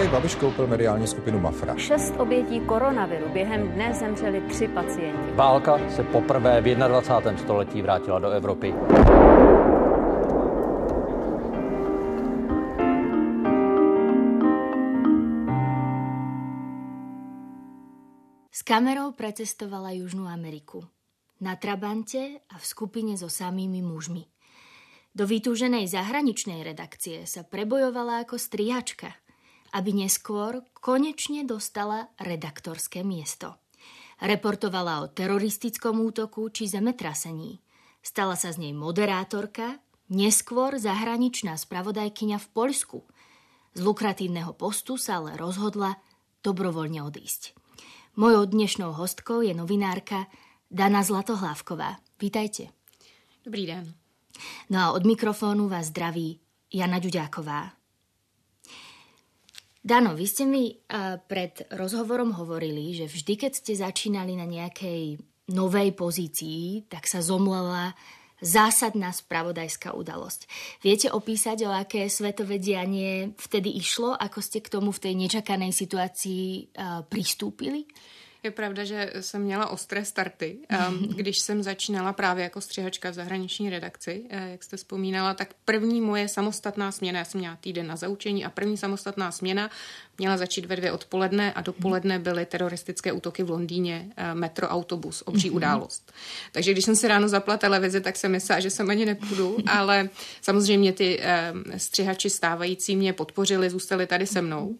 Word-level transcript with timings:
Andrej 0.00 0.12
Babiš 0.12 0.34
koupil 0.34 0.66
mediální 0.66 1.06
skupinu 1.06 1.40
Mafra. 1.40 1.76
Šest 1.76 2.14
obětí 2.18 2.60
koronaviru. 2.60 3.28
Během 3.28 3.68
dne 3.68 3.94
zemřeli 3.94 4.40
tři 4.40 4.68
pacienti. 4.68 5.32
Válka 5.34 5.78
se 5.90 6.02
poprvé 6.02 6.60
v 6.60 6.74
21. 6.74 7.36
století 7.38 7.82
vrátila 7.82 8.18
do 8.18 8.30
Evropy. 8.30 8.74
S 18.50 18.62
kamerou 18.62 19.12
precestovala 19.12 19.92
Južnú 19.92 20.24
Ameriku. 20.32 20.80
Na 21.40 21.60
Trabante 21.60 22.40
a 22.48 22.56
v 22.56 22.64
skupine 22.64 23.20
so 23.20 23.28
samými 23.28 23.84
mužmi. 23.84 24.24
Do 25.10 25.26
vytúženej 25.26 25.90
zahraničnej 25.90 26.62
redakcie 26.62 27.26
sa 27.26 27.42
prebojovala 27.42 28.22
ako 28.22 28.38
strihačka, 28.38 29.10
aby 29.70 30.06
neskôr 30.06 30.62
konečne 30.76 31.46
dostala 31.46 32.10
redaktorské 32.18 33.06
miesto. 33.06 33.58
Reportovala 34.20 35.00
o 35.00 35.10
teroristickom 35.10 35.96
útoku 36.04 36.52
či 36.52 36.68
zemetrasení. 36.68 37.62
Stala 38.04 38.36
sa 38.36 38.52
z 38.52 38.68
nej 38.68 38.74
moderátorka, 38.76 39.80
neskôr 40.12 40.76
zahraničná 40.76 41.56
spravodajkyňa 41.56 42.36
v 42.36 42.48
Poľsku. 42.52 42.98
Z 43.72 43.80
lukratívneho 43.80 44.52
postu 44.52 45.00
sa 45.00 45.22
ale 45.22 45.38
rozhodla 45.40 45.96
dobrovoľne 46.44 47.00
odísť. 47.06 47.56
Mojou 48.18 48.44
dnešnou 48.44 48.92
hostkou 48.92 49.40
je 49.40 49.54
novinárka 49.54 50.26
Dana 50.68 51.00
Zlatohlávková. 51.00 52.02
Vítajte. 52.20 52.74
Dobrý 53.46 53.64
den. 53.64 53.94
No 54.68 54.76
a 54.78 54.86
od 54.92 55.06
mikrofónu 55.06 55.68
vás 55.70 55.88
zdraví 55.88 56.40
Jana 56.68 56.98
Ďuďáková. 56.98 57.79
Dano, 59.80 60.12
vy 60.12 60.26
ste 60.28 60.44
mi 60.44 60.76
uh, 60.76 61.16
pred 61.24 61.64
rozhovorom 61.72 62.36
hovorili, 62.36 62.92
že 62.92 63.08
vždy, 63.08 63.32
keď 63.40 63.52
ste 63.56 63.72
začínali 63.80 64.36
na 64.36 64.44
nejakej 64.44 65.16
novej 65.50 65.96
pozícii, 65.96 66.84
tak 66.92 67.08
sa 67.08 67.24
zomlela 67.24 67.96
zásadná 68.40 69.12
spravodajská 69.12 69.92
udalosť. 69.96 70.48
Viete 70.84 71.08
opísať, 71.12 71.64
o 71.64 71.72
aké 71.72 72.08
svetové 72.12 72.60
dianie 72.60 73.32
vtedy 73.36 73.72
išlo, 73.76 74.16
ako 74.16 74.40
ste 74.40 74.60
k 74.60 74.72
tomu 74.72 74.92
v 74.92 75.00
tej 75.00 75.14
nečakanej 75.16 75.72
situácii 75.72 76.72
uh, 76.76 77.04
pristúpili? 77.08 77.88
Je 78.42 78.50
pravda, 78.50 78.84
že 78.84 79.12
jsem 79.20 79.42
měla 79.42 79.70
ostré 79.70 80.04
starty. 80.04 80.58
Když 81.16 81.38
jsem 81.38 81.62
začínala 81.62 82.12
právě 82.12 82.44
jako 82.44 82.60
střihačka 82.60 83.10
v 83.10 83.14
zahraniční 83.14 83.70
redakci, 83.70 84.22
eh, 84.30 84.50
jak 84.50 84.64
jste 84.64 84.76
vzpomínala, 84.76 85.34
tak 85.34 85.54
první 85.64 86.00
moje 86.00 86.28
samostatná 86.28 86.92
směna, 86.92 87.18
já 87.18 87.24
jsem 87.24 87.40
měla 87.40 87.56
týden 87.56 87.86
na 87.86 87.96
zaučení 87.96 88.44
a 88.44 88.50
první 88.50 88.76
samostatná 88.76 89.32
směna 89.32 89.70
měla 90.18 90.36
začít 90.36 90.66
ve 90.66 90.76
dvě 90.76 90.92
odpoledne 90.92 91.52
a 91.52 91.60
dopoledne 91.60 92.18
byly 92.18 92.46
teroristické 92.46 93.12
útoky 93.12 93.42
v 93.42 93.50
Londýně, 93.50 94.12
eh, 94.16 94.34
metro, 94.34 94.68
autobus, 94.68 95.22
obří 95.26 95.48
mhm. 95.48 95.56
událost. 95.56 96.12
Takže 96.52 96.72
když 96.72 96.84
jsem 96.84 96.96
si 96.96 97.08
ráno 97.08 97.28
zapla 97.28 97.56
televizi, 97.56 98.00
tak 98.00 98.16
jsem 98.16 98.32
myslela, 98.32 98.60
že 98.60 98.70
sem 98.70 98.90
ani 98.90 99.06
nepůjdu, 99.06 99.56
ale 99.66 100.08
samozřejmě 100.40 100.92
ty 100.92 101.20
eh, 101.22 101.52
střihači 101.76 102.30
stávající 102.30 102.96
mě 102.96 103.12
podpořili, 103.12 103.70
zůstali 103.70 104.06
tady 104.06 104.26
se 104.26 104.42
mnou. 104.42 104.78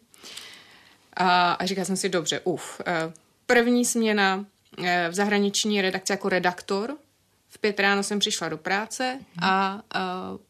A, 1.15 1.53
a 1.53 1.67
říkala 1.67 1.85
jsem 1.85 1.97
si, 1.97 2.09
dobře, 2.09 2.41
uf, 2.45 2.81
První 3.53 3.85
směna 3.85 4.45
eh, 4.85 5.09
v 5.11 5.15
zahraniční 5.15 5.83
redakci 5.83 6.13
jako 6.13 6.29
redaktor. 6.29 6.97
V 7.49 7.59
pět 7.59 7.81
ráno 7.81 8.03
jsem 8.03 8.19
přišla 8.19 8.49
do 8.49 8.59
práce 8.59 9.19
a, 9.43 9.49
a 9.49 9.83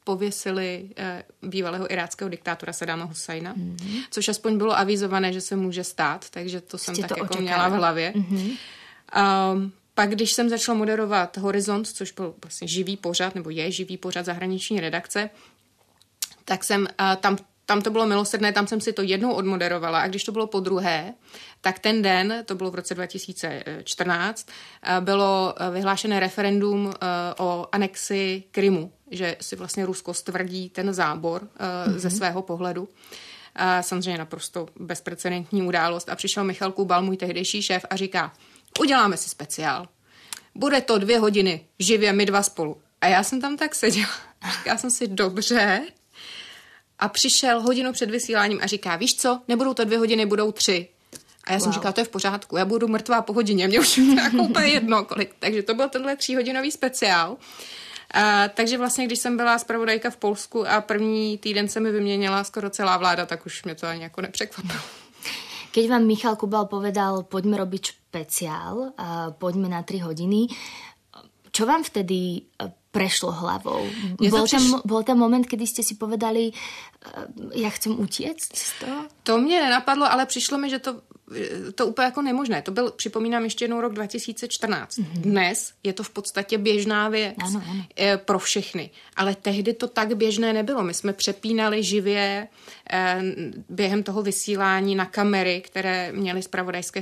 pověsili 0.05 0.91
eh, 0.97 1.23
bývalého 1.43 1.93
iráckého 1.93 2.29
diktátora 2.29 2.73
Saddama 2.73 3.05
Husajna, 3.05 3.55
mm-hmm. 3.55 4.03
což 4.11 4.29
aspoň 4.29 4.59
bylo 4.59 4.79
avizované, 4.79 5.33
že 5.33 5.41
se 5.41 5.57
může 5.57 5.85
stát, 5.85 6.31
takže 6.31 6.61
to 6.61 6.79
jsem 6.79 6.95
Jste 6.95 7.09
tak 7.09 7.19
to 7.19 7.25
jako 7.25 7.41
měla 7.41 7.69
v 7.69 7.73
hlavě. 7.73 8.13
Mm-hmm. 8.17 8.57
A, 9.13 9.55
pak, 9.95 10.11
když 10.11 10.33
jsem 10.33 10.49
začala 10.49 10.79
moderovat 10.79 11.37
Horizont, 11.37 11.87
což 11.87 12.13
byl 12.13 12.35
vlastně 12.45 12.69
živý 12.69 12.97
pořad, 12.97 13.35
nebo 13.35 13.51
je 13.51 13.73
živý 13.73 13.97
pořad 13.97 14.27
zahraniční 14.27 14.81
redakce, 14.81 15.31
tak 16.45 16.65
jsem 16.65 16.89
a 16.99 17.17
tam 17.17 17.37
tam 17.71 17.83
to 17.83 17.91
bylo 17.91 18.07
milosrdné, 18.07 18.53
tam 18.53 18.67
jsem 18.67 18.81
si 18.81 18.93
to 18.93 19.03
jednou 19.03 19.33
odmoderovala 19.33 20.01
a 20.01 20.09
když 20.09 20.25
to 20.25 20.33
bylo 20.33 20.47
po 20.47 20.61
druhé, 20.61 21.15
tak 21.61 21.79
ten 21.79 22.03
den, 22.03 22.43
to 22.47 22.55
bylo 22.55 22.71
v 22.71 22.75
roce 22.75 22.95
2014, 22.95 24.49
eh, 24.83 25.01
bylo 25.01 25.55
eh, 25.57 25.71
vyhlášené 25.71 26.21
referendum 26.21 26.93
eh, 26.93 27.07
o 27.39 27.67
anexi 27.73 28.45
Krymu, 28.51 28.93
že 29.11 29.37
si 29.41 29.57
vlastně 29.57 29.87
Rusko 29.87 30.15
stvrdí 30.15 30.71
ten 30.71 30.93
zábor 30.93 31.43
mm-hmm. 31.43 31.97
ze 31.97 32.11
svého 32.11 32.43
pohledu. 32.43 32.89
A 33.55 33.83
samozřejmě 33.83 34.19
naprosto 34.19 34.67
bezprecedentní 34.77 35.63
událost. 35.63 36.09
A 36.09 36.17
přišel 36.17 36.45
Michal 36.45 36.73
Kubal, 36.73 37.03
můj 37.03 37.17
tehdejší 37.17 37.63
šéf, 37.63 37.85
a 37.91 37.97
říká, 37.97 38.33
uděláme 38.81 39.17
si 39.17 39.29
speciál. 39.29 39.89
Bude 40.55 40.81
to 40.81 40.99
dvě 40.99 41.19
hodiny, 41.19 41.67
živě 41.79 42.13
my 42.13 42.27
dva 42.27 42.43
spolu. 42.43 42.77
A 43.01 43.07
já 43.07 43.23
jsem 43.23 43.41
tam 43.41 43.57
tak 43.57 43.75
seděla. 43.75 44.11
Říkala 44.59 44.79
jsem 44.79 44.91
si, 44.91 45.09
dobře, 45.09 45.81
a 47.01 47.09
přišel 47.09 47.61
hodinu 47.61 47.93
před 47.93 48.11
vysíláním 48.11 48.61
a 48.63 48.67
říká, 48.67 48.97
víš 48.97 49.17
co, 49.17 49.41
nebudou 49.49 49.75
to 49.75 49.85
dvě 49.85 49.99
hodiny, 49.99 50.27
budou 50.27 50.53
tři. 50.53 50.89
A 51.45 51.53
já 51.53 51.59
wow. 51.59 51.65
jsem 51.65 51.73
říkala, 51.73 51.93
to 51.93 52.01
je 52.01 52.05
v 52.05 52.09
pořádku, 52.09 52.57
já 52.57 52.65
budu 52.65 52.89
mrtvá 52.89 53.23
po 53.23 53.33
hodině, 53.33 53.69
mě 53.69 53.81
už 53.81 53.99
jako 54.17 54.37
úplně 54.37 54.67
jedno 54.67 55.05
kolik. 55.05 55.35
Takže 55.39 55.63
to 55.63 55.75
byl 55.75 55.89
tenhle 55.89 56.17
tříhodinový 56.17 56.71
speciál. 56.71 57.37
A, 58.15 58.49
takže 58.49 58.79
vlastně, 58.79 59.07
když 59.07 59.19
jsem 59.19 59.37
byla 59.37 59.59
zpravodajka 59.59 60.11
v 60.11 60.17
Polsku 60.17 60.69
a 60.69 60.81
první 60.81 61.39
týden 61.39 61.69
se 61.69 61.81
mi 61.81 61.91
vyměnila 61.91 62.45
skoro 62.45 62.71
celá 62.71 62.97
vláda, 62.97 63.27
tak 63.27 63.47
už 63.47 63.65
mě 63.65 63.75
to 63.75 63.87
ani 63.87 64.03
jako 64.03 64.21
nepřekvapilo. 64.21 64.83
Keď 65.71 65.87
vám 65.89 66.03
Michal 66.03 66.35
Kubal 66.35 66.67
povedal, 66.67 67.23
poďme 67.23 67.55
robiť 67.55 67.95
špeciál, 67.95 68.91
a 68.99 69.31
poďme 69.31 69.71
na 69.71 69.87
3 69.87 70.03
hodiny, 70.03 70.51
čo 71.55 71.63
vám 71.63 71.87
vtedy 71.87 72.43
prešlo 72.91 73.33
hlavou? 73.33 73.87
Bol, 74.31 74.45
přiš... 74.45 74.63
tam, 74.63 74.81
bol 74.85 75.03
tam 75.03 75.19
moment, 75.19 75.47
kdy 75.47 75.67
jste 75.67 75.83
si 75.83 75.95
povedali, 75.95 76.51
já 77.55 77.71
chcem 77.71 78.01
utěct 78.01 78.57
z 78.57 78.79
toho? 78.81 79.05
To 79.23 79.39
mě 79.39 79.61
nenapadlo, 79.61 80.13
ale 80.13 80.27
přišlo 80.27 80.59
mi, 80.59 80.71
že 80.71 80.79
to 80.79 81.01
to 81.75 81.87
úplně 81.87 82.05
jako 82.05 82.23
nemožné. 82.23 82.63
To 82.63 82.71
byl, 82.71 82.91
připomínám 82.91 83.45
ještě 83.45 83.65
jednou 83.65 83.81
rok 83.81 83.93
2014. 83.93 84.99
Mm-hmm. 84.99 85.21
Dnes 85.21 85.73
je 85.83 85.93
to 85.93 86.03
v 86.03 86.11
podstatě 86.11 86.59
běžná 86.59 87.09
věc 87.09 87.37
ano, 87.39 87.63
ano. 87.71 87.85
Eh, 87.97 88.17
pro 88.17 88.39
všechny. 88.39 88.91
Ale 89.17 89.35
tehdy 89.35 89.75
to 89.75 89.89
tak 89.89 90.17
běžné 90.17 90.53
nebylo. 90.53 90.83
My 90.83 90.95
jsme 90.95 91.13
přepínali 91.13 91.83
živě 91.83 92.49
eh, 92.93 93.23
během 93.69 94.03
toho 94.03 94.23
vysílání 94.23 94.95
na 94.95 95.07
kamery, 95.07 95.61
které 95.61 96.13
měly 96.13 96.43
spravodajské, 96.43 97.01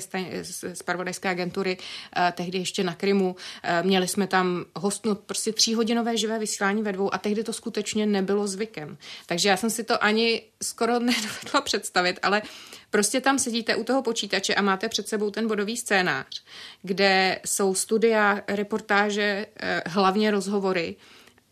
spravodajské 0.75 1.29
agentury 1.29 1.79
eh, 2.17 2.33
tehdy 2.37 2.59
ještě 2.59 2.85
na 2.85 2.95
Krymu. 2.95 3.37
Měli 3.83 4.09
jsme 4.09 4.27
tam 4.27 4.65
hostnout 4.77 5.19
prostě 5.19 5.53
tříhodinové 5.53 6.17
živé 6.17 6.39
vysílání 6.39 6.83
ve 6.83 6.93
dvou 6.93 7.15
a 7.15 7.19
tehdy 7.19 7.45
to 7.45 7.53
skutečně 7.53 8.07
nebylo 8.07 8.47
zvykem. 8.47 8.99
Takže 9.27 9.49
já 9.49 9.57
jsem 9.57 9.71
si 9.71 9.85
to 9.85 10.05
ani 10.05 10.43
skoro 10.63 10.93
nedovedla 11.01 11.61
představit, 11.61 12.19
ale 12.23 12.43
Prostě 12.91 13.21
tam 13.21 13.39
sedíte 13.39 13.77
u 13.77 13.85
toho 13.85 14.03
počítače 14.03 14.18
a 14.57 14.63
máte 14.63 14.89
před 14.89 15.09
sebou 15.09 15.31
ten 15.31 15.49
bodový 15.49 15.77
scénář, 15.77 16.43
kde 16.83 17.41
jsou 17.45 17.75
studia, 17.75 18.43
reportáže, 18.49 19.47
eh, 19.57 19.83
hlavně 19.87 20.31
rozhovory. 20.31 20.97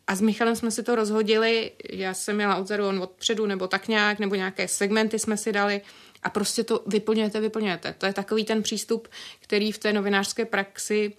A 0.07 0.15
s 0.15 0.21
Michalem 0.21 0.57
jsme 0.57 0.71
si 0.71 0.83
to 0.83 0.95
rozhodili, 0.95 1.73
já 1.93 2.15
jsem 2.15 2.37
měla 2.37 2.57
odzadu, 2.57 2.89
on 2.89 3.03
odpředu, 3.03 3.47
nebo 3.47 3.69
tak 3.69 3.89
nějak, 3.89 4.19
nebo 4.19 4.35
nějaké 4.35 4.69
segmenty 4.69 5.19
jsme 5.19 5.37
si 5.37 5.53
dali 5.53 5.81
a 6.23 6.31
prostě 6.31 6.65
to 6.65 6.83
vyplňujete, 6.87 7.41
vyplňujete. 7.41 7.95
To 7.99 8.07
je 8.07 8.13
takový 8.13 8.45
ten 8.45 8.63
přístup, 8.63 9.09
který 9.41 9.73
v 9.73 9.79
té 9.79 9.93
novinářské 9.93 10.45
praxi 10.45 11.13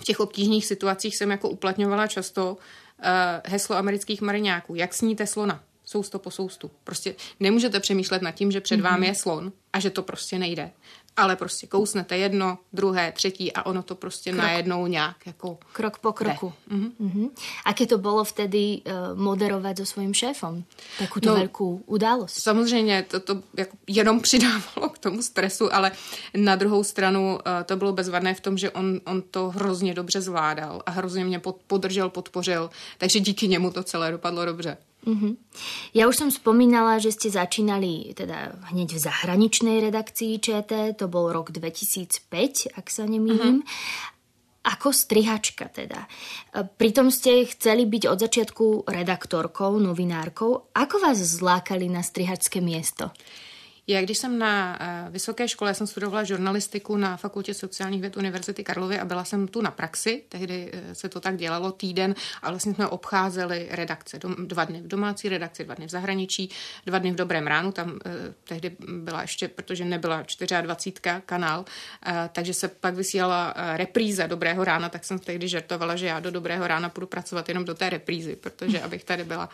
v 0.00 0.04
těch 0.04 0.20
obtížných 0.20 0.66
situacích 0.66 1.16
jsem 1.16 1.30
jako 1.30 1.48
uplatňovala 1.48 2.06
často 2.06 2.52
uh, 2.52 3.06
heslo 3.44 3.76
amerických 3.76 4.20
mariňáků. 4.20 4.74
Jak 4.74 4.94
sníte 4.94 5.26
slona? 5.26 5.64
Sousto 5.84 6.18
po 6.18 6.30
soustu. 6.30 6.70
Prostě 6.84 7.14
nemůžete 7.40 7.80
přemýšlet 7.80 8.22
nad 8.22 8.30
tím, 8.30 8.52
že 8.52 8.60
před 8.60 8.76
mm-hmm. 8.76 8.82
vámi 8.82 9.06
je 9.06 9.14
slon 9.14 9.52
a 9.72 9.80
že 9.80 9.90
to 9.90 10.02
prostě 10.02 10.38
nejde. 10.38 10.70
ale 11.16 11.36
prostě 11.36 11.66
kousnete 11.66 12.16
jedno, 12.18 12.58
druhé, 12.72 13.12
třetí 13.12 13.52
a 13.52 13.66
ono 13.66 13.82
to 13.82 13.94
prostě 13.94 14.30
krok. 14.30 14.42
najednou 14.42 14.86
nějak 14.86 15.26
jako... 15.26 15.58
Krok 15.72 15.98
po 15.98 16.12
kroku. 16.12 16.52
Mm-hmm. 16.70 16.90
Mm-hmm. 17.00 17.30
Aké 17.64 17.86
to 17.86 17.98
bylo 17.98 18.24
vtedy 18.24 18.80
uh, 18.86 19.18
moderovat 19.18 19.76
so 19.76 19.92
svým 19.92 20.14
šéfem? 20.14 20.64
Takovou 20.98 21.26
no, 21.26 21.34
velkou 21.34 21.82
událost. 21.86 22.32
Samozřejmě 22.32 23.02
to, 23.08 23.20
to 23.20 23.42
jako 23.56 23.76
jenom 23.86 24.20
přidávalo 24.26 24.88
k 24.92 24.98
tomu 24.98 25.22
stresu, 25.22 25.74
ale 25.74 25.92
na 26.36 26.56
druhou 26.56 26.84
stranu 26.84 27.34
uh, 27.34 27.38
to 27.64 27.76
bylo 27.76 27.92
bezvadné 27.92 28.34
v 28.34 28.40
tom, 28.40 28.58
že 28.58 28.70
on, 28.70 29.00
on 29.06 29.22
to 29.22 29.50
hrozně 29.50 29.94
dobře 29.94 30.20
zvládal 30.20 30.82
a 30.86 30.90
hrozně 30.90 31.24
mě 31.24 31.38
pod, 31.38 31.56
podržel, 31.66 32.10
podpořil, 32.10 32.70
takže 32.98 33.20
díky 33.20 33.48
němu 33.48 33.70
to 33.70 33.82
celé 33.82 34.10
dopadlo 34.10 34.44
dobře. 34.44 34.76
Uh-huh. 35.02 35.34
Ja 35.90 36.06
už 36.06 36.14
som 36.14 36.30
spomínala, 36.30 37.02
že 37.02 37.10
ste 37.10 37.26
začínali 37.26 38.14
teda 38.14 38.54
hneď 38.70 38.94
v 38.94 39.00
zahraničnej 39.02 39.82
redakcii 39.90 40.38
ČT, 40.38 40.98
to 40.98 41.10
bol 41.10 41.34
rok 41.34 41.50
2005, 41.50 42.78
ak 42.78 42.86
sa 42.86 43.02
nemýlim. 43.10 43.66
Uh-huh. 43.66 44.62
Ako 44.62 44.94
strihačka 44.94 45.66
teda. 45.74 46.06
Pritom 46.78 47.10
ste 47.10 47.42
chceli 47.50 47.82
byť 47.82 48.06
od 48.06 48.18
začiatku 48.22 48.66
redaktorkou, 48.86 49.74
novinárkou. 49.82 50.70
Ako 50.70 51.02
vás 51.02 51.18
zlákali 51.18 51.90
na 51.90 51.98
strihačské 51.98 52.62
miesto? 52.62 53.10
Já 53.86 54.02
když 54.02 54.18
jsem 54.18 54.38
na 54.38 54.78
eh, 54.80 55.10
vysoké 55.10 55.48
škole, 55.48 55.70
já 55.70 55.74
jsem 55.74 55.86
studovala 55.86 56.24
žurnalistiku 56.24 56.96
na 56.96 57.16
Fakultě 57.16 57.54
sociálních 57.54 58.00
věd 58.00 58.16
Univerzity 58.16 58.64
Karlovy 58.64 58.98
a 58.98 59.04
byla 59.04 59.24
jsem 59.24 59.48
tu 59.48 59.62
na 59.62 59.70
praxi, 59.70 60.22
tehdy 60.28 60.70
eh, 60.72 60.94
se 60.94 61.08
to 61.08 61.20
tak 61.20 61.36
dělalo 61.36 61.72
týden 61.72 62.14
a 62.42 62.50
vlastně 62.50 62.74
jsme 62.74 62.86
obcházeli 62.86 63.68
redakce. 63.70 64.20
Dva 64.38 64.64
dny 64.64 64.80
v 64.80 64.88
domácí 64.88 65.28
redakci, 65.28 65.64
dva 65.64 65.74
dny 65.74 65.86
v 65.86 65.90
zahraničí, 65.90 66.50
dva 66.86 66.98
dny 66.98 67.12
v 67.12 67.14
Dobrém 67.14 67.46
ránu, 67.46 67.72
tam 67.72 67.98
eh, 68.06 68.10
tehdy 68.44 68.76
byla 68.88 69.22
ještě, 69.22 69.48
protože 69.48 69.84
nebyla 69.84 70.24
24 70.62 71.22
kanál, 71.26 71.64
takže 72.32 72.54
se 72.54 72.68
pak 72.68 72.94
vysílala 72.94 73.54
repríza 73.76 74.26
Dobrého 74.26 74.64
rána, 74.64 74.88
tak 74.88 75.04
jsem 75.04 75.18
tehdy 75.18 75.48
žertovala, 75.48 75.96
že 75.96 76.06
já 76.06 76.20
do 76.20 76.30
Dobrého 76.30 76.66
rána 76.66 76.88
půjdu 76.88 77.06
pracovat 77.06 77.48
jenom 77.48 77.64
do 77.64 77.74
té 77.74 77.90
reprízy, 77.90 78.36
protože 78.36 78.80
abych 78.80 79.04
tady 79.04 79.24
byla 79.24 79.48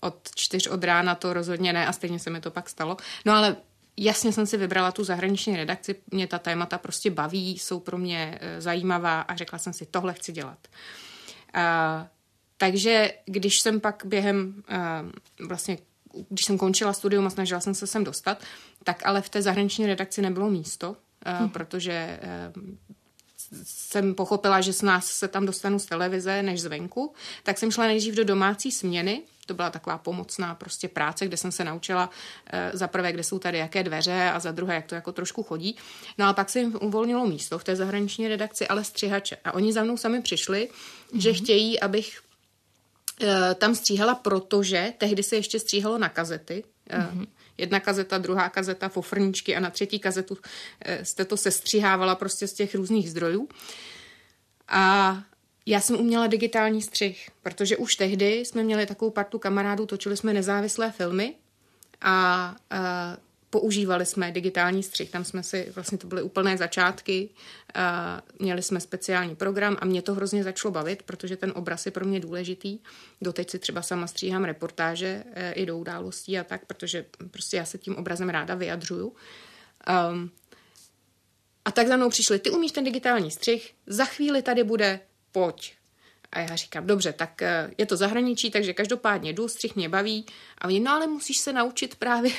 od 0.00 0.16
čtyř 0.34 0.66
od 0.66 0.84
rána, 0.84 1.14
to 1.14 1.32
rozhodně 1.32 1.72
ne 1.72 1.86
a 1.86 1.92
stejně 1.92 2.18
se 2.18 2.30
mi 2.30 2.40
to 2.40 2.50
pak 2.50 2.68
stalo. 2.68 2.96
No 3.24 3.32
ale 3.32 3.56
jasně 3.96 4.32
jsem 4.32 4.46
si 4.46 4.56
vybrala 4.56 4.92
tu 4.92 5.04
zahraniční 5.04 5.56
redakci, 5.56 5.94
mě 6.10 6.26
ta 6.26 6.38
témata 6.38 6.78
prostě 6.78 7.10
baví, 7.10 7.58
jsou 7.58 7.80
pro 7.80 7.98
mě 7.98 8.38
e, 8.40 8.60
zajímavá 8.60 9.20
a 9.20 9.36
řekla 9.36 9.58
jsem 9.58 9.72
si, 9.72 9.86
tohle 9.86 10.14
chci 10.14 10.32
dělat. 10.32 10.58
Uh, 11.56 12.06
takže 12.56 13.12
když 13.24 13.60
jsem 13.60 13.80
pak 13.80 14.02
během 14.06 14.62
uh, 15.40 15.46
vlastně 15.48 15.78
když 16.28 16.44
jsem 16.44 16.58
končila 16.58 16.92
studium 16.92 17.26
a 17.26 17.30
snažila 17.30 17.60
jsem 17.60 17.74
se 17.74 17.86
sem 17.86 18.04
dostat, 18.04 18.42
tak 18.84 19.06
ale 19.06 19.22
v 19.22 19.28
té 19.28 19.42
zahraniční 19.42 19.86
redakci 19.86 20.22
nebylo 20.22 20.50
místo, 20.50 20.96
hmm. 21.26 21.48
protože 21.48 22.20
jsem 23.62 24.14
pochopila, 24.14 24.60
že 24.60 24.72
s 24.72 24.82
nás 24.82 25.06
se 25.06 25.28
tam 25.28 25.46
dostanu 25.46 25.78
z 25.78 25.86
televize 25.86 26.42
než 26.42 26.60
zvenku, 26.62 27.14
tak 27.42 27.58
jsem 27.58 27.70
šla 27.70 27.86
nejdřív 27.86 28.14
do 28.14 28.24
domácí 28.24 28.72
směny, 28.72 29.22
to 29.46 29.54
byla 29.54 29.70
taková 29.70 29.98
pomocná 29.98 30.54
prostě 30.54 30.88
práce, 30.88 31.26
kde 31.26 31.36
jsem 31.36 31.52
se 31.52 31.64
naučila 31.64 32.10
e, 32.46 32.70
za 32.74 32.88
prvé, 32.88 33.12
kde 33.12 33.24
jsou 33.24 33.38
tady 33.38 33.58
jaké 33.58 33.82
dveře 33.82 34.30
a 34.34 34.40
za 34.40 34.52
druhé, 34.52 34.74
jak 34.74 34.86
to 34.86 34.94
jako 34.94 35.12
trošku 35.12 35.42
chodí. 35.42 35.76
No 36.18 36.26
a 36.26 36.32
pak 36.32 36.50
se 36.50 36.60
jim 36.60 36.78
uvolnilo 36.80 37.26
místo 37.26 37.58
v 37.58 37.64
té 37.64 37.76
zahraniční 37.76 38.28
redakci, 38.28 38.68
ale 38.68 38.84
střihače. 38.84 39.36
A 39.44 39.54
oni 39.54 39.72
za 39.72 39.84
mnou 39.84 39.96
sami 39.96 40.22
přišli, 40.22 40.68
mm-hmm. 40.68 41.18
že 41.18 41.32
chtějí, 41.32 41.80
abych 41.80 42.20
e, 43.20 43.54
tam 43.54 43.74
stříhala, 43.74 44.14
protože 44.14 44.92
tehdy 44.98 45.22
se 45.22 45.36
ještě 45.36 45.60
stříhalo 45.60 45.98
na 45.98 46.08
kazety. 46.08 46.64
Mm-hmm 46.90 47.26
jedna 47.58 47.80
kazeta, 47.80 48.18
druhá 48.18 48.48
kazeta, 48.48 48.88
fofrničky 48.88 49.56
a 49.56 49.60
na 49.60 49.70
třetí 49.70 49.98
kazetu 49.98 50.36
jste 51.02 51.24
to 51.24 51.36
sestřihávala 51.36 52.14
prostě 52.14 52.48
z 52.48 52.52
těch 52.52 52.74
různých 52.74 53.10
zdrojů. 53.10 53.48
A 54.68 55.16
já 55.66 55.80
jsem 55.80 55.96
uměla 55.96 56.26
digitální 56.26 56.82
střih, 56.82 57.30
protože 57.42 57.76
už 57.76 57.96
tehdy 57.96 58.32
jsme 58.34 58.62
měli 58.62 58.86
takovou 58.86 59.10
partu 59.10 59.38
kamarádů, 59.38 59.86
točili 59.86 60.16
jsme 60.16 60.32
nezávislé 60.32 60.90
filmy 60.90 61.34
a, 62.00 62.56
a 62.70 63.16
používali 63.54 64.06
jsme 64.06 64.32
digitální 64.32 64.82
střih. 64.82 65.10
Tam 65.10 65.24
jsme 65.24 65.42
si, 65.42 65.72
vlastně 65.74 65.98
to 65.98 66.06
byly 66.06 66.22
úplné 66.22 66.56
začátky, 66.56 67.30
a 67.74 68.22
měli 68.38 68.62
jsme 68.62 68.80
speciální 68.80 69.36
program 69.36 69.76
a 69.80 69.84
mě 69.84 70.02
to 70.02 70.14
hrozně 70.14 70.44
začalo 70.44 70.72
bavit, 70.72 71.02
protože 71.02 71.36
ten 71.36 71.52
obraz 71.56 71.86
je 71.86 71.92
pro 71.92 72.04
mě 72.04 72.20
důležitý. 72.20 72.78
Doteď 73.22 73.50
si 73.50 73.58
třeba 73.58 73.82
sama 73.82 74.06
stříhám 74.06 74.44
reportáže 74.44 75.24
e, 75.32 75.52
i 75.52 75.66
do 75.66 75.78
událostí 75.78 76.38
a 76.38 76.44
tak, 76.44 76.66
protože 76.66 77.04
prostě 77.30 77.56
já 77.56 77.64
se 77.64 77.78
tím 77.78 77.96
obrazem 77.96 78.28
ráda 78.28 78.54
vyjadřuju. 78.54 79.06
Um, 80.10 80.30
a 81.64 81.70
tak 81.70 81.88
za 81.88 81.96
mnou 81.96 82.10
přišli, 82.10 82.38
ty 82.38 82.50
umíš 82.50 82.72
ten 82.72 82.84
digitální 82.84 83.30
střih, 83.30 83.74
za 83.86 84.04
chvíli 84.04 84.42
tady 84.42 84.64
bude 84.64 85.00
pojď. 85.32 85.74
A 86.32 86.40
já 86.40 86.56
říkám, 86.56 86.86
dobře, 86.86 87.12
tak 87.12 87.42
eh, 87.42 87.70
je 87.78 87.86
to 87.86 87.96
zahraničí, 87.96 88.50
takže 88.50 88.74
každopádně 88.74 89.32
jdu, 89.32 89.48
střih 89.48 89.76
mě 89.76 89.88
baví. 89.88 90.26
A 90.58 90.64
oni, 90.64 90.80
no 90.80 90.92
ale 90.92 91.06
musíš 91.06 91.38
se 91.38 91.52
naučit 91.52 91.94
právě 91.94 92.32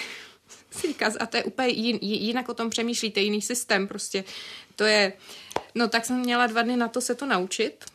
říkat, 0.87 1.13
a 1.19 1.25
to 1.25 1.37
je 1.37 1.43
úplně 1.43 1.67
jin, 1.67 1.99
jinak 2.01 2.49
o 2.49 2.53
tom 2.53 2.69
přemýšlíte, 2.69 3.19
jiný 3.19 3.41
systém 3.41 3.87
prostě. 3.87 4.23
To 4.75 4.83
je, 4.83 5.13
no 5.75 5.87
tak 5.87 6.05
jsem 6.05 6.19
měla 6.19 6.47
dva 6.47 6.61
dny 6.61 6.77
na 6.77 6.87
to 6.87 7.01
se 7.01 7.15
to 7.15 7.25
naučit. 7.25 7.85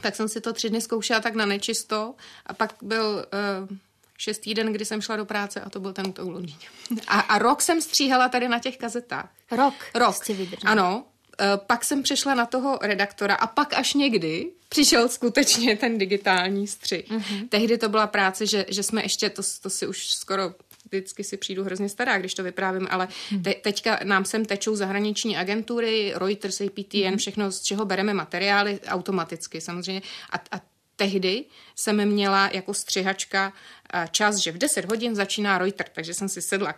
Tak 0.00 0.16
jsem 0.16 0.28
si 0.28 0.40
to 0.40 0.52
tři 0.52 0.70
dny 0.70 0.80
zkoušela 0.80 1.20
tak 1.20 1.34
na 1.34 1.46
nečisto 1.46 2.14
a 2.46 2.54
pak 2.54 2.74
byl 2.82 3.26
uh, 3.70 3.76
šestý 4.18 4.54
den, 4.54 4.72
kdy 4.72 4.84
jsem 4.84 5.00
šla 5.00 5.16
do 5.16 5.24
práce 5.24 5.60
a 5.60 5.70
to 5.70 5.80
byl 5.80 5.92
ten 5.92 6.12
v 6.12 6.18
Londýně. 6.18 6.68
A, 7.08 7.20
a 7.20 7.38
rok 7.38 7.62
jsem 7.62 7.80
stříhala 7.80 8.28
tady 8.28 8.48
na 8.48 8.58
těch 8.58 8.76
kazetách. 8.76 9.30
Rok? 9.50 9.74
Rok. 9.94 10.16
Ano, 10.64 11.04
Eh, 11.40 11.58
pak 11.66 11.84
jsem 11.84 12.02
přešla 12.02 12.34
na 12.34 12.46
toho 12.46 12.78
redaktora 12.82 13.34
a 13.34 13.46
pak 13.46 13.74
až 13.74 13.94
někdy 13.94 14.50
přišel 14.68 15.08
skutečně 15.08 15.76
ten 15.76 15.98
digitální 15.98 16.66
střih. 16.66 17.10
Uh-huh. 17.10 17.48
Tehdy 17.48 17.78
to 17.78 17.88
byla 17.88 18.06
práce, 18.06 18.46
že, 18.46 18.66
že 18.68 18.82
jsme 18.82 19.02
ještě, 19.02 19.30
to, 19.30 19.42
to 19.62 19.70
si 19.70 19.86
už 19.86 20.08
skoro 20.08 20.54
vždycky 20.90 21.24
si 21.24 21.36
přijdu 21.36 21.64
hrozně 21.64 21.88
stará, 21.88 22.18
když 22.18 22.34
to 22.34 22.42
vyprávím, 22.42 22.88
ale 22.90 23.08
mhm. 23.32 23.42
te, 23.42 23.54
teďka 23.54 23.98
nám 24.04 24.24
sem 24.24 24.44
tečou 24.44 24.76
zahraniční 24.76 25.36
agentury, 25.36 26.12
Reuters, 26.16 26.60
APTN, 26.60 27.10
mm. 27.10 27.16
všechno, 27.16 27.52
z 27.52 27.62
čeho 27.62 27.84
bereme 27.84 28.14
materiály 28.14 28.80
automaticky 28.88 29.60
samozřejmě. 29.60 30.02
A, 30.30 30.56
a 30.56 30.60
tehdy 30.96 31.44
jsem 31.76 32.06
měla 32.06 32.50
jako 32.52 32.74
střihačka 32.74 33.52
eh, 33.92 34.08
čas, 34.10 34.36
že 34.36 34.52
v 34.52 34.58
10 34.58 34.84
hodin 34.84 35.14
začíná 35.14 35.58
Reuters, 35.58 35.90
takže 35.94 36.14
jsem 36.14 36.28
si 36.28 36.42
sedla 36.42 36.74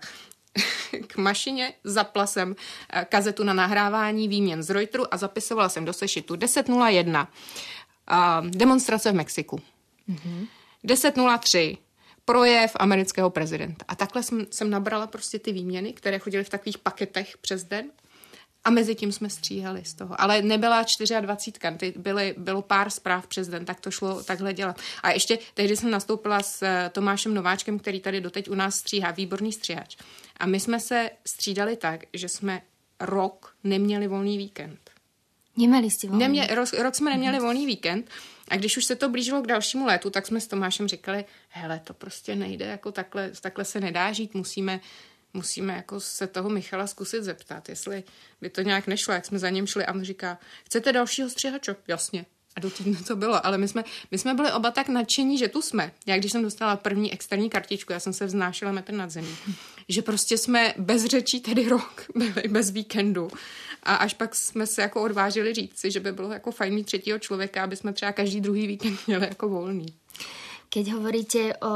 k 1.06 1.16
mašině, 1.16 1.72
zapla 1.84 2.26
jsem 2.26 2.56
eh, 2.92 3.06
kazetu 3.08 3.44
na 3.44 3.52
nahrávání 3.52 4.28
výměn 4.28 4.62
z 4.62 4.70
Reuteru 4.70 5.14
a 5.14 5.16
zapisovala 5.16 5.68
jsem 5.68 5.84
do 5.84 5.92
sešitu 5.92 6.34
10.01 6.34 7.26
demonstrace 8.50 9.12
v 9.12 9.14
Mexiku. 9.14 9.60
Mm-hmm. 10.08 10.46
10.03 10.84 11.78
projev 12.30 12.72
amerického 12.78 13.30
prezidenta. 13.30 13.84
A 13.88 13.94
takhle 13.94 14.22
jsem, 14.22 14.46
jsem 14.50 14.70
nabrala 14.70 15.06
prostě 15.06 15.38
ty 15.38 15.52
výměny, 15.52 15.92
které 15.92 16.18
chodily 16.18 16.44
v 16.44 16.48
takových 16.48 16.78
paketech 16.78 17.38
přes 17.38 17.64
den 17.64 17.90
a 18.64 18.70
mezi 18.70 18.94
tím 18.94 19.12
jsme 19.12 19.30
stříhali 19.30 19.84
z 19.84 19.94
toho. 19.94 20.20
Ale 20.20 20.42
nebyla 20.42 20.84
24, 21.20 21.76
ty 21.76 21.94
byly, 21.98 22.34
bylo 22.38 22.62
pár 22.62 22.90
zpráv 22.90 23.26
přes 23.26 23.48
den, 23.48 23.64
tak 23.64 23.80
to 23.80 23.90
šlo 23.90 24.22
takhle 24.22 24.54
dělat. 24.54 24.80
A 25.02 25.10
ještě 25.10 25.38
tehdy 25.54 25.76
jsem 25.76 25.90
nastoupila 25.90 26.42
s 26.42 26.62
eh, 26.62 26.90
Tomášem 26.92 27.34
Nováčkem, 27.34 27.78
který 27.78 28.00
tady 28.00 28.20
doteď 28.20 28.50
u 28.50 28.54
nás 28.54 28.74
stříhá, 28.74 29.10
výborný 29.10 29.52
stříhač. 29.52 29.96
A 30.36 30.46
my 30.46 30.60
jsme 30.60 30.80
se 30.80 31.10
střídali 31.26 31.76
tak, 31.76 32.00
že 32.12 32.28
jsme 32.28 32.62
rok 33.00 33.54
neměli 33.64 34.06
volný 34.06 34.38
víkend. 34.38 34.90
Neměli 35.56 35.90
jste 35.90 36.06
volný? 36.06 36.20
Nemě, 36.20 36.48
rok, 36.54 36.68
rok 36.72 36.94
jsme 36.94 37.10
neměli 37.10 37.38
mm-hmm. 37.38 37.42
volný 37.42 37.66
víkend 37.66 38.10
a 38.50 38.56
když 38.56 38.76
už 38.76 38.84
se 38.84 38.96
to 38.96 39.08
blížilo 39.08 39.42
k 39.42 39.46
dalšímu 39.46 39.86
létu, 39.86 40.10
tak 40.10 40.26
jsme 40.26 40.40
s 40.40 40.46
Tomášem 40.46 40.88
říkali, 40.88 41.24
hele, 41.48 41.80
to 41.84 41.94
prostě 41.94 42.36
nejde, 42.36 42.64
jako 42.64 42.92
takhle, 42.92 43.30
takhle 43.40 43.64
se 43.64 43.80
nedá 43.80 44.12
žít, 44.12 44.34
musíme 44.34 44.80
musíme 45.34 45.74
jako 45.74 46.00
se 46.00 46.26
toho 46.26 46.50
Michala 46.50 46.86
zkusit 46.86 47.22
zeptat, 47.22 47.68
jestli 47.68 48.04
by 48.40 48.50
to 48.50 48.62
nějak 48.62 48.86
nešlo, 48.86 49.14
jak 49.14 49.26
jsme 49.26 49.38
za 49.38 49.50
ním 49.50 49.66
šli 49.66 49.86
a 49.86 49.94
on 49.94 50.02
říká, 50.02 50.38
chcete 50.64 50.92
dalšího 50.92 51.30
střihačo? 51.30 51.76
Jasně. 51.88 52.26
A 52.60 52.62
do 52.62 52.70
to 53.06 53.16
bylo, 53.16 53.46
ale 53.46 53.58
my 53.58 53.68
jsme, 53.68 53.84
my 54.10 54.18
jsme 54.18 54.34
byli 54.34 54.52
oba 54.52 54.70
tak 54.70 54.88
nadšení, 54.88 55.38
že 55.38 55.48
tu 55.48 55.62
jsme. 55.62 55.92
Já 56.06 56.16
když 56.16 56.32
jsem 56.32 56.42
dostala 56.42 56.76
první 56.76 57.12
externí 57.12 57.50
kartičku, 57.50 57.92
já 57.92 58.00
jsem 58.00 58.12
se 58.12 58.26
vznášela 58.26 58.72
metr 58.72 58.92
nad 58.92 59.10
zemí, 59.10 59.36
že 59.88 60.02
prostě 60.02 60.38
jsme 60.38 60.74
bez 60.78 61.04
řečí 61.04 61.40
tedy 61.40 61.68
rok 61.68 62.04
byli, 62.14 62.48
bez 62.48 62.70
víkendu. 62.70 63.28
A 63.82 63.94
až 63.94 64.14
pak 64.14 64.34
jsme 64.34 64.66
se 64.66 64.82
jako 64.82 65.02
odvážili 65.02 65.54
říct 65.54 65.78
si, 65.78 65.90
že 65.90 66.00
by 66.00 66.12
bylo 66.12 66.32
jako 66.32 66.52
fajn 66.52 66.74
mít 66.74 66.84
třetího 66.84 67.18
člověka, 67.18 67.64
aby 67.64 67.76
jsme 67.76 67.92
třeba 67.92 68.12
každý 68.12 68.40
druhý 68.40 68.66
víkend 68.66 68.98
měli 69.06 69.26
jako 69.26 69.48
volný. 69.48 69.86
Keď 70.68 70.92
hovoríte 70.92 71.56
o 71.56 71.72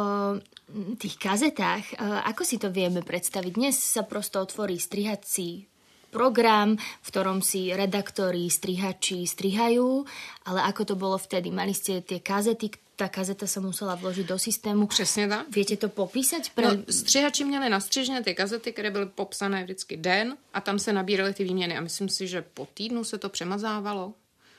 tých 0.99 1.19
kazetách, 1.19 1.93
e, 1.93 1.97
ako 2.31 2.47
si 2.47 2.63
to 2.63 2.71
vieme 2.71 3.03
predstaviť? 3.03 3.53
Dnes 3.59 3.75
sa 3.75 4.07
prosto 4.07 4.39
otvorí 4.39 4.79
strihací 4.79 5.67
program, 6.15 6.79
v 6.79 7.09
ktorom 7.11 7.43
si 7.43 7.75
redaktori, 7.75 8.47
strihači 8.47 9.27
strihajú, 9.27 10.07
ale 10.47 10.61
ako 10.71 10.83
to 10.87 10.95
bolo 10.95 11.19
vtedy? 11.19 11.51
Mali 11.51 11.75
ste 11.75 11.99
tie 12.07 12.23
kazety, 12.23 12.71
ta 12.97 13.11
kazeta 13.11 13.47
se 13.47 13.61
musela 13.61 13.95
vložit 13.95 14.27
do 14.27 14.39
systému. 14.39 14.87
Přesně 14.87 15.29
tak. 15.29 15.51
Víte 15.51 15.77
to 15.77 15.89
popísat? 15.89 16.43
Pre... 16.55 16.67
No, 16.67 16.83
střihači 16.91 17.45
měli 17.45 17.69
nastřižené 17.69 18.23
ty 18.23 18.35
kazety, 18.35 18.73
které 18.73 18.91
byly 18.91 19.07
popsané 19.07 19.65
vždycky 19.65 19.97
den 19.97 20.37
a 20.55 20.61
tam 20.61 20.79
se 20.79 20.93
nabíraly 20.93 21.35
ty 21.35 21.45
výměny 21.45 21.77
a 21.77 21.81
myslím 21.81 22.09
si, 22.09 22.29
že 22.29 22.43
po 22.43 22.69
týdnu 22.75 23.05
se 23.05 23.19
to 23.19 23.29
přemazávalo. 23.29 24.15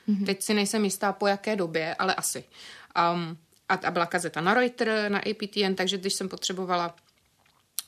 Mm-hmm. 0.08 0.26
Teď 0.26 0.42
si 0.42 0.54
nejsem 0.54 0.84
jistá 0.84 1.12
po 1.12 1.26
jaké 1.26 1.56
době, 1.56 1.94
ale 1.94 2.14
asi. 2.14 2.44
Um, 3.14 3.36
a, 3.68 3.74
a 3.74 3.90
byla 3.90 4.06
kazeta 4.06 4.40
na 4.40 4.54
Reuters, 4.54 5.10
na 5.12 5.18
APTN, 5.18 5.74
takže 5.74 5.98
když 5.98 6.14
jsem 6.14 6.28
potřebovala 6.28 6.94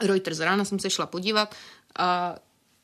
Reuters 0.01 0.41
rána, 0.41 0.65
jsem 0.65 0.79
se 0.79 0.91
šla 0.91 1.07
podívat 1.07 1.55
a 1.99 2.35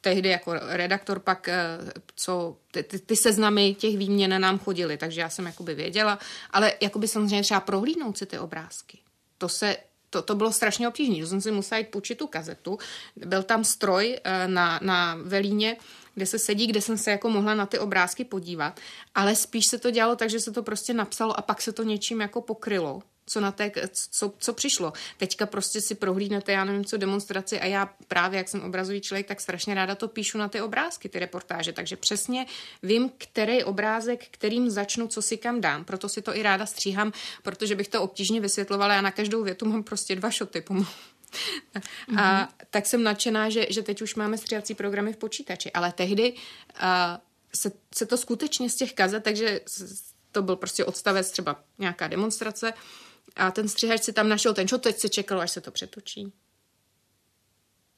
tehdy 0.04 0.28
jako 0.28 0.54
redaktor 0.54 1.18
pak, 1.18 1.48
eh, 1.48 1.78
co 2.16 2.56
ty, 2.70 2.82
ty, 2.82 2.98
ty 2.98 3.16
seznamy 3.16 3.74
těch 3.74 3.98
výměn 3.98 4.40
nám 4.40 4.58
chodily, 4.58 4.96
takže 4.96 5.20
já 5.20 5.28
jsem 5.28 5.46
jakoby 5.46 5.74
věděla, 5.74 6.18
ale 6.50 6.72
jakoby 6.80 7.08
samozřejmě 7.08 7.42
třeba 7.42 7.60
prohlídnout 7.60 8.18
si 8.18 8.26
ty 8.26 8.38
obrázky. 8.38 8.98
To 9.38 9.48
se 9.48 9.76
to, 10.10 10.22
to 10.22 10.34
bylo 10.34 10.52
strašně 10.52 10.88
obtížné. 10.88 11.20
To 11.20 11.26
jsem 11.26 11.40
si 11.40 11.50
musela 11.50 11.78
jít 11.78 11.88
půjčit 11.88 12.18
tu 12.18 12.26
kazetu. 12.26 12.78
Byl 13.16 13.42
tam 13.42 13.64
stroj 13.64 14.18
eh, 14.24 14.48
na, 14.48 14.80
na 14.82 15.18
velíně, 15.22 15.76
kde 16.14 16.26
se 16.26 16.38
sedí, 16.38 16.66
kde 16.66 16.80
jsem 16.80 16.98
se 16.98 17.10
jako 17.10 17.30
mohla 17.30 17.54
na 17.54 17.66
ty 17.66 17.78
obrázky 17.78 18.24
podívat, 18.24 18.80
ale 19.14 19.34
spíš 19.34 19.66
se 19.66 19.78
to 19.78 19.90
dělalo 19.90 20.16
tak, 20.16 20.30
že 20.30 20.40
se 20.40 20.52
to 20.52 20.62
prostě 20.62 20.94
napsalo 20.94 21.38
a 21.38 21.42
pak 21.42 21.62
se 21.62 21.72
to 21.72 21.82
něčím 21.82 22.20
jako 22.20 22.40
pokrylo 22.40 23.02
co, 23.26 23.40
na 23.40 23.52
té, 23.52 23.72
co, 24.10 24.32
co 24.38 24.52
přišlo. 24.52 24.92
Teďka 25.16 25.46
prostě 25.46 25.80
si 25.80 25.94
prohlídnete, 25.94 26.52
já 26.52 26.64
nevím, 26.64 26.84
co 26.84 26.96
demonstraci 26.96 27.60
a 27.60 27.66
já 27.66 27.90
právě, 28.08 28.38
jak 28.38 28.48
jsem 28.48 28.62
obrazový 28.62 29.00
člověk, 29.00 29.26
tak 29.26 29.40
strašně 29.40 29.74
ráda 29.74 29.94
to 29.94 30.08
píšu 30.08 30.38
na 30.38 30.48
ty 30.48 30.60
obrázky, 30.60 31.08
ty 31.08 31.18
reportáže, 31.18 31.72
takže 31.72 31.96
přesně 31.96 32.46
vím, 32.82 33.10
který 33.18 33.64
obrázek, 33.64 34.24
kterým 34.30 34.70
začnu, 34.70 35.08
co 35.08 35.22
si 35.22 35.36
kam 35.36 35.60
dám, 35.60 35.84
proto 35.84 36.08
si 36.08 36.22
to 36.22 36.36
i 36.36 36.42
ráda 36.42 36.66
stříhám, 36.66 37.12
protože 37.42 37.74
bych 37.74 37.88
to 37.88 38.02
obtížně 38.02 38.40
vysvětlovala, 38.40 38.94
já 38.94 39.00
na 39.00 39.10
každou 39.10 39.42
větu 39.42 39.66
mám 39.66 39.82
prostě 39.82 40.16
dva 40.16 40.30
šoty 40.30 40.60
pomalu. 40.60 40.86
A 41.74 42.10
mm-hmm. 42.10 42.48
tak 42.70 42.86
jsem 42.86 43.02
nadšená, 43.02 43.50
že, 43.50 43.66
že 43.70 43.82
teď 43.82 44.02
už 44.02 44.14
máme 44.14 44.38
stříhací 44.38 44.74
programy 44.74 45.12
v 45.12 45.16
počítači, 45.16 45.72
ale 45.72 45.92
tehdy 45.92 46.32
uh, 46.32 46.38
se, 47.54 47.72
se 47.94 48.06
to 48.06 48.16
skutečně 48.16 48.70
z 48.70 48.76
těch 48.76 48.92
kazet, 48.92 49.24
takže 49.24 49.60
to 50.32 50.42
byl 50.42 50.56
prostě 50.56 50.84
odstavec 50.84 51.30
třeba 51.30 51.60
nějaká 51.78 52.08
demonstrace, 52.08 52.72
a 53.36 53.50
ten 53.50 53.68
střihač 53.68 54.02
si 54.02 54.12
tam 54.12 54.28
našel 54.28 54.54
ten 54.54 54.68
šot, 54.68 54.82
teď 54.82 54.98
se 54.98 55.08
čekalo, 55.08 55.40
až 55.40 55.50
se 55.50 55.60
to 55.60 55.70
přetočí. 55.70 56.32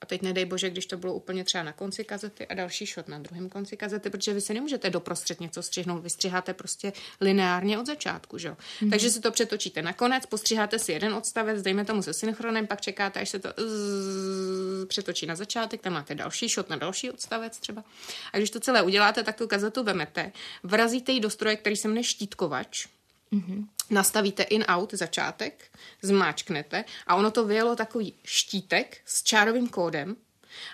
A 0.01 0.07
teď 0.07 0.23
nedej 0.23 0.45
bože, 0.45 0.71
když 0.71 0.87
to 0.87 0.97
bylo 0.97 1.15
úplně 1.15 1.45
třeba 1.45 1.65
na 1.65 1.73
konci 1.73 2.05
kazety 2.05 2.47
a 2.47 2.55
další 2.55 2.87
šot 2.87 3.09
na 3.09 3.19
druhém 3.19 3.49
konci 3.49 3.77
kazety, 3.77 4.11
protože 4.11 4.33
vy 4.33 4.41
si 4.41 4.55
nemůžete 4.55 4.91
doprostřed 4.91 5.41
něco 5.41 5.63
střihnout, 5.63 6.03
vy 6.03 6.11
střiháte 6.11 6.55
prostě 6.55 6.93
lineárně 7.21 7.79
od 7.79 7.87
začátku, 7.87 8.39
že 8.39 8.49
jo. 8.49 8.57
Mm-hmm. 8.81 8.91
Takže 8.91 9.11
si 9.11 9.21
to 9.21 9.31
přetočíte 9.31 9.83
na 9.83 9.93
konec, 9.93 10.27
postřiháte 10.27 10.79
si 10.79 10.93
jeden 10.93 11.15
odstavec, 11.15 11.63
dejme 11.63 11.85
tomu 11.85 12.03
se 12.03 12.13
synchronem, 12.13 12.67
pak 12.67 12.81
čekáte, 12.81 13.21
až 13.21 13.29
se 13.29 13.39
to 13.39 13.49
zzz, 13.57 14.89
přetočí 14.89 15.27
na 15.27 15.37
začátek, 15.37 15.81
tam 15.81 15.93
máte 15.93 16.15
další 16.15 16.49
šot 16.49 16.71
na 16.71 16.77
další 16.77 17.11
odstavec 17.11 17.59
třeba. 17.59 17.85
A 18.33 18.39
když 18.39 18.51
to 18.51 18.61
celé 18.61 18.83
uděláte, 18.83 19.23
tak 19.23 19.37
tu 19.37 19.47
kazetu 19.47 19.83
vemete, 19.83 20.33
vrazíte 20.63 21.13
ji 21.13 21.21
do 21.21 21.31
stroje, 21.31 21.57
který 21.57 21.77
se 21.77 21.89
jmenuje 21.89 22.05
štítkovač, 22.05 22.87
Mm-hmm. 23.33 23.69
Nastavíte 23.91 24.43
in-out 24.43 24.95
začátek, 24.95 25.65
zmáčknete 26.03 26.85
a 27.07 27.15
ono 27.15 27.31
to 27.31 27.45
vyjelo 27.45 27.77
takový 27.77 28.15
štítek 28.25 28.99
s 29.05 29.23
čárovým 29.23 29.69
kódem 29.69 30.17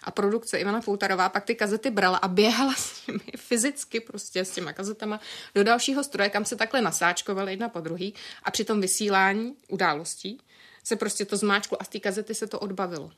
a 0.02 0.10
produkce 0.10 0.58
Ivana 0.58 0.80
Poutarová 0.80 1.28
pak 1.28 1.44
ty 1.44 1.54
kazety 1.54 1.90
brala 1.90 2.16
a 2.16 2.28
běhala 2.28 2.74
s 2.78 3.06
nimi 3.06 3.32
fyzicky 3.36 4.00
prostě 4.00 4.44
s 4.44 4.50
těma 4.50 4.72
kazetama 4.72 5.20
do 5.54 5.64
dalšího 5.64 6.04
stroje, 6.04 6.30
kam 6.30 6.44
se 6.44 6.56
takhle 6.56 6.80
nasáčkovaly 6.80 7.52
jedna 7.52 7.68
po 7.68 7.80
druhý 7.80 8.14
a 8.42 8.50
při 8.50 8.64
tom 8.64 8.80
vysílání 8.80 9.54
událostí 9.68 10.38
se 10.84 10.96
prostě 10.96 11.24
to 11.24 11.36
zmáčklo 11.36 11.82
a 11.82 11.84
z 11.84 11.88
té 11.88 12.00
kazety 12.00 12.34
se 12.34 12.46
to 12.46 12.58
odbavilo. 12.58 13.10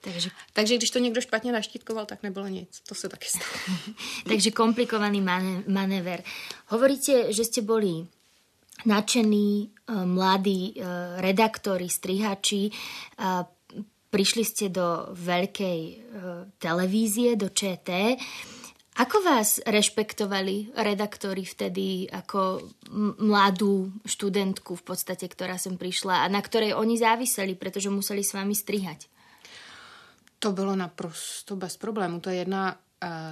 Takže, 0.00 0.30
Takže 0.52 0.76
když 0.76 0.90
to 0.90 0.98
někdo 0.98 1.20
špatně 1.20 1.52
naštítkoval, 1.52 2.06
tak 2.06 2.22
nebylo 2.22 2.48
nic. 2.48 2.80
To 2.88 2.94
se 2.94 3.08
taky 3.08 3.28
stalo. 3.28 3.78
Takže 4.28 4.50
komplikovaný 4.50 5.20
manéver. 5.66 6.22
Hovoríte, 6.66 7.32
že 7.32 7.44
ste 7.44 7.62
boli 7.62 8.06
nadšení 8.84 9.48
eh, 9.64 10.04
mladí 10.04 10.76
eh, 10.76 10.84
redaktori, 11.24 11.88
strihači. 11.88 12.68
Prišli 14.06 14.44
ste 14.44 14.66
do 14.68 15.16
veľkej 15.16 15.80
eh, 15.80 15.98
televízie, 16.60 17.36
do 17.40 17.48
ČT. 17.48 17.88
Ako 18.96 19.20
vás 19.20 19.60
rešpektovali 19.60 20.72
redaktori 20.72 21.44
vtedy 21.44 22.08
ako 22.08 22.64
mladú 23.20 23.92
študentku 24.08 24.72
v 24.72 24.84
podstate, 24.88 25.28
ktorá 25.28 25.60
sem 25.60 25.76
prišla 25.76 26.24
a 26.24 26.32
na 26.32 26.40
ktorej 26.40 26.72
oni 26.72 26.96
záviseli, 26.96 27.60
pretože 27.60 27.92
museli 27.92 28.24
s 28.24 28.32
vami 28.32 28.56
strihať? 28.56 29.04
To 30.40 30.48
bylo 30.56 30.72
naprosto 30.72 31.60
bez 31.60 31.76
problému. 31.76 32.24
To 32.24 32.32
je 32.32 32.48
jedna 32.48 32.80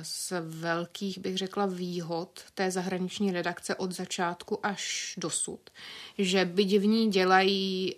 z 0.03 0.33
velkých, 0.41 1.19
bych 1.19 1.39
řekla, 1.39 1.67
výhod 1.67 2.41
té 2.55 2.71
zahraniční 2.71 3.33
redakce 3.33 3.75
od 3.75 3.93
začátku 3.93 4.67
až 4.67 5.15
dosud. 5.17 5.61
Že 6.19 6.45
byť 6.45 6.79
v 6.79 6.87
ní 6.87 7.11
dělají 7.11 7.97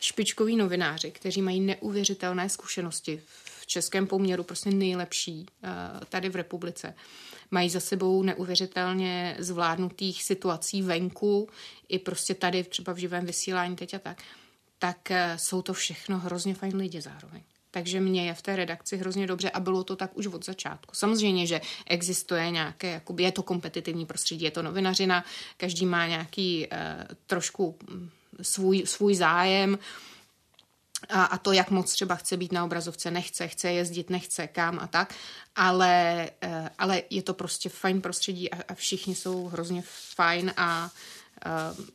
špičkoví 0.00 0.56
novináři, 0.56 1.10
kteří 1.10 1.42
mají 1.42 1.60
neuvěřitelné 1.60 2.48
zkušenosti 2.48 3.22
v 3.60 3.66
českém 3.66 4.06
poměru, 4.06 4.44
prostě 4.44 4.70
nejlepší 4.70 5.46
tady 6.08 6.28
v 6.28 6.36
republice. 6.36 6.94
Mají 7.50 7.70
za 7.70 7.80
sebou 7.80 8.22
neuvěřitelně 8.22 9.36
zvládnutých 9.38 10.24
situací 10.24 10.82
venku, 10.82 11.48
i 11.88 11.98
prostě 11.98 12.34
tady 12.34 12.64
třeba 12.64 12.92
v 12.92 12.96
živém 12.96 13.26
vysílání 13.26 13.76
teď 13.76 13.94
a 13.94 13.98
tak. 13.98 14.22
Tak 14.78 15.12
jsou 15.36 15.62
to 15.62 15.72
všechno 15.72 16.18
hrozně 16.18 16.54
fajn 16.54 16.76
lidi 16.76 17.00
zároveň 17.00 17.42
takže 17.74 18.00
mě 18.00 18.26
je 18.26 18.34
v 18.34 18.42
té 18.42 18.56
redakci 18.56 18.96
hrozně 18.96 19.26
dobře 19.26 19.50
a 19.50 19.60
bylo 19.60 19.84
to 19.84 19.96
tak 19.96 20.16
už 20.16 20.26
od 20.26 20.44
začátku. 20.44 20.94
Samozřejmě, 20.94 21.46
že 21.46 21.60
existuje 21.86 22.50
nějaké, 22.50 22.90
jakoby 22.90 23.22
je 23.22 23.32
to 23.32 23.42
kompetitivní 23.42 24.06
prostředí, 24.06 24.44
je 24.44 24.50
to 24.50 24.62
novinařina, 24.62 25.24
každý 25.56 25.86
má 25.86 26.06
nějaký 26.06 26.66
eh, 26.70 27.06
trošku 27.26 27.78
mm, 27.90 28.10
svůj, 28.42 28.86
svůj 28.86 29.14
zájem, 29.14 29.78
a, 31.08 31.24
a 31.24 31.38
to, 31.38 31.52
jak 31.52 31.70
moc 31.70 31.92
třeba 31.92 32.14
chce 32.14 32.36
být 32.36 32.52
na 32.52 32.64
obrazovce, 32.64 33.10
nechce, 33.10 33.48
chce 33.48 33.72
jezdit, 33.72 34.10
nechce, 34.10 34.46
kam 34.46 34.78
a 34.78 34.86
tak, 34.86 35.14
ale, 35.56 36.30
eh, 36.42 36.70
ale 36.78 37.02
je 37.10 37.22
to 37.22 37.34
prostě 37.34 37.68
fajn 37.68 38.00
prostředí 38.00 38.50
a, 38.50 38.62
a 38.68 38.74
všichni 38.74 39.14
jsou 39.14 39.46
hrozně 39.46 39.82
fajn 40.14 40.54
a 40.56 40.90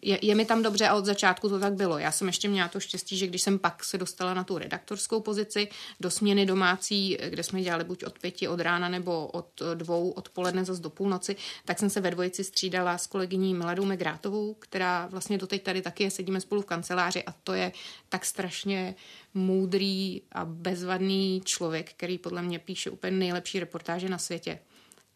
je, 0.02 0.20
je 0.22 0.36
mi 0.36 0.46
tam 0.46 0.64
dobře 0.64 0.88
a 0.88 0.96
od 0.96 1.06
začátku 1.06 1.50
to 1.50 1.60
tak 1.60 1.74
bylo. 1.74 1.98
Já 1.98 2.12
jsem 2.12 2.28
ještě 2.28 2.48
měla 2.48 2.68
to 2.68 2.80
štěstí, 2.80 3.18
že 3.18 3.28
když 3.28 3.42
jsem 3.42 3.60
pak 3.60 3.84
se 3.84 3.98
dostala 3.98 4.34
na 4.34 4.44
tu 4.44 4.58
redaktorskou 4.58 5.20
pozici 5.20 5.68
do 6.00 6.12
směny 6.12 6.46
domácí, 6.46 7.18
kde 7.30 7.44
jsme 7.44 7.62
dělali 7.62 7.84
buď 7.84 8.04
od 8.04 8.20
pěti 8.20 8.48
od 8.48 8.60
rána 8.60 8.90
nebo 8.90 9.28
od 9.28 9.62
dvou 9.74 10.10
odpoledne 10.10 10.66
zase 10.66 10.82
do 10.82 10.90
půlnoci, 10.90 11.36
tak 11.66 11.80
jsem 11.80 11.90
se 11.90 12.02
ve 12.02 12.12
dvojici 12.12 12.44
střídala 12.44 12.98
s 12.98 13.08
kolegyní 13.08 13.54
Miladou 13.54 13.86
Megrátovou, 13.86 14.54
která 14.54 15.08
vlastně 15.08 15.38
doteď 15.38 15.64
tady 15.64 15.82
taky 15.82 16.04
je, 16.04 16.12
sedíme 16.12 16.42
spolu 16.42 16.62
v 16.62 16.66
kanceláři 16.66 17.24
a 17.24 17.32
to 17.32 17.54
je 17.54 17.72
tak 18.10 18.26
strašně 18.26 18.96
moudrý 19.34 20.22
a 20.32 20.46
bezvadný 20.46 21.42
člověk, 21.46 21.94
který 21.94 22.18
podle 22.18 22.42
mě 22.42 22.60
píše 22.60 22.90
úplně 22.90 23.18
nejlepší 23.18 23.60
reportáže 23.60 24.10
na 24.10 24.18
světě. 24.18 24.60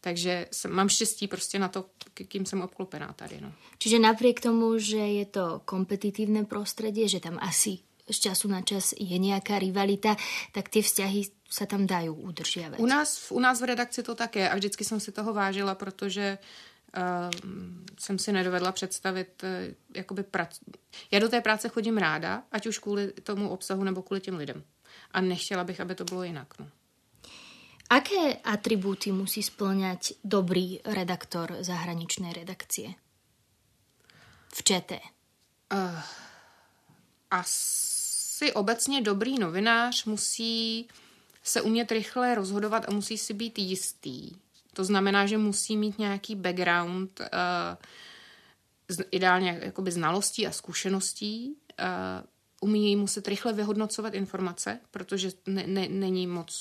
Takže 0.04 0.46
jsem, 0.52 0.70
mám 0.70 0.88
štěstí 0.88 1.28
prostě 1.28 1.58
na 1.58 1.68
to, 1.68 1.84
kým 2.14 2.46
jsem 2.46 2.62
obklopená 2.62 3.12
tady. 3.12 3.40
No. 3.40 3.52
Čiže 3.78 3.98
napriek 3.98 4.40
tomu, 4.40 4.78
že 4.78 5.00
je 5.00 5.24
to 5.24 5.64
kompetitívne 5.64 6.44
prostredie, 6.44 7.08
že 7.08 7.24
tam 7.24 7.40
asi 7.40 7.80
z 8.04 8.18
času 8.28 8.48
na 8.48 8.60
čas 8.60 8.92
je 9.00 9.18
nějaká 9.18 9.58
rivalita, 9.58 10.16
tak 10.52 10.68
ty 10.68 10.82
vzťahy 10.82 11.22
se 11.48 11.66
tam 11.66 11.86
dají 11.86 12.08
udržiavať. 12.08 12.78
U 12.80 12.86
nás, 12.86 13.32
u 13.32 13.40
nás 13.40 13.60
v 13.60 13.64
redakci 13.64 14.02
to 14.02 14.14
tak 14.14 14.36
je 14.36 14.44
a 14.50 14.54
vždycky 14.54 14.84
jsem 14.84 15.00
si 15.00 15.12
toho 15.12 15.32
vážila, 15.32 15.74
protože 15.74 16.38
uh, 16.96 17.30
jsem 17.98 18.18
si 18.18 18.32
nedovedla 18.32 18.72
představit, 18.72 19.42
uh, 19.42 19.74
jakoby 19.94 20.22
prac... 20.22 20.60
Já 21.10 21.18
do 21.18 21.28
té 21.28 21.40
práce 21.40 21.68
chodím 21.68 21.96
ráda, 21.96 22.42
ať 22.52 22.66
už 22.66 22.78
kvůli 22.78 23.12
tomu 23.12 23.48
obsahu 23.48 23.84
nebo 23.84 24.02
kvůli 24.02 24.20
těm 24.20 24.36
lidem. 24.36 24.64
A 25.10 25.20
nechtěla 25.20 25.64
bych, 25.64 25.80
aby 25.80 25.94
to 25.94 26.04
bylo 26.04 26.22
jinak. 26.22 26.58
No. 26.60 26.68
Aké 27.94 28.42
atribúty 28.42 29.14
musí 29.14 29.38
splňať 29.38 30.18
dobrý 30.26 30.82
redaktor 30.82 31.62
zahraničnej 31.62 32.34
redakcie? 32.34 32.98
V 34.50 34.58
ČT. 34.62 34.98
Uh, 35.70 36.02
asi 37.30 38.52
obecně 38.52 39.02
dobrý 39.02 39.38
novinář 39.38 40.04
musí 40.04 40.88
se 41.42 41.62
umět 41.62 41.92
rychle 41.92 42.34
rozhodovat 42.34 42.84
a 42.88 42.92
musí 42.92 43.18
si 43.18 43.34
být 43.34 43.58
jistý. 43.58 44.30
To 44.72 44.84
znamená, 44.84 45.26
že 45.26 45.38
musí 45.38 45.76
mít 45.76 45.98
nějaký 45.98 46.34
background, 46.34 47.20
uh, 47.20 47.26
ideálně 49.10 49.58
jakoby 49.62 49.92
znalostí 49.92 50.46
a 50.46 50.52
zkušeností, 50.52 51.56
uh, 51.80 52.26
umí 52.60 52.96
muset 52.96 53.28
rychle 53.28 53.52
vyhodnocovat 53.52 54.14
informace, 54.14 54.80
protože 54.90 55.30
ne, 55.46 55.66
ne, 55.66 55.88
není 55.88 56.26
moc 56.26 56.54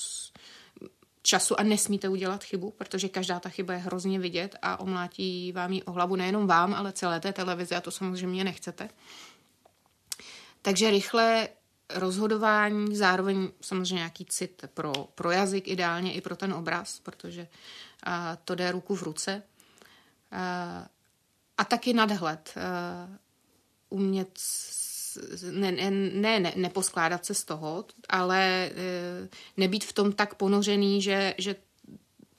času 1.24 1.60
a 1.60 1.64
nesmíte 1.64 2.10
udělat 2.10 2.44
chybu, 2.44 2.72
protože 2.72 3.10
každá 3.10 3.40
ta 3.40 3.50
chyba 3.50 3.74
je 3.74 3.80
hrozně 3.80 4.20
vidět 4.20 4.56
a 4.62 4.80
omlátí 4.80 5.52
vám 5.52 5.74
ji 5.74 5.84
o 5.84 5.92
hlavu 5.92 6.16
nejenom 6.16 6.48
vám, 6.48 6.74
ale 6.74 6.92
celé 6.94 7.20
té 7.20 7.34
televizi 7.34 7.76
a 7.76 7.82
to 7.82 7.92
samozřejmě 7.92 8.44
nechcete. 8.44 8.90
takže 10.62 10.92
rychle 10.92 11.50
rozhodování, 11.90 12.96
zároveň 12.96 13.50
samozřejmě 13.62 13.96
nějaký 13.96 14.26
cit 14.26 14.66
pro, 14.74 14.94
pro 15.16 15.32
jazyk, 15.32 15.68
ideálně 15.68 16.14
i 16.14 16.22
pro 16.22 16.36
ten 16.36 16.54
obraz, 16.54 17.00
protože 17.00 17.48
a, 18.04 18.36
to 18.36 18.56
jde 18.56 18.72
ruku 18.72 18.96
v 18.96 19.04
ruce. 19.04 19.44
A, 20.32 20.88
a 21.58 21.64
taky 21.64 21.94
nadhled. 21.94 22.54
A, 22.58 23.24
umět 23.90 24.40
ne, 25.52 25.72
ne, 25.72 26.40
ne, 26.40 26.54
neposkládat 26.56 27.26
se 27.26 27.34
z 27.34 27.44
toho, 27.44 27.86
ale 28.10 28.42
e, 28.66 28.72
nebýt 29.58 29.84
v 29.84 29.94
tom 29.94 30.12
tak 30.12 30.36
ponořený, 30.36 31.02
že, 31.02 31.34
že 31.38 31.56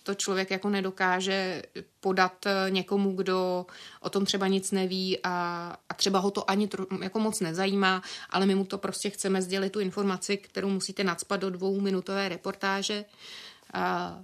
to 0.02 0.14
člověk 0.14 0.50
jako 0.50 0.70
nedokáže 0.70 1.62
podat 2.00 2.46
e, 2.46 2.70
někomu, 2.70 3.12
kdo 3.12 3.66
o 4.00 4.10
tom 4.10 4.24
třeba 4.24 4.46
nic 4.46 4.70
neví 4.70 5.18
a, 5.24 5.76
a 5.88 5.94
třeba 5.94 6.18
ho 6.18 6.30
to 6.30 6.50
ani 6.50 6.68
tro, 6.68 6.86
jako 7.02 7.18
moc 7.18 7.40
nezajímá, 7.40 8.02
ale 8.30 8.46
my 8.46 8.54
mu 8.54 8.64
to 8.64 8.78
prostě 8.78 9.10
chceme 9.10 9.42
sdělit 9.42 9.70
tu 9.70 9.80
informaci, 9.80 10.36
kterou 10.36 10.68
musíte 10.68 11.04
nadspat 11.04 11.40
do 11.40 11.50
dvouminutové 11.50 12.28
reportáže. 12.28 13.04
A, 13.72 14.18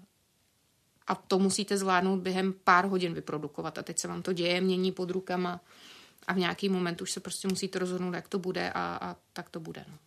a 1.06 1.14
to 1.14 1.38
musíte 1.38 1.76
zvládnout 1.76 2.20
během 2.20 2.54
pár 2.64 2.86
hodin 2.86 3.14
vyprodukovat. 3.14 3.78
A 3.78 3.82
teď 3.82 3.98
se 3.98 4.08
vám 4.08 4.22
to 4.22 4.32
děje, 4.32 4.60
mění 4.60 4.92
pod 4.92 5.10
rukama 5.10 5.60
a 6.30 6.32
v 6.32 6.38
nějaký 6.38 6.68
moment 6.68 7.02
už 7.02 7.10
se 7.10 7.20
prostě 7.20 7.48
musíte 7.48 7.78
rozhodnout, 7.78 8.14
jak 8.14 8.28
to 8.28 8.38
bude 8.38 8.72
a, 8.72 8.98
a 9.02 9.16
tak 9.32 9.50
to 9.50 9.60
bude. 9.60 9.84
No. 9.88 9.98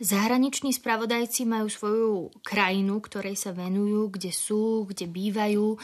Zahraniční 0.00 0.76
spravodajci 0.76 1.48
majú 1.48 1.72
svoju 1.72 2.10
krajinu, 2.44 3.00
ktorej 3.00 3.32
sa 3.32 3.56
venujú, 3.56 4.12
kde 4.12 4.28
sú, 4.28 4.84
kde 4.84 5.08
bývajú. 5.08 5.72
E, 5.72 5.78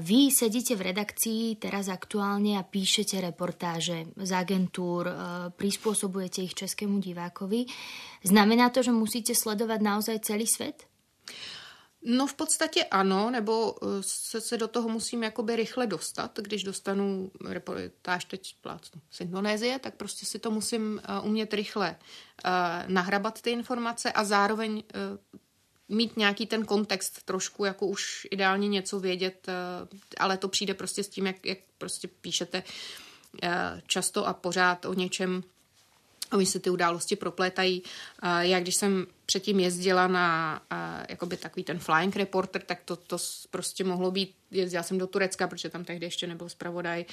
vy 0.00 0.32
sedíte 0.32 0.72
v 0.72 0.88
redakcii 0.88 1.60
teraz 1.60 1.92
aktuálne 1.92 2.56
a 2.56 2.64
píšete 2.64 3.20
reportáže 3.20 4.08
z 4.16 4.30
agentúr, 4.32 5.04
e, 5.04 5.14
prispôsobujete 5.52 6.48
ich 6.48 6.56
českému 6.56 6.96
divákovi. 6.96 7.68
Znamená 8.24 8.72
to, 8.72 8.80
že 8.80 8.96
musíte 8.96 9.36
sledovať 9.36 9.80
naozaj 9.84 10.16
celý 10.24 10.48
svet? 10.48 10.88
No 12.04 12.26
v 12.26 12.34
podstatě 12.34 12.84
ano, 12.84 13.30
nebo 13.30 13.74
eh, 13.82 13.86
se, 14.00 14.40
se 14.40 14.56
do 14.56 14.68
toho 14.68 14.88
musím 14.88 15.22
jakoby 15.22 15.56
rychle 15.56 15.86
dostat, 15.86 16.38
když 16.38 16.64
dostanu 16.64 17.30
reportáž 17.44 18.24
teď 18.24 18.56
plácnu 18.60 19.00
z 19.10 19.20
Indonésie, 19.20 19.78
tak 19.78 19.94
prostě 19.94 20.26
si 20.26 20.38
to 20.38 20.50
musím 20.50 21.00
uh, 21.08 21.26
umět 21.26 21.54
rychle 21.54 21.96
uh, 21.96 22.50
nahrabat 22.86 23.42
ty 23.42 23.50
informace 23.50 24.12
a 24.12 24.24
zároveň 24.24 24.72
uh, 24.72 25.18
mít 25.96 26.16
nějaký 26.16 26.46
ten 26.46 26.64
kontext 26.64 27.22
trošku, 27.22 27.64
jako 27.64 27.86
už 27.86 28.26
ideálně 28.30 28.68
něco 28.68 29.00
vědět, 29.00 29.46
ale 30.18 30.36
to 30.36 30.48
přijde 30.48 30.74
prostě 30.74 31.02
s 31.02 31.08
tím, 31.08 31.26
jak, 31.26 31.46
jak 31.46 31.58
prostě 31.78 32.08
píšete 32.08 32.62
často 33.86 34.26
a 34.26 34.32
pořád 34.32 34.84
o 34.84 34.94
něčem, 34.94 35.42
Oni 36.32 36.46
se 36.46 36.60
ty 36.60 36.70
události 36.70 37.16
proplétají. 37.16 37.82
Já 38.40 38.60
když 38.60 38.76
jsem 38.76 39.06
předtím 39.26 39.60
jezdila 39.60 40.06
na 40.06 40.60
jakoby 41.08 41.36
takový 41.36 41.64
ten 41.64 41.78
flying 41.78 42.16
reporter, 42.16 42.62
tak 42.62 42.78
to, 42.84 42.96
to 42.96 43.16
prostě 43.50 43.84
mohlo 43.84 44.10
být, 44.10 44.34
jezdila 44.50 44.82
jsem 44.82 44.98
do 44.98 45.06
Turecka, 45.06 45.48
protože 45.48 45.68
tam 45.68 45.84
tehdy 45.84 46.06
ještě 46.06 46.26
nebyl 46.26 46.48
zpravodaj, 46.48 47.04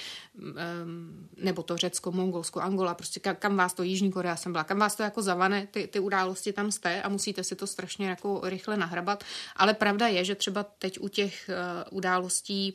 nebo 1.36 1.62
to 1.62 1.76
Řecko, 1.76 2.12
Mongolsko, 2.12 2.60
Angola, 2.60 2.94
prostě 2.94 3.20
kam 3.20 3.56
vás 3.56 3.74
to, 3.74 3.82
Jižní 3.82 4.12
Korea 4.12 4.36
jsem 4.36 4.52
byla, 4.52 4.64
kam 4.64 4.78
vás 4.78 4.96
to 4.96 5.02
jako 5.02 5.22
zavane, 5.22 5.66
ty, 5.66 5.86
ty 5.86 6.00
události 6.00 6.52
tam 6.52 6.70
jste 6.70 7.02
a 7.02 7.08
musíte 7.08 7.44
si 7.44 7.56
to 7.56 7.66
strašně 7.66 8.08
jako 8.08 8.40
rychle 8.44 8.76
nahrabat. 8.76 9.24
Ale 9.56 9.74
pravda 9.74 10.08
je, 10.08 10.24
že 10.24 10.34
třeba 10.34 10.62
teď 10.62 10.98
u 11.00 11.08
těch 11.08 11.50
uh, 11.90 11.96
událostí 11.98 12.74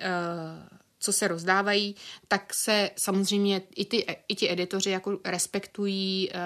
uh, 0.00 0.78
co 0.98 1.12
se 1.12 1.28
rozdávají, 1.28 1.96
tak 2.28 2.54
se 2.54 2.90
samozřejmě 2.96 3.62
i, 3.76 3.84
ty, 3.84 4.06
i 4.28 4.34
ti 4.34 4.50
editoři 4.50 4.90
jako 4.90 5.18
respektují 5.24 6.30
uh, 6.30 6.36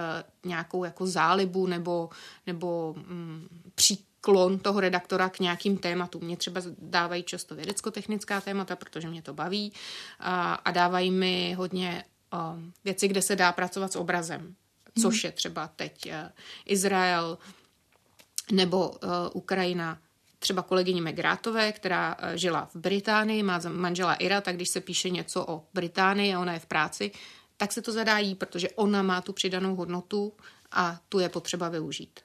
nějakou 0.50 0.84
jako 0.84 1.06
zálibu 1.06 1.66
nebo, 1.66 2.10
nebo 2.46 2.94
um, 2.96 3.48
příklon 3.74 4.58
toho 4.58 4.80
redaktora 4.80 5.28
k 5.28 5.40
nějakým 5.40 5.78
tématům. 5.78 6.24
Mě 6.24 6.36
třeba 6.36 6.60
dávají 6.78 7.22
často 7.22 7.54
vědecko-technická 7.54 8.40
témata, 8.40 8.76
protože 8.76 9.08
mě 9.08 9.22
to 9.22 9.34
baví 9.34 9.72
a, 10.20 10.54
a 10.54 10.70
dávají 10.70 11.10
mi 11.10 11.54
hodně 11.58 12.04
uh, 12.32 12.40
věci, 12.84 13.08
kde 13.08 13.22
se 13.22 13.36
dá 13.36 13.52
pracovat 13.52 13.92
s 13.92 13.96
obrazem, 13.96 14.54
což 15.02 15.14
hmm. 15.14 15.28
je 15.28 15.32
třeba 15.32 15.68
teď 15.76 16.06
uh, 16.06 16.12
Izrael 16.66 17.38
nebo 18.52 18.88
uh, 18.88 18.98
Ukrajina 19.32 19.98
třeba 20.42 20.62
kolegyni 20.62 21.00
Megrátové, 21.00 21.72
která 21.72 22.16
eh, 22.18 22.38
žila 22.38 22.68
v 22.74 22.76
Británii, 22.76 23.42
má 23.42 23.60
manžela 23.68 24.14
Ira, 24.14 24.40
tak 24.40 24.56
když 24.56 24.68
se 24.68 24.80
píše 24.80 25.10
něco 25.10 25.46
o 25.46 25.62
Británii 25.74 26.34
a 26.34 26.40
ona 26.40 26.52
je 26.52 26.58
v 26.58 26.66
práci, 26.66 27.10
tak 27.56 27.72
se 27.72 27.82
to 27.82 27.92
zadá 27.92 28.18
jí, 28.18 28.34
protože 28.34 28.70
ona 28.70 29.02
má 29.02 29.20
tu 29.20 29.32
přidanou 29.32 29.74
hodnotu 29.74 30.32
a 30.72 30.98
tu 31.08 31.18
je 31.18 31.28
potřeba 31.28 31.68
využít. 31.68 32.20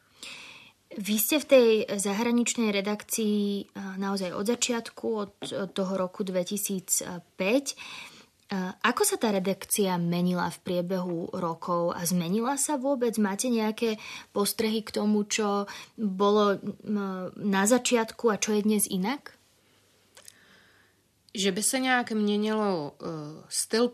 Vy 0.97 1.19
ste 1.19 1.37
v 1.43 1.45
tej 1.45 1.69
zahraničnej 1.99 2.71
redakcii 2.71 3.69
eh, 3.69 3.97
naozaj 4.01 4.33
od 4.33 4.45
začiatku, 4.47 5.07
od 5.15 5.31
toho 5.73 5.93
roku 5.97 6.23
2005. 6.23 7.75
Ako 8.79 9.03
sa 9.03 9.19
tá 9.19 9.35
redakcia 9.35 9.99
menila 9.99 10.47
v 10.47 10.63
priebehu 10.63 11.35
rokov 11.35 11.91
a 11.91 12.07
zmenila 12.07 12.55
sa 12.55 12.79
vôbec? 12.79 13.19
Máte 13.19 13.51
nejaké 13.51 13.99
postrehy 14.31 14.87
k 14.87 14.95
tomu, 14.95 15.27
čo 15.27 15.67
bolo 15.99 16.55
na 17.35 17.67
začiatku 17.67 18.31
a 18.31 18.39
čo 18.39 18.55
je 18.55 18.63
dnes 18.63 18.87
inak? 18.87 19.35
Že 21.35 21.51
by 21.51 21.61
se 21.63 21.79
nějak 21.79 22.11
měnilo 22.11 22.91
uh, 22.91 23.43
styl... 23.49 23.91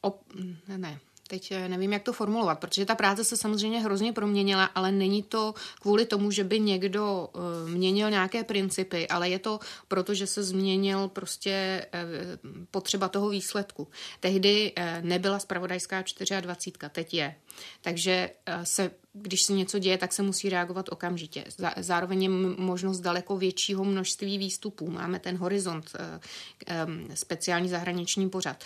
Op, 0.00 0.22
ne, 0.68 1.00
teď 1.28 1.52
eh, 1.52 1.68
nevím, 1.68 1.92
jak 1.92 2.02
to 2.02 2.12
formulovat, 2.12 2.58
protože 2.58 2.84
ta 2.84 2.94
práce 2.94 3.24
se 3.24 3.36
samozřejmě 3.36 3.80
hrozně 3.80 4.12
proměnila, 4.12 4.64
ale 4.64 4.92
není 4.92 5.22
to 5.22 5.54
kvůli 5.80 6.06
tomu, 6.06 6.30
že 6.30 6.44
by 6.44 6.60
někdo 6.60 7.28
uh, 7.32 7.70
měnil 7.70 8.10
nějaké 8.10 8.44
principy, 8.44 9.08
ale 9.08 9.28
je 9.28 9.38
to 9.38 9.60
proto, 9.88 10.14
že 10.14 10.26
se 10.26 10.42
změnil 10.42 11.08
prostě 11.08 11.86
uh, 11.94 12.50
potřeba 12.70 13.08
toho 13.08 13.28
výsledku. 13.28 13.88
Tehdy 14.20 14.72
nebyla 15.00 15.38
spravodajská 15.38 16.04
24, 16.40 16.90
teď 16.92 17.14
je. 17.14 17.34
Takže 17.80 18.30
se 18.64 18.90
když 19.12 19.42
se 19.42 19.52
něco 19.52 19.78
děje, 19.78 19.98
tak 19.98 20.12
se 20.12 20.22
musí 20.22 20.48
reagovat 20.48 20.88
okamžitě. 20.88 21.44
Zároveň 21.76 22.22
je 22.22 22.28
možnost 22.58 23.00
daleko 23.00 23.36
většího 23.36 23.84
množství 23.84 24.38
výstupů. 24.38 24.90
Máme 24.90 25.18
ten 25.18 25.36
horizont, 25.36 25.92
speciální 27.14 27.68
zahraniční 27.68 28.30
pořad. 28.30 28.64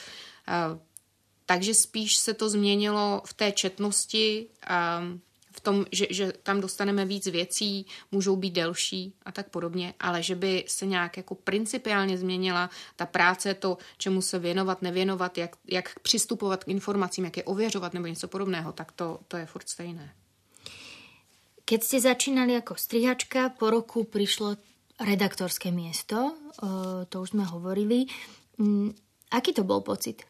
Takže 1.50 1.74
spíš 1.74 2.16
se 2.16 2.34
to 2.34 2.46
změnilo 2.46 3.26
v 3.26 3.34
té 3.34 3.52
četnosti, 3.52 4.46
a 4.62 5.02
v 5.50 5.60
tom, 5.60 5.84
že, 5.90 6.06
že 6.10 6.32
tam 6.46 6.60
dostaneme 6.60 7.02
víc 7.04 7.26
věcí, 7.26 7.86
můžou 8.12 8.36
být 8.36 8.54
delší 8.54 9.14
a 9.26 9.32
tak 9.32 9.50
podobně, 9.50 9.94
ale 10.00 10.22
že 10.22 10.34
by 10.34 10.64
se 10.70 10.86
nějak 10.86 11.16
jako 11.16 11.34
principiálně 11.34 12.18
změnila 12.18 12.70
ta 12.96 13.06
práce, 13.06 13.54
to, 13.54 13.78
čemu 13.98 14.22
se 14.22 14.38
věnovat, 14.38 14.82
nevěnovat, 14.82 15.38
jak, 15.38 15.56
jak 15.66 15.98
přistupovat 15.98 16.64
k 16.64 16.68
informacím, 16.68 17.24
jak 17.24 17.36
je 17.36 17.44
ověřovat 17.44 17.94
nebo 17.94 18.06
něco 18.06 18.28
podobného, 18.28 18.72
tak 18.72 18.92
to, 18.92 19.18
to 19.28 19.36
je 19.36 19.46
furt 19.46 19.68
stejné. 19.68 20.14
Keď 21.66 21.80
ste 21.82 21.98
začínali 21.98 22.54
ako 22.62 22.78
strihačka, 22.78 23.58
po 23.58 23.74
roku 23.74 24.06
prišlo 24.06 24.54
redaktorské 25.02 25.74
miesto, 25.74 26.34
to 27.10 27.16
už 27.22 27.34
sme 27.34 27.42
hovorili. 27.42 28.06
Mm, 28.58 28.94
aký 29.34 29.50
to 29.50 29.66
bol 29.66 29.82
pocit? 29.82 30.29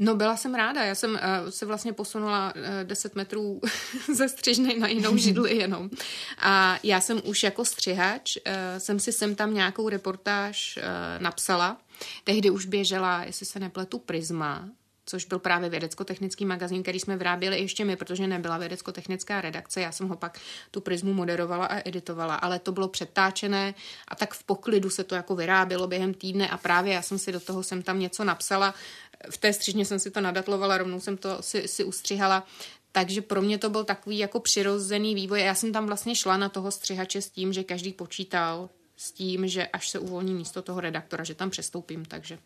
No 0.00 0.14
byla 0.14 0.36
jsem 0.36 0.54
ráda, 0.54 0.84
já 0.84 0.94
jsem 0.94 1.10
uh, 1.10 1.18
se 1.50 1.66
vlastně 1.66 1.92
posunula 1.92 2.52
uh, 2.56 2.62
10 2.82 3.14
metrů 3.14 3.60
ze 4.14 4.28
střižny 4.28 4.78
na 4.78 4.88
jinou 4.88 5.16
židli 5.26 5.56
jenom. 5.56 5.90
A 6.38 6.78
já 6.82 7.00
jsem 7.00 7.20
už 7.24 7.42
jako 7.42 7.64
střihač, 7.64 8.36
uh, 8.36 8.52
jsem 8.78 9.00
si 9.00 9.12
sem 9.12 9.34
tam 9.34 9.54
nějakou 9.54 9.88
reportáž 9.88 10.78
uh, 10.78 11.22
napsala. 11.22 11.76
Tehdy 12.24 12.50
už 12.50 12.66
běžela, 12.66 13.24
jestli 13.24 13.46
se 13.46 13.60
nepletu, 13.60 13.98
Prisma, 13.98 14.68
což 15.08 15.24
byl 15.24 15.38
právě 15.38 15.70
vědecko-technický 15.70 16.44
magazín, 16.44 16.82
který 16.82 17.00
jsme 17.00 17.16
vyráběli 17.16 17.60
ještě 17.60 17.84
my, 17.84 17.96
protože 17.96 18.26
nebyla 18.26 18.58
vědecko-technická 18.58 19.40
redakce. 19.40 19.80
Já 19.80 19.92
jsem 19.92 20.08
ho 20.08 20.16
pak 20.16 20.38
tu 20.70 20.80
prismu 20.80 21.12
moderovala 21.12 21.66
a 21.66 21.88
editovala, 21.88 22.34
ale 22.34 22.58
to 22.58 22.72
bylo 22.72 22.88
přetáčené 22.88 23.74
a 24.08 24.14
tak 24.14 24.34
v 24.34 24.44
poklidu 24.44 24.90
se 24.90 25.04
to 25.04 25.14
jako 25.14 25.36
vyrábělo 25.36 25.86
během 25.86 26.14
týdne 26.14 26.48
a 26.48 26.56
právě 26.56 26.92
já 26.92 27.02
jsem 27.02 27.18
si 27.18 27.32
do 27.32 27.40
toho 27.40 27.62
jsem 27.62 27.82
tam 27.82 28.00
něco 28.00 28.24
napsala 28.24 28.74
v 29.30 29.38
té 29.38 29.52
střižně 29.52 29.84
jsem 29.84 29.98
si 29.98 30.10
to 30.10 30.20
nadatlovala, 30.20 30.78
rovnou 30.78 31.00
jsem 31.00 31.16
to 31.16 31.42
si, 31.42 31.68
si 31.68 31.84
ustřihala, 31.84 32.46
takže 32.92 33.22
pro 33.22 33.42
mě 33.42 33.58
to 33.58 33.70
byl 33.70 33.84
takový 33.84 34.18
jako 34.18 34.40
přirozený 34.40 35.14
vývoj. 35.14 35.40
Já 35.40 35.54
jsem 35.54 35.72
tam 35.72 35.86
vlastně 35.86 36.14
šla 36.14 36.36
na 36.36 36.48
toho 36.48 36.70
střihače 36.70 37.22
s 37.22 37.30
tím, 37.30 37.52
že 37.52 37.64
každý 37.64 37.92
počítal 37.92 38.70
s 38.96 39.12
tím, 39.12 39.48
že 39.48 39.66
až 39.66 39.88
se 39.88 39.98
uvolní 39.98 40.34
místo 40.34 40.62
toho 40.62 40.80
redaktora, 40.80 41.24
že 41.24 41.34
tam 41.34 41.50
přestoupím, 41.50 42.04
takže 42.04 42.38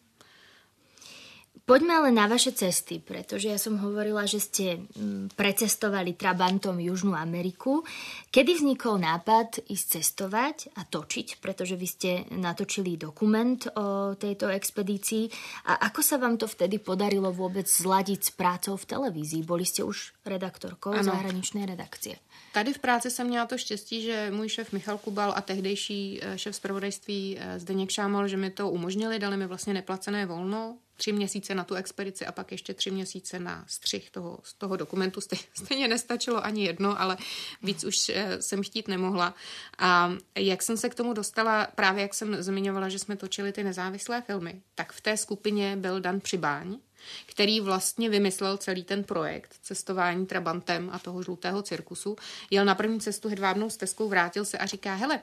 Poďme 1.62 1.94
ale 1.94 2.10
na 2.10 2.26
vaše 2.26 2.50
cesty, 2.50 2.98
pretože 2.98 3.46
ja 3.46 3.54
som 3.54 3.78
hovorila, 3.78 4.26
že 4.26 4.42
ste 4.42 4.66
mm, 4.82 5.38
precestovali 5.38 6.18
Trabantom 6.18 6.74
Južnú 6.74 7.14
Ameriku. 7.14 7.86
Kedy 8.34 8.58
vznikol 8.58 8.98
nápad 8.98 9.70
ísť 9.70 9.86
cestovať 10.00 10.74
a 10.74 10.82
točiť, 10.82 11.38
pretože 11.38 11.78
vy 11.78 11.86
ste 11.86 12.10
natočili 12.34 12.98
dokument 12.98 13.62
o 13.78 14.18
tejto 14.18 14.50
expedícii 14.50 15.30
a 15.70 15.86
ako 15.86 16.00
sa 16.02 16.18
vám 16.18 16.34
to 16.34 16.50
vtedy 16.50 16.82
podarilo 16.82 17.30
vôbec 17.30 17.70
zladiť 17.70 18.20
s 18.20 18.30
prácou 18.34 18.74
v 18.74 18.88
televízii? 18.88 19.46
Boli 19.46 19.62
ste 19.62 19.86
už 19.86 20.18
redaktorkou 20.26 20.98
ano. 20.98 21.14
zahraničné 21.14 21.62
redakcie. 21.62 22.18
Tady 22.52 22.72
v 22.72 22.78
práci 22.78 23.10
jsem 23.10 23.26
měla 23.26 23.46
to 23.46 23.58
štěstí, 23.58 24.02
že 24.02 24.30
můj 24.34 24.48
šéf 24.48 24.72
Michal 24.72 24.98
Kubal 24.98 25.32
a 25.36 25.40
tehdejší 25.40 26.20
eh, 26.22 26.38
šéf 26.38 26.56
zpravodajství 26.56 27.38
eh, 27.38 27.60
Zdeněk 27.60 27.90
Šámal, 27.90 28.28
že 28.28 28.36
mi 28.36 28.50
to 28.50 28.70
umožnili, 28.70 29.18
dali 29.18 29.36
mi 29.36 29.46
vlastně 29.46 29.74
neplacené 29.74 30.26
volno, 30.26 30.76
tři 31.02 31.12
měsíce 31.12 31.54
na 31.54 31.64
tu 31.64 31.74
expedici 31.74 32.26
a 32.26 32.32
pak 32.32 32.52
ještě 32.52 32.74
tři 32.74 32.90
měsíce 32.90 33.38
na 33.38 33.64
střih 33.68 34.10
toho, 34.10 34.38
z 34.42 34.54
toho 34.54 34.76
dokumentu. 34.76 35.20
Stejně 35.54 35.88
nestačilo 35.88 36.44
ani 36.44 36.64
jedno, 36.64 37.00
ale 37.00 37.16
víc 37.62 37.84
už 37.84 38.08
eh, 38.08 38.42
jsem 38.42 38.62
chtít 38.62 38.88
nemohla. 38.88 39.34
A 39.78 40.12
jak 40.34 40.62
jsem 40.62 40.76
se 40.76 40.88
k 40.88 40.94
tomu 40.94 41.12
dostala, 41.12 41.66
právě 41.74 42.02
jak 42.02 42.14
jsem 42.14 42.42
zmiňovala, 42.42 42.88
že 42.88 42.98
jsme 42.98 43.16
točili 43.16 43.52
ty 43.52 43.64
nezávislé 43.64 44.22
filmy, 44.22 44.62
tak 44.74 44.92
v 44.92 45.00
té 45.00 45.16
skupině 45.16 45.76
byl 45.76 46.00
Dan 46.00 46.20
Přibáň, 46.20 46.78
který 47.26 47.60
vlastně 47.60 48.10
vymyslel 48.10 48.56
celý 48.56 48.84
ten 48.84 49.04
projekt 49.04 49.54
cestování 49.62 50.26
Trabantem 50.26 50.90
a 50.92 50.98
toho 50.98 51.22
žlutého 51.22 51.62
cirkusu. 51.62 52.16
Jel 52.50 52.64
na 52.64 52.74
první 52.74 53.00
cestu 53.00 53.28
hedvábnou 53.28 53.70
stezkou, 53.70 54.08
vrátil 54.08 54.44
se 54.44 54.58
a 54.58 54.66
říká, 54.66 54.94
hele, 54.94 55.20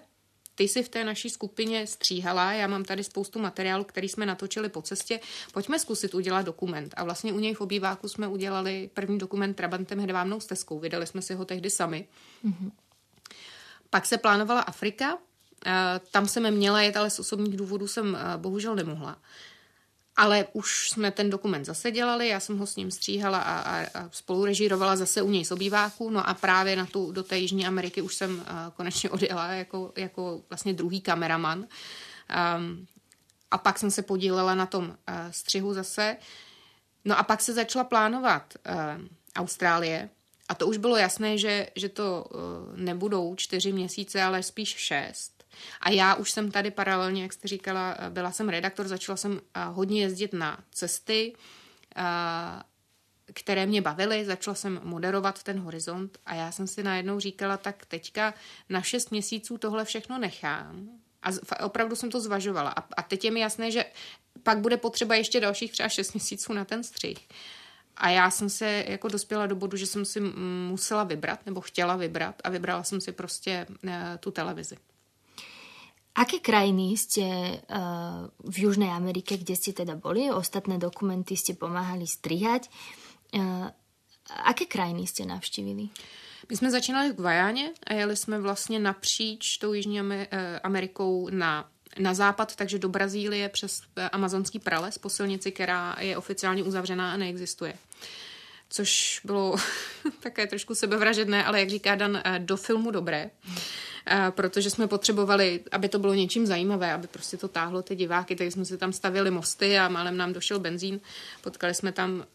ty 0.60 0.68
jsi 0.68 0.84
v 0.84 0.90
té 0.90 1.04
naší 1.04 1.30
skupině 1.30 1.88
stříhala, 1.88 2.54
já 2.54 2.68
mám 2.68 2.84
tady 2.84 3.04
spoustu 3.04 3.40
materiálu, 3.40 3.84
který 3.84 4.10
jsme 4.10 4.26
natočili 4.26 4.70
po 4.70 4.82
cestě, 4.82 5.20
pojďme 5.54 5.80
zkusit 5.80 6.14
udělat 6.14 6.42
dokument. 6.42 6.94
A 6.98 7.04
vlastně 7.04 7.34
u 7.34 7.40
něj 7.40 7.54
v 7.54 7.62
obýváku 7.62 8.10
jsme 8.10 8.28
udělali 8.28 8.90
první 8.94 9.18
dokument 9.18 9.54
Trabantem 9.54 10.00
hedvábnou 10.00 10.40
stezkou, 10.40 10.80
vydali 10.80 11.08
jsme 11.08 11.22
si 11.22 11.34
ho 11.34 11.46
tehdy 11.46 11.70
sami. 11.70 12.08
Mm-hmm. 12.46 12.72
Pak 13.90 14.06
se 14.06 14.18
plánovala 14.18 14.62
Afrika, 14.62 15.18
tam 16.12 16.28
jsem 16.28 16.52
měla 16.52 16.82
jet, 16.82 16.98
ale 16.98 17.10
z 17.10 17.20
osobních 17.20 17.58
důvodů 17.58 17.88
jsem 17.88 18.18
bohužel 18.38 18.76
nemohla. 18.76 19.18
Ale 20.20 20.46
už 20.54 20.90
jsme 20.90 21.12
ten 21.12 21.30
dokument 21.30 21.66
zase 21.66 21.92
dělali, 21.92 22.28
já 22.28 22.40
jsem 22.40 22.58
ho 22.58 22.68
s 22.68 22.76
ním 22.76 22.92
stříhala 22.92 23.40
a, 23.40 23.60
a, 23.60 23.88
a 23.94 24.10
spolu 24.12 24.46
režírovala 24.46 24.96
zase 24.96 25.22
u 25.22 25.30
něj 25.30 25.46
z 25.46 25.52
obýváků, 25.52 26.10
no 26.10 26.30
a 26.30 26.34
právě 26.34 26.76
na 26.76 26.86
tu, 26.86 27.12
do 27.12 27.24
té 27.24 27.38
Jižní 27.38 27.68
Ameriky 27.68 28.02
už 28.02 28.16
jsem 28.16 28.40
uh, 28.40 28.46
konečně 28.76 29.10
odjela 29.10 29.48
jako, 29.48 29.94
jako 29.96 30.42
vlastně 30.50 30.74
druhý 30.74 31.02
kameraman. 31.02 31.60
Um, 31.60 32.88
a 33.52 33.58
pak 33.58 33.80
jsem 33.80 33.92
se 33.92 34.02
podílela 34.02 34.56
na 34.56 34.66
tom 34.66 34.86
uh, 34.86 34.96
střihu 35.32 35.74
zase. 35.74 36.18
No 37.06 37.20
a 37.20 37.24
pak 37.24 37.42
se 37.42 37.54
začala 37.54 37.84
plánovat 37.84 38.54
uh, 38.70 39.06
Austrálie, 39.36 40.10
a 40.50 40.56
to 40.56 40.68
už 40.68 40.78
bylo 40.78 40.98
jasné, 40.98 41.38
že, 41.38 41.68
že 41.76 41.90
to 41.90 42.26
uh, 42.30 42.40
nebudou 42.78 43.36
čtyři 43.36 43.72
měsíce, 43.72 44.24
ale 44.24 44.44
spíš 44.44 44.70
šest. 44.70 45.39
A 45.82 45.90
já 45.90 46.16
už 46.16 46.32
jsem 46.32 46.52
tady 46.52 46.72
paralelně, 46.72 47.24
jak 47.24 47.34
jste 47.34 47.48
říkala, 47.48 47.98
byla 48.10 48.32
jsem 48.32 48.50
redaktor, 48.50 48.88
začala 48.88 49.18
jsem 49.18 49.42
eh, 49.54 49.64
hodně 49.66 50.02
jezdit 50.02 50.34
na 50.34 50.58
cesty, 50.72 51.34
eh, 51.96 52.04
které 53.34 53.66
mě 53.66 53.82
bavily, 53.82 54.26
začala 54.26 54.56
jsem 54.56 54.80
moderovat 54.84 55.44
ten 55.44 55.60
horizont 55.60 56.18
a 56.26 56.36
já 56.36 56.52
jsem 56.52 56.68
si 56.68 56.84
najednou 56.84 57.20
říkala, 57.20 57.58
tak 57.58 57.86
teďka 57.86 58.34
na 58.70 58.82
šest 58.82 59.12
měsíců 59.12 59.58
tohle 59.58 59.86
všechno 59.86 60.18
nechám. 60.18 60.90
A 61.24 61.64
opravdu 61.64 61.96
jsem 61.96 62.12
to 62.12 62.22
zvažovala. 62.22 62.70
A, 62.98 63.02
teď 63.02 63.26
je 63.26 63.32
mi 63.32 63.40
jasné, 63.40 63.72
že 63.72 63.86
pak 64.44 64.60
bude 64.60 64.78
potřeba 64.78 65.16
ještě 65.16 65.40
dalších 65.40 65.72
třeba 65.72 65.90
šest 65.90 66.14
měsíců 66.14 66.54
na 66.54 66.66
ten 66.66 66.84
střih. 66.84 67.28
A 67.98 68.10
já 68.10 68.32
jsem 68.32 68.50
se 68.50 68.86
jako 68.88 69.08
dospěla 69.08 69.48
do 69.48 69.56
bodu, 69.56 69.78
že 69.78 69.86
jsem 69.86 70.06
si 70.06 70.20
musela 70.70 71.04
vybrat, 71.04 71.46
nebo 71.46 71.62
chtěla 71.62 71.96
vybrat 71.96 72.36
a 72.44 72.50
vybrala 72.50 72.84
jsem 72.84 73.02
si 73.02 73.12
prostě 73.12 73.68
eh, 73.88 74.18
tu 74.20 74.32
televizi. 74.32 74.78
Aké 76.16 76.42
krajiny 76.42 76.98
ste 76.98 77.26
uh, 77.26 78.28
v 78.44 78.56
Južnej 78.68 78.92
Amerike, 78.92 79.38
kde 79.38 79.56
ste 79.56 79.72
teda 79.72 79.96
boli? 79.96 80.28
Ostatné 80.34 80.82
dokumenty 80.82 81.38
ste 81.38 81.54
pomáhali 81.54 82.10
strihať. 82.10 82.68
Uh, 83.32 83.70
aké 84.46 84.66
krajiny 84.66 85.08
ste 85.08 85.26
navštívili? 85.26 85.90
My 86.50 86.58
jsme 86.58 86.72
začínali 86.72 87.12
v 87.12 87.16
Guajáně 87.16 87.72
a 87.88 87.94
jeli 87.94 88.16
jsme 88.16 88.40
vlastně 88.40 88.80
napříč 88.80 89.58
tou 89.58 89.74
Jižní 89.74 90.00
eh, 90.00 90.60
Amerikou 90.60 91.30
na, 91.30 91.70
na 92.00 92.14
západ, 92.14 92.56
takže 92.56 92.80
do 92.80 92.90
Brazílie 92.90 93.50
přes 93.50 93.82
amazonský 94.12 94.60
prales 94.60 94.98
po 94.98 95.10
silnici, 95.10 95.52
která 95.52 95.96
je 96.00 96.18
oficiálně 96.18 96.64
uzavřená 96.64 97.14
a 97.14 97.18
neexistuje. 97.18 97.74
Což 98.70 99.22
bylo 99.24 99.56
také 100.20 100.48
trošku 100.48 100.76
sebevražedné, 100.76 101.44
ale 101.46 101.60
jak 101.60 101.70
říká 101.70 101.96
Dan, 101.96 102.22
do 102.40 102.58
filmu 102.58 102.92
dobré. 102.92 103.30
Hmm 103.44 103.58
protože 104.30 104.70
jsme 104.70 104.88
potřebovali, 104.88 105.64
aby 105.72 105.90
to 105.90 106.00
bylo 106.00 106.14
něčím 106.14 106.46
zajímavé, 106.46 106.94
aby 106.94 107.08
prostě 107.08 107.38
to 107.38 107.48
táhlo 107.48 107.82
ty 107.82 107.96
diváky, 107.96 108.36
takže 108.36 108.52
jsme 108.52 108.66
si 108.66 108.78
tam 108.78 108.94
stavili 108.94 109.32
mosty 109.32 109.78
a 109.78 109.90
málem 109.90 110.18
nám 110.18 110.34
došel 110.34 110.60
benzín. 110.60 111.00
Potkali 111.42 111.74
jsme 111.74 111.92
tam 111.92 112.26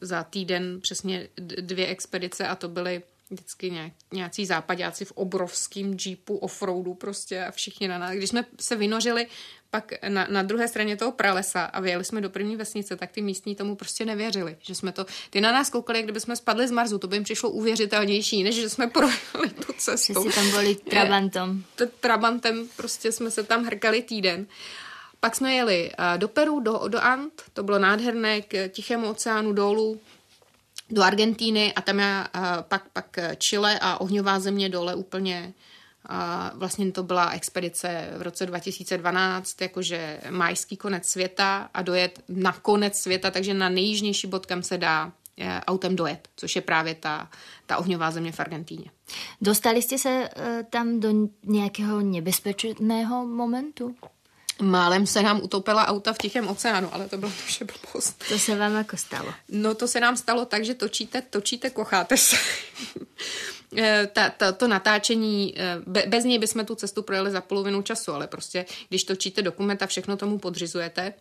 za 0.00 0.24
týden 0.24 0.80
přesně 0.80 1.28
dvě 1.38 1.86
expedice 1.86 2.46
a 2.46 2.54
to 2.54 2.68
byly 2.68 3.02
vždycky 3.30 3.92
nějací 4.12 4.46
západáci 4.46 5.04
v 5.04 5.12
obrovském 5.12 5.96
jeepu 6.06 6.36
offroadu 6.36 6.94
prostě 6.94 7.44
a 7.44 7.50
všichni 7.50 7.88
na 7.88 7.98
nás. 7.98 8.12
Když 8.12 8.30
jsme 8.30 8.44
se 8.60 8.76
vynořili 8.76 9.26
pak 9.70 9.92
na, 10.08 10.26
na 10.30 10.42
druhé 10.42 10.68
straně 10.68 10.96
toho 10.96 11.12
pralesa 11.12 11.64
a 11.64 11.80
vyjeli 11.80 12.04
jsme 12.04 12.20
do 12.20 12.30
první 12.30 12.56
vesnice, 12.56 12.96
tak 12.96 13.10
ty 13.10 13.22
místní 13.22 13.54
tomu 13.54 13.76
prostě 13.76 14.04
nevěřili, 14.04 14.56
že 14.60 14.74
jsme 14.74 14.92
to, 14.92 15.06
ty 15.30 15.40
na 15.40 15.52
nás 15.52 15.70
koukali, 15.70 15.98
jak 15.98 16.06
kdyby 16.06 16.20
jsme 16.20 16.36
spadli 16.36 16.68
z 16.68 16.70
Marsu, 16.70 16.98
to 16.98 17.06
by 17.06 17.16
jim 17.16 17.24
přišlo 17.24 17.50
uvěřitelnější, 17.50 18.42
než 18.42 18.54
že 18.54 18.68
jsme 18.68 18.86
projeli 18.90 19.50
tu 19.66 19.72
cestu. 19.78 20.24
Že 20.28 20.34
tam 20.34 20.50
byli 20.50 20.74
Trabantem. 20.74 21.64
Trabantem 22.00 22.68
prostě 22.76 23.12
jsme 23.12 23.30
se 23.30 23.42
tam 23.42 23.64
hrkali 23.64 24.02
týden. 24.02 24.46
Pak 25.20 25.36
jsme 25.36 25.54
jeli 25.54 25.90
do 26.16 26.28
Peru, 26.28 26.60
do, 26.60 26.80
do 26.88 27.04
Ant, 27.04 27.42
to 27.52 27.62
bylo 27.62 27.78
nádherné, 27.78 28.42
k 28.42 28.68
Tichému 28.68 29.10
oceánu 29.10 29.52
dolů, 29.52 30.00
do 30.90 31.02
Argentíny 31.02 31.72
a 31.74 31.80
tam 31.80 31.98
je 31.98 32.24
pak, 32.62 32.88
pak 32.92 33.16
Chile 33.38 33.78
a 33.82 34.00
ohňová 34.00 34.40
země 34.40 34.68
dole 34.68 34.94
úplně 34.94 35.52
a 36.10 36.52
vlastně 36.54 36.92
to 36.92 37.02
byla 37.02 37.30
expedice 37.30 38.08
v 38.16 38.22
roce 38.22 38.46
2012, 38.46 39.60
jakože 39.60 40.20
majský 40.30 40.76
konec 40.76 41.06
světa 41.06 41.70
a 41.74 41.82
dojet 41.82 42.20
na 42.28 42.52
konec 42.52 42.96
světa, 42.96 43.30
takže 43.30 43.54
na 43.54 43.68
nejjižnější 43.68 44.26
bod, 44.26 44.46
kam 44.46 44.62
se 44.62 44.78
dá 44.78 45.12
e, 45.38 45.60
autem 45.60 45.96
dojet, 45.96 46.28
což 46.36 46.56
je 46.56 46.62
právě 46.62 46.94
ta, 46.94 47.30
ta 47.66 47.76
ohňová 47.76 48.10
země 48.10 48.32
v 48.32 48.40
Argentíně. 48.40 48.90
Dostali 49.40 49.82
jste 49.82 49.98
se 49.98 50.28
uh, 50.36 50.42
tam 50.70 51.00
do 51.00 51.08
nějakého 51.44 52.00
nebezpečného 52.00 53.26
momentu? 53.26 53.94
Málem 54.60 55.06
se 55.06 55.22
nám 55.22 55.40
utopila 55.42 55.86
auta 55.86 56.12
v 56.12 56.18
Tichém 56.18 56.48
oceánu, 56.48 56.94
ale 56.94 57.08
to 57.08 57.18
bylo 57.18 57.32
vše 57.46 57.64
blbost. 57.64 58.24
To 58.28 58.38
se 58.38 58.56
vám 58.56 58.76
jako 58.76 58.96
stalo? 58.96 59.34
No 59.48 59.74
to 59.74 59.88
se 59.88 60.00
nám 60.00 60.16
stalo 60.16 60.44
tak, 60.44 60.64
že 60.64 60.74
točíte, 60.74 61.22
točíte, 61.22 61.70
kocháte 61.70 62.16
se. 62.16 62.36
Eh, 63.76 64.08
ta, 64.12 64.30
ta, 64.30 64.52
to 64.52 64.68
natáčení, 64.68 65.54
eh, 65.56 66.06
bez 66.06 66.24
něj 66.24 66.38
bychom 66.38 66.64
tu 66.64 66.74
cestu 66.74 67.02
projeli 67.02 67.30
za 67.30 67.40
polovinu 67.40 67.82
času, 67.82 68.12
ale 68.12 68.26
prostě, 68.26 68.66
když 68.88 69.04
točíte 69.04 69.42
dokument 69.42 69.82
a 69.82 69.86
všechno 69.86 70.16
tomu 70.16 70.38
podřizujete, 70.38 71.14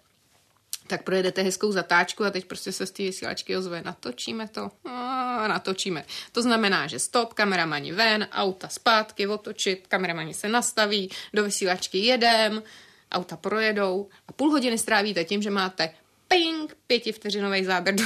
tak 0.87 1.03
projedete 1.03 1.41
hezkou 1.41 1.71
zatáčku 1.71 2.23
a 2.25 2.29
teď 2.29 2.45
prostě 2.45 2.71
se 2.71 2.85
z 2.85 2.91
té 2.91 3.03
vysílačky 3.03 3.57
ozve, 3.57 3.81
natočíme 3.85 4.47
to, 4.47 4.71
a 4.85 5.47
natočíme. 5.47 6.05
To 6.31 6.41
znamená, 6.41 6.87
že 6.87 6.99
stop, 6.99 7.33
kameramani 7.33 7.91
ven, 7.91 8.27
auta 8.31 8.67
zpátky, 8.67 9.27
otočit, 9.27 9.87
kameramani 9.87 10.33
se 10.33 10.47
nastaví, 10.47 11.09
do 11.33 11.43
vysílačky 11.43 11.97
jedem, 11.97 12.63
auta 13.11 13.37
projedou 13.37 14.09
a 14.27 14.31
půl 14.31 14.51
hodiny 14.51 14.77
strávíte 14.77 15.23
tím, 15.23 15.41
že 15.41 15.49
máte 15.49 15.89
ping, 16.29 16.77
pětivteřinový 16.87 17.65
záběr 17.65 17.95
do, 17.95 18.03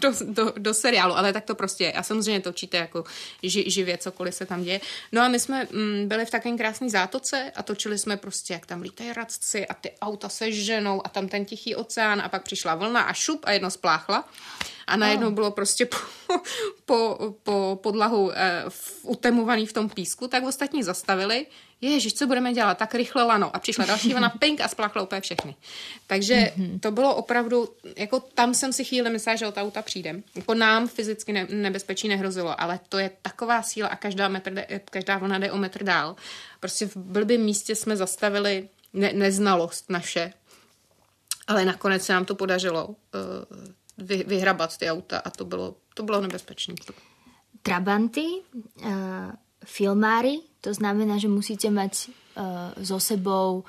do, 0.00 0.12
do, 0.24 0.52
do 0.58 0.74
seriálu, 0.74 1.16
ale 1.16 1.32
tak 1.32 1.44
to 1.44 1.54
prostě 1.54 1.84
je. 1.84 1.92
A 1.92 2.02
samozřejmě 2.02 2.40
točíte 2.40 2.76
jako 2.76 3.04
ži, 3.42 3.70
živě, 3.70 3.98
cokoliv 3.98 4.34
se 4.34 4.46
tam 4.46 4.62
děje. 4.62 4.80
No 5.12 5.22
a 5.22 5.28
my 5.28 5.40
jsme 5.40 5.68
mm, 5.72 6.08
byli 6.08 6.26
v 6.26 6.30
takové 6.30 6.56
krásné 6.56 6.90
zátoce 6.90 7.52
a 7.56 7.62
točili 7.62 7.98
jsme 7.98 8.16
prostě, 8.16 8.52
jak 8.52 8.66
tam 8.66 8.82
lítají 8.82 9.12
radci 9.12 9.66
a 9.66 9.74
ty 9.74 9.90
auta 10.02 10.28
se 10.28 10.52
ženou 10.52 11.06
a 11.06 11.08
tam 11.08 11.28
ten 11.28 11.44
tichý 11.44 11.74
oceán 11.74 12.20
a 12.20 12.28
pak 12.28 12.42
přišla 12.42 12.74
vlna 12.74 13.00
a 13.00 13.12
šup 13.12 13.40
a 13.44 13.52
jedno 13.52 13.70
spláchla 13.70 14.28
a 14.86 14.96
najednou 14.96 15.30
bylo 15.30 15.50
prostě 15.50 15.86
po, 15.86 15.96
po, 16.84 17.18
po 17.42 17.78
podlahu 17.82 18.32
eh, 18.32 18.64
utemovaný 19.02 19.66
v 19.66 19.72
tom 19.72 19.88
písku, 19.88 20.28
tak 20.28 20.44
ostatní 20.44 20.82
zastavili, 20.82 21.46
ježiš, 21.80 22.14
co 22.14 22.26
budeme 22.26 22.52
dělat, 22.52 22.78
tak 22.78 22.94
rychle 22.94 23.22
lano. 23.22 23.56
A 23.56 23.58
přišla 23.58 23.84
další 23.84 24.14
vlna, 24.14 24.28
pink 24.38 24.60
a 24.60 24.68
spláchla 24.68 25.02
úplně 25.02 25.20
všechny. 25.20 25.54
Takže 26.06 26.34
mm-hmm. 26.34 26.80
to 26.80 26.90
bylo 26.90 27.14
opravdu, 27.14 27.68
jako 27.96 28.20
tam 28.20 28.54
jsem 28.54 28.72
si 28.72 28.84
chvíli 28.84 29.10
myslela, 29.10 29.36
že 29.36 29.46
od 29.46 29.56
auta 29.56 29.82
přijdem. 29.82 30.22
Jako 30.34 30.54
nám 30.54 30.88
fyzicky 30.88 31.32
ne, 31.32 31.46
nebezpečí 31.50 32.08
nehrozilo, 32.08 32.60
ale 32.60 32.80
to 32.88 32.98
je 32.98 33.10
taková 33.22 33.62
síla 33.62 33.88
a 33.88 33.96
každá, 33.96 34.28
metr, 34.28 34.64
každá 34.90 35.18
vlna 35.18 35.38
jde 35.38 35.52
o 35.52 35.56
metr 35.56 35.84
dál. 35.84 36.16
Prostě 36.60 36.86
v 36.86 36.96
blbém 36.96 37.40
místě 37.40 37.74
jsme 37.74 37.96
zastavili 37.96 38.68
ne, 38.92 39.12
neznalost 39.12 39.90
naše 39.90 40.32
Ale 41.46 41.64
nakonec 41.64 42.04
se 42.04 42.12
nám 42.12 42.24
to 42.24 42.34
podařilo 42.34 42.86
uh, 42.86 42.94
vy, 43.98 44.24
vyhrabat 44.26 44.78
ty 44.78 44.90
auta 44.90 45.18
a 45.18 45.30
to 45.30 45.44
bylo, 45.44 45.74
to 45.94 46.02
bylo 46.02 46.20
nebezpečné. 46.20 46.74
Trabanty, 47.62 48.26
uh, 48.84 48.90
filmáry, 49.66 50.38
to 50.60 50.74
znamená, 50.74 51.18
že 51.18 51.28
musíte 51.28 51.70
mať 51.70 52.08
uh, 52.08 52.84
so 52.84 53.02
sebou 53.02 53.64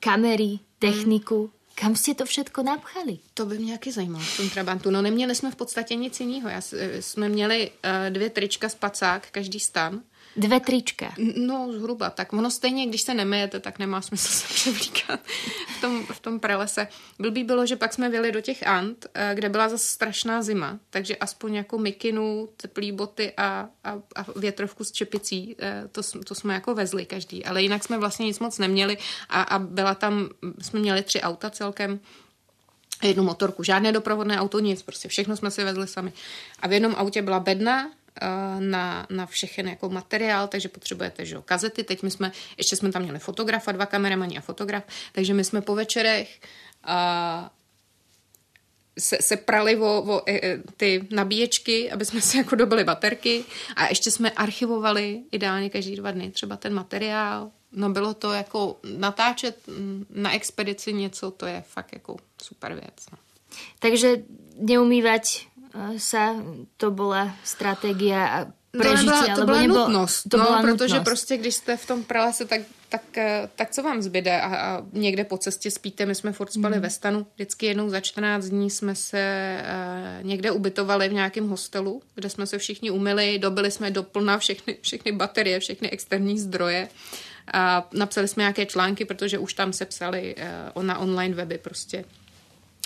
kamery, 0.00 0.58
techniku. 0.78 1.38
Hmm. 1.38 1.52
Kam 1.74 1.96
jste 1.96 2.14
to 2.14 2.24
všetko 2.26 2.62
napchali? 2.62 3.18
To 3.34 3.46
by 3.46 3.58
mě 3.58 3.72
jaký 3.72 3.92
zajímalo 3.92 4.24
v 4.24 4.36
tom 4.36 4.50
Trabantu. 4.50 4.90
No 4.90 5.02
neměli 5.02 5.34
jsme 5.34 5.50
v 5.50 5.56
podstatě 5.56 5.94
nic 5.94 6.20
jiného. 6.20 6.48
Já, 6.48 6.60
jsme 7.00 7.28
měli 7.28 7.70
uh, 7.70 8.10
dvě 8.10 8.30
trička 8.30 8.68
spacák, 8.68 9.28
každý 9.30 9.60
stan. 9.60 10.00
Dvě 10.38 10.60
trička. 10.60 11.14
No, 11.36 11.68
zhruba. 11.72 12.10
Tak 12.10 12.32
ono 12.32 12.50
stejně, 12.50 12.86
když 12.86 13.02
se 13.02 13.14
nemejete, 13.14 13.60
tak 13.60 13.78
nemá 13.78 14.02
smysl 14.02 14.28
se 14.28 14.54
převlíkat 14.54 15.20
v 15.76 15.80
tom, 15.80 16.06
v 16.06 16.20
tom 16.20 16.40
prelese. 16.40 16.88
Blbý 17.18 17.44
bylo, 17.44 17.66
že 17.66 17.76
pak 17.76 17.92
jsme 17.92 18.08
vyli 18.08 18.32
do 18.32 18.40
těch 18.40 18.66
Ant, 18.66 19.06
eh, 19.14 19.30
kde 19.34 19.48
byla 19.48 19.68
zase 19.68 19.88
strašná 19.88 20.42
zima, 20.42 20.78
takže 20.90 21.16
aspoň 21.16 21.54
jako 21.54 21.78
mikinu, 21.78 22.48
teplý 22.56 22.92
boty 22.92 23.32
a, 23.36 23.68
a, 23.84 23.90
a 24.16 24.26
větrovku 24.36 24.84
s 24.84 24.92
čepicí, 24.92 25.56
eh, 25.58 25.84
to, 25.92 26.02
to 26.24 26.34
jsme 26.34 26.54
jako 26.54 26.74
vezli 26.74 27.06
každý. 27.06 27.44
Ale 27.44 27.62
jinak 27.62 27.84
jsme 27.84 27.98
vlastně 27.98 28.26
nic 28.26 28.38
moc 28.38 28.58
neměli 28.58 28.98
a, 29.28 29.42
a 29.42 29.58
byla 29.58 29.94
tam, 29.94 30.28
jsme 30.60 30.80
měli 30.80 31.02
tři 31.02 31.20
auta 31.20 31.50
celkem, 31.50 32.00
jednu 33.02 33.22
motorku, 33.22 33.62
žádné 33.62 33.92
doprovodné 33.92 34.40
auto, 34.40 34.58
nic, 34.58 34.82
prostě 34.82 35.08
všechno 35.08 35.36
jsme 35.36 35.50
si 35.50 35.64
vezli 35.64 35.88
sami. 35.88 36.12
A 36.60 36.68
v 36.68 36.72
jednom 36.72 36.94
autě 36.98 37.22
byla 37.22 37.40
bedna, 37.40 37.90
na, 38.58 39.06
na 39.10 39.26
všechen 39.26 39.68
jako 39.68 39.88
materiál, 39.88 40.48
takže 40.48 40.68
potřebujete 40.68 41.24
že, 41.24 41.36
kazety. 41.44 41.84
Teď 41.84 42.02
my 42.02 42.10
jsme, 42.10 42.32
ještě 42.56 42.76
jsme 42.76 42.92
tam 42.92 43.02
měli 43.02 43.18
fotografa, 43.18 43.72
dva 43.72 43.86
kameramani 43.86 44.38
a 44.38 44.40
fotograf, 44.40 44.84
takže 45.12 45.34
my 45.34 45.44
jsme 45.44 45.60
po 45.60 45.74
večerech 45.74 46.40
a 46.84 47.50
se, 48.98 49.16
se 49.20 49.36
prali 49.36 49.76
o, 49.76 50.02
o 50.02 50.30
e, 50.30 50.58
ty 50.76 51.08
nabíječky, 51.10 51.90
aby 51.90 52.04
jsme 52.04 52.20
si 52.20 52.36
jako 52.36 52.54
dobili 52.54 52.84
baterky 52.84 53.44
a 53.76 53.88
ještě 53.88 54.10
jsme 54.10 54.30
archivovali 54.30 55.22
ideálně 55.32 55.70
každý 55.70 55.96
dva 55.96 56.10
dny 56.10 56.30
třeba 56.30 56.56
ten 56.56 56.74
materiál. 56.74 57.50
No 57.72 57.90
bylo 57.90 58.14
to 58.14 58.32
jako 58.32 58.80
natáčet 58.96 59.58
na 60.10 60.34
expedici 60.34 60.92
něco, 60.92 61.30
to 61.30 61.46
je 61.46 61.64
fakt 61.68 61.92
jako 61.92 62.16
super 62.42 62.74
věc. 62.74 63.06
No. 63.12 63.18
Takže 63.78 64.16
neumývať 64.58 65.46
sa, 65.98 66.34
to 66.76 66.90
byla 66.90 67.36
strategie 67.44 68.16
a 68.16 68.46
prežitia, 68.70 69.20
to 69.20 69.24
byla, 69.24 69.36
to 69.36 69.46
byla 69.46 69.60
nebo 69.60 69.74
nutnost, 69.74 70.22
to 70.30 70.36
no, 70.36 70.44
byla 70.44 70.62
protože 70.62 70.94
nutnost. 70.94 71.04
prostě, 71.04 71.36
když 71.36 71.54
jste 71.54 71.76
v 71.76 71.86
tom 71.86 72.04
pralese, 72.04 72.44
tak, 72.44 72.60
tak, 72.88 73.18
eh, 73.18 73.48
tak 73.56 73.70
co 73.70 73.82
vám 73.82 74.02
zbyde 74.02 74.40
a, 74.40 74.56
a 74.56 74.82
někde 74.92 75.24
po 75.24 75.38
cestě 75.38 75.70
spíte, 75.70 76.06
my 76.06 76.14
jsme 76.14 76.32
furt 76.32 76.52
spali 76.52 76.76
mm. 76.76 76.82
ve 76.82 76.90
stanu, 76.90 77.26
vždycky 77.34 77.66
jednou 77.66 77.88
za 77.88 78.00
14 78.00 78.44
dní 78.44 78.70
jsme 78.70 78.94
se 78.94 79.56
uh, 79.60 80.26
někde 80.26 80.50
ubytovali 80.50 81.08
v 81.08 81.12
nějakém 81.12 81.48
hostelu, 81.48 82.02
kde 82.14 82.30
jsme 82.30 82.46
se 82.46 82.58
všichni 82.58 82.90
umyli, 82.90 83.38
dobili 83.38 83.70
jsme 83.70 83.90
doplna 83.90 84.38
všechny, 84.38 84.76
všechny 84.80 85.12
baterie, 85.12 85.60
všechny 85.60 85.90
externí 85.90 86.38
zdroje 86.38 86.88
a 87.52 87.88
napsali 87.92 88.28
jsme 88.28 88.42
nějaké 88.42 88.66
články, 88.66 89.04
protože 89.04 89.38
už 89.38 89.54
tam 89.54 89.72
se 89.72 89.84
psali 89.84 90.34
uh, 90.74 90.82
na 90.82 90.98
online 90.98 91.34
weby 91.34 91.58
prostě. 91.58 92.04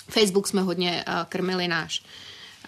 Facebook 0.09 0.47
jsme 0.47 0.61
hodně 0.61 1.05
uh, 1.07 1.13
krmili 1.29 1.67
náš. 1.67 2.03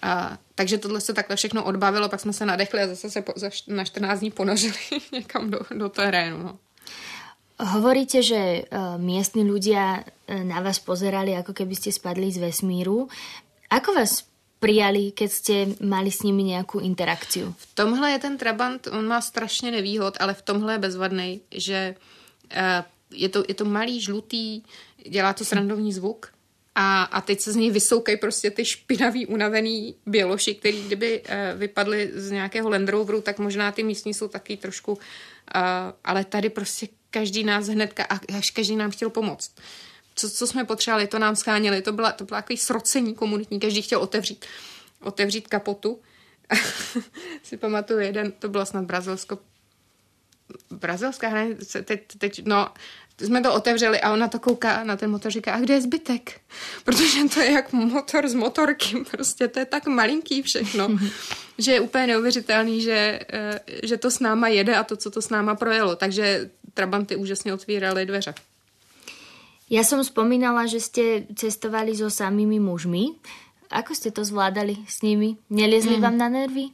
A, 0.02 0.38
takže 0.54 0.78
tohle 0.78 1.00
se 1.00 1.14
takhle 1.14 1.36
všechno 1.36 1.64
odbavilo, 1.64 2.08
pak 2.08 2.20
jsme 2.20 2.32
se 2.32 2.46
nadechli 2.46 2.80
a 2.80 2.86
zase 2.86 3.10
se 3.10 3.22
po, 3.22 3.32
za, 3.36 3.50
na 3.68 3.84
14 3.84 4.20
dní 4.20 4.30
ponožili 4.30 4.74
někam 5.12 5.50
do, 5.50 5.60
do 5.74 5.88
terénu. 5.88 6.42
No. 6.42 6.58
Hovoríte, 7.56 8.20
že 8.20 8.68
uh, 8.68 9.00
miestni 9.00 9.40
ľudia 9.40 10.04
uh, 10.04 10.44
na 10.44 10.60
vás 10.60 10.76
pozerali, 10.76 11.32
ako 11.32 11.56
keby 11.56 11.72
ste 11.72 11.88
spadli 11.88 12.28
z 12.28 12.36
vesmíru. 12.36 13.08
Ako 13.72 13.96
vás 13.96 14.28
prijali, 14.60 15.16
keď 15.16 15.30
ste 15.32 15.56
mali 15.80 16.12
s 16.12 16.20
nimi 16.20 16.44
nějakou 16.52 16.84
interakciu? 16.84 17.56
V 17.56 17.66
tomhle 17.74 18.12
je 18.12 18.18
ten 18.18 18.36
Trabant, 18.36 18.86
on 18.92 19.08
má 19.08 19.20
strašně 19.20 19.70
nevýhod, 19.70 20.20
ale 20.20 20.34
v 20.34 20.42
tomhle 20.42 20.74
je 20.74 20.78
bezvadný, 20.78 21.40
že 21.50 21.96
uh, 22.52 22.84
je, 23.10 23.28
to, 23.28 23.44
je 23.48 23.54
to 23.54 23.64
malý, 23.64 24.00
žlutý, 24.00 24.62
dělá 25.08 25.32
to 25.32 25.44
srandovní 25.44 25.92
zvuk, 25.92 26.35
a, 26.78 27.02
a 27.02 27.20
teď 27.20 27.40
se 27.40 27.52
z 27.52 27.56
něj 27.56 27.70
vysoukají 27.70 28.18
prostě 28.18 28.50
ty 28.50 28.64
špinavý, 28.64 29.26
unavený 29.26 29.96
běloši, 30.06 30.54
který 30.54 30.82
kdyby 30.82 31.20
uh, 31.20 31.58
vypadly 31.58 32.10
z 32.14 32.30
nějakého 32.30 32.70
Land 32.70 32.88
Roveru, 32.88 33.20
tak 33.20 33.38
možná 33.38 33.72
ty 33.72 33.82
místní 33.82 34.14
jsou 34.14 34.28
taky 34.28 34.56
trošku, 34.56 34.92
uh, 34.92 34.98
ale 36.04 36.24
tady 36.24 36.50
prostě 36.50 36.88
každý 37.10 37.44
nás 37.44 37.66
hnedka, 37.66 38.06
až 38.38 38.50
každý 38.50 38.76
nám 38.76 38.90
chtěl 38.90 39.10
pomoct. 39.10 39.50
Co, 40.14 40.30
co 40.30 40.46
jsme 40.46 40.64
potřebovali, 40.64 41.06
to 41.06 41.18
nám 41.18 41.36
schánili, 41.36 41.82
to 41.82 41.92
byla, 41.92 42.12
to 42.12 42.24
byla 42.24 42.42
takový 42.42 42.56
srocení 42.56 43.14
komunitní, 43.14 43.60
každý 43.60 43.82
chtěl 43.82 44.00
otevřít, 44.00 44.46
otevřít 45.00 45.48
kapotu. 45.48 46.00
si 47.42 47.56
pamatuju 47.56 47.98
jeden, 47.98 48.32
to 48.32 48.48
bylo 48.48 48.66
snad 48.66 48.84
Brazilsko, 48.84 49.38
brazilská 50.70 51.28
hranice, 51.28 51.82
teď, 51.82 52.02
teď, 52.18 52.42
no, 52.44 52.68
jsme 53.20 53.42
to 53.42 53.54
otevřeli 53.54 54.00
a 54.00 54.12
ona 54.12 54.28
to 54.28 54.38
kouká 54.38 54.84
na 54.84 54.96
ten 54.96 55.10
motor, 55.10 55.32
říká, 55.32 55.54
a 55.54 55.60
kde 55.60 55.74
je 55.74 55.80
zbytek? 55.80 56.40
Protože 56.84 57.24
to 57.34 57.40
je 57.40 57.50
jak 57.52 57.72
motor 57.72 58.28
z 58.28 58.34
motorky, 58.34 59.04
prostě 59.10 59.48
to 59.48 59.58
je 59.58 59.64
tak 59.64 59.86
malinký 59.86 60.42
všechno, 60.42 60.88
že 61.58 61.72
je 61.72 61.80
úplně 61.80 62.06
neuvěřitelný, 62.06 62.82
že, 62.82 63.20
eh, 63.32 63.60
že 63.82 63.96
to 63.96 64.10
s 64.10 64.20
náma 64.20 64.48
jede 64.48 64.76
a 64.76 64.84
to, 64.84 64.96
co 64.96 65.10
to 65.10 65.22
s 65.22 65.28
náma 65.28 65.54
projelo. 65.54 65.96
Takže 65.96 66.50
Trabanty 66.74 67.16
úžasně 67.16 67.54
otvíraly 67.54 68.06
dveře. 68.06 68.34
Já 69.70 69.84
jsem 69.84 70.02
vzpomínala, 70.02 70.66
že 70.66 70.80
jste 70.80 71.02
cestovali 71.34 71.96
so 71.96 72.10
samými 72.10 72.60
mužmi. 72.60 73.06
Ako 73.70 73.94
jste 73.94 74.10
to 74.10 74.24
zvládali 74.24 74.76
s 74.88 75.02
nimi? 75.02 75.36
Nelezli 75.50 75.92
hmm. 75.92 76.02
vám 76.02 76.18
na 76.18 76.28
nervy? 76.28 76.70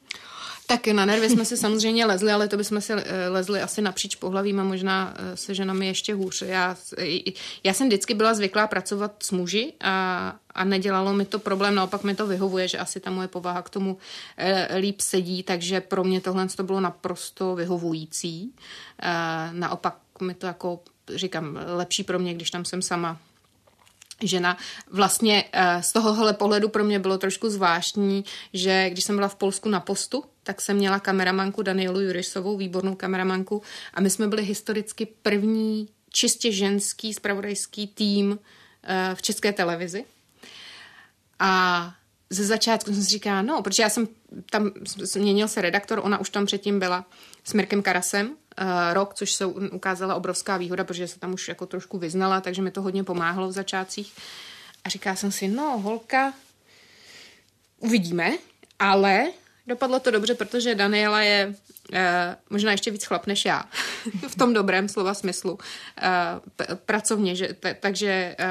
Tak 0.72 0.86
na 0.86 1.04
nervy 1.04 1.30
jsme 1.30 1.44
se 1.44 1.56
samozřejmě 1.56 2.06
lezli, 2.06 2.32
ale 2.32 2.48
to 2.48 2.56
bychom 2.56 2.80
se 2.80 2.94
eh, 2.94 3.28
lezli 3.28 3.60
asi 3.60 3.82
napříč 3.82 4.14
pohlavím 4.14 4.60
a 4.60 4.64
možná 4.64 5.14
eh, 5.16 5.36
se 5.36 5.54
ženami 5.54 5.86
ještě 5.86 6.14
hůř. 6.14 6.42
Já, 6.42 6.76
já 7.64 7.72
jsem 7.72 7.86
vždycky 7.86 8.14
byla 8.14 8.34
zvyklá 8.34 8.66
pracovat 8.66 9.12
s 9.22 9.30
muži 9.30 9.72
a, 9.80 10.36
a 10.54 10.64
nedělalo 10.64 11.12
mi 11.12 11.24
to 11.24 11.38
problém, 11.38 11.74
naopak 11.74 12.04
mi 12.04 12.14
to 12.14 12.26
vyhovuje, 12.26 12.68
že 12.68 12.78
asi 12.78 13.00
ta 13.00 13.10
moje 13.10 13.28
povaha 13.28 13.62
k 13.62 13.70
tomu 13.70 13.98
e, 14.36 14.78
líp 14.78 15.00
sedí, 15.00 15.42
takže 15.42 15.80
pro 15.80 16.04
mě 16.04 16.20
tohle 16.20 16.48
to 16.48 16.62
bylo 16.62 16.80
naprosto 16.80 17.54
vyhovující. 17.54 18.54
Naopak 19.52 19.96
mi 20.20 20.34
to 20.34 20.46
jako 20.46 20.80
říkám, 21.14 21.58
lepší 21.66 22.04
pro 22.04 22.18
mě, 22.18 22.34
když 22.34 22.50
tam 22.50 22.64
jsem 22.64 22.82
sama 22.82 23.18
žena. 24.22 24.56
Vlastně 24.90 25.44
z 25.80 25.92
tohohle 25.92 26.32
pohledu 26.32 26.68
pro 26.68 26.84
mě 26.84 26.98
bylo 26.98 27.18
trošku 27.18 27.50
zvláštní, 27.50 28.24
že 28.52 28.90
když 28.90 29.04
jsem 29.04 29.16
byla 29.16 29.28
v 29.28 29.34
Polsku 29.34 29.68
na 29.68 29.80
postu, 29.80 30.24
tak 30.42 30.60
jsem 30.60 30.76
měla 30.76 31.00
kameramanku 31.00 31.62
Danielu 31.62 32.00
Jurisovou, 32.00 32.56
výbornou 32.56 32.94
kameramanku 32.94 33.62
a 33.94 34.00
my 34.00 34.10
jsme 34.10 34.28
byli 34.28 34.44
historicky 34.44 35.06
první 35.22 35.88
čistě 36.10 36.52
ženský 36.52 37.14
spravodajský 37.14 37.86
tým 37.86 38.38
eh, 38.82 39.14
v 39.14 39.22
české 39.22 39.52
televizi. 39.52 40.04
A 41.38 41.94
ze 42.30 42.44
začátku 42.44 42.94
jsem 42.94 43.02
si 43.02 43.08
říkala, 43.08 43.42
no, 43.42 43.62
protože 43.62 43.82
já 43.82 43.88
jsem 43.88 44.08
tam, 44.50 44.70
změnil 44.98 45.48
se 45.48 45.60
redaktor, 45.60 46.00
ona 46.02 46.18
už 46.18 46.30
tam 46.30 46.46
předtím 46.46 46.78
byla 46.78 47.04
s 47.44 47.52
Mirkem 47.52 47.82
Karasem, 47.82 48.36
rok, 48.92 49.14
což 49.14 49.32
se 49.32 49.46
ukázala 49.46 50.14
obrovská 50.14 50.56
výhoda, 50.56 50.84
protože 50.84 51.08
se 51.08 51.18
tam 51.18 51.32
už 51.32 51.48
jako 51.48 51.66
trošku 51.66 51.98
vyznala, 51.98 52.40
takže 52.40 52.62
mi 52.62 52.70
to 52.70 52.82
hodně 52.82 53.04
pomáhlo 53.04 53.48
v 53.48 53.52
začátcích. 53.52 54.12
A 54.84 54.88
říkala 54.88 55.16
jsem 55.16 55.32
si, 55.32 55.48
no, 55.48 55.78
holka, 55.78 56.32
uvidíme, 57.80 58.32
ale 58.78 59.26
Dopadlo 59.66 60.00
to 60.00 60.10
dobře, 60.10 60.34
protože 60.34 60.74
Daniela 60.74 61.20
je 61.20 61.54
eh, 61.92 62.36
možná 62.50 62.72
ještě 62.72 62.90
víc 62.90 63.04
chlap 63.04 63.26
než 63.26 63.44
já, 63.44 63.64
v 64.28 64.36
tom 64.36 64.52
dobrém 64.52 64.88
slova 64.88 65.14
smyslu, 65.14 65.58
eh, 65.98 66.10
p- 66.56 66.66
pracovně, 66.86 67.36
že, 67.36 67.48
t- 67.48 67.76
takže 67.80 68.36
eh, 68.38 68.46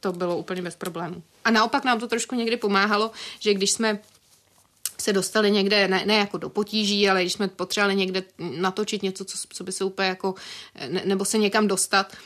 to 0.00 0.12
bylo 0.12 0.36
úplně 0.36 0.62
bez 0.62 0.76
problémů. 0.76 1.22
A 1.44 1.50
naopak 1.50 1.84
nám 1.84 2.00
to 2.00 2.08
trošku 2.08 2.34
někdy 2.34 2.56
pomáhalo, 2.56 3.10
že 3.40 3.54
když 3.54 3.70
jsme 3.70 3.98
se 5.00 5.12
dostali 5.12 5.50
někde, 5.50 5.88
ne, 5.88 6.02
ne 6.06 6.14
jako 6.16 6.38
do 6.38 6.48
potíží, 6.48 7.10
ale 7.10 7.22
když 7.22 7.32
jsme 7.32 7.48
potřebovali 7.48 7.96
někde 7.96 8.22
natočit 8.38 9.02
něco, 9.02 9.24
co, 9.24 9.38
co 9.48 9.64
by 9.64 9.72
se 9.72 9.84
úplně 9.84 10.08
jako, 10.08 10.34
ne, 10.88 11.02
nebo 11.04 11.24
se 11.24 11.38
někam 11.38 11.68
dostat, 11.68 12.16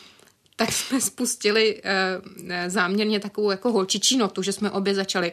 tak 0.62 0.72
jsme 0.72 1.00
spustili 1.00 1.82
uh, 1.82 2.50
záměrně 2.66 3.20
takovou 3.20 3.50
jako 3.50 3.72
holčičí 3.72 4.16
notu, 4.16 4.42
že 4.42 4.52
jsme 4.52 4.70
obě 4.70 4.94
začali, 4.94 5.32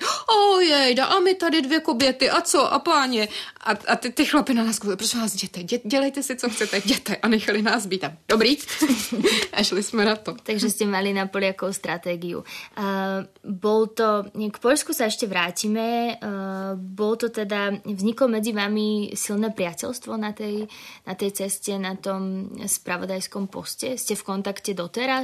ojej, 0.54 0.96
a 1.02 1.20
my 1.20 1.36
tady 1.36 1.62
dvě 1.62 1.80
koběty, 1.80 2.30
a 2.30 2.42
co, 2.42 2.74
a 2.74 2.80
páně. 2.80 3.28
A, 3.62 3.72
a 3.72 3.96
ty, 3.96 4.12
ty 4.12 4.26
chlapy 4.26 4.54
na 4.54 4.64
nás 4.64 4.80
koukali, 4.80 4.98
prosím 4.98 5.22
vás, 5.22 5.34
jděte, 5.34 5.64
dě, 5.64 5.80
dělejte 5.86 6.24
si, 6.24 6.36
co 6.36 6.50
chcete, 6.50 6.78
jděte. 6.78 7.16
A 7.16 7.28
nechali 7.28 7.62
nás 7.62 7.86
být 7.86 8.02
tam. 8.02 8.18
Dobrý? 8.30 8.58
a 9.54 9.64
šli 9.64 9.84
jsme 9.84 10.06
na 10.06 10.16
to. 10.16 10.36
Takže 10.44 10.70
ste 10.70 10.86
mali 10.86 11.14
na 11.14 11.28
Poliakov 11.28 11.76
stratégiu. 11.76 12.42
Uh, 12.80 13.28
bol 13.44 13.92
to, 13.92 14.32
k 14.32 14.58
Polsku 14.58 14.96
sa 14.96 15.12
ešte 15.12 15.28
vrátime, 15.28 16.16
uh, 16.16 16.74
bol 16.80 17.20
to 17.20 17.30
teda, 17.30 17.84
vzniklo 17.86 18.32
medzi 18.32 18.56
vami 18.56 19.12
silné 19.14 19.52
priateľstvo 19.52 20.16
na 20.18 20.32
tej, 20.32 20.66
na 21.06 21.14
tej 21.14 21.46
ceste, 21.46 21.76
na 21.78 21.94
tom 22.00 22.50
spravodajskom 22.66 23.52
poste? 23.52 24.00
Ste 24.00 24.16
v 24.16 24.24
kontakte 24.24 24.72
doteraz? 24.72 25.19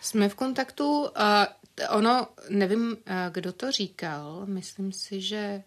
Jsme 0.00 0.28
v 0.28 0.34
kontaktu. 0.34 1.00
Uh, 1.00 1.08
ono, 1.90 2.28
nevím, 2.48 2.90
uh, 2.90 2.96
kdo 3.30 3.52
to 3.52 3.72
říkal, 3.72 4.42
myslím 4.46 4.92
si, 4.92 5.20
že 5.20 5.62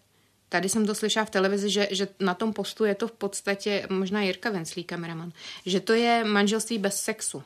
Tady 0.51 0.69
jsem 0.69 0.85
to 0.85 0.95
slyšela 0.95 1.25
v 1.25 1.29
televizi, 1.29 1.69
že, 1.69 1.87
že 1.91 2.07
na 2.19 2.33
tom 2.33 2.53
postu 2.53 2.85
je 2.85 2.95
to 2.95 3.07
v 3.07 3.11
podstatě, 3.11 3.87
možná 3.89 4.21
Jirka 4.21 4.49
Venclý, 4.49 4.83
kameraman, 4.83 5.31
že 5.65 5.79
to 5.79 5.93
je 5.93 6.23
manželství 6.23 6.77
bez 6.77 7.01
sexu. 7.01 7.43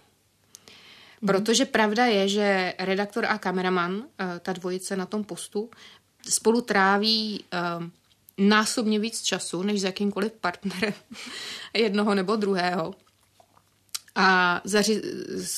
Mm. 1.22 1.28
Protože 1.28 1.66
pravda 1.66 2.06
je, 2.06 2.28
že 2.28 2.74
redaktor 2.80 3.26
a 3.26 3.38
kameraman, 3.38 4.04
ta 4.40 4.54
dvojice 4.54 4.96
na 4.96 5.06
tom 5.06 5.24
postu, 5.24 5.70
spolu 6.30 6.62
tráví 6.62 7.44
násobně 8.38 9.00
víc 9.00 9.22
času, 9.22 9.64
než 9.64 9.82
s 9.82 9.84
jakýmkoliv 9.84 10.32
partnerem 10.32 10.94
jednoho 11.74 12.16
nebo 12.16 12.36
druhého 12.36 12.96
a 14.16 14.62
zaři- 14.66 15.02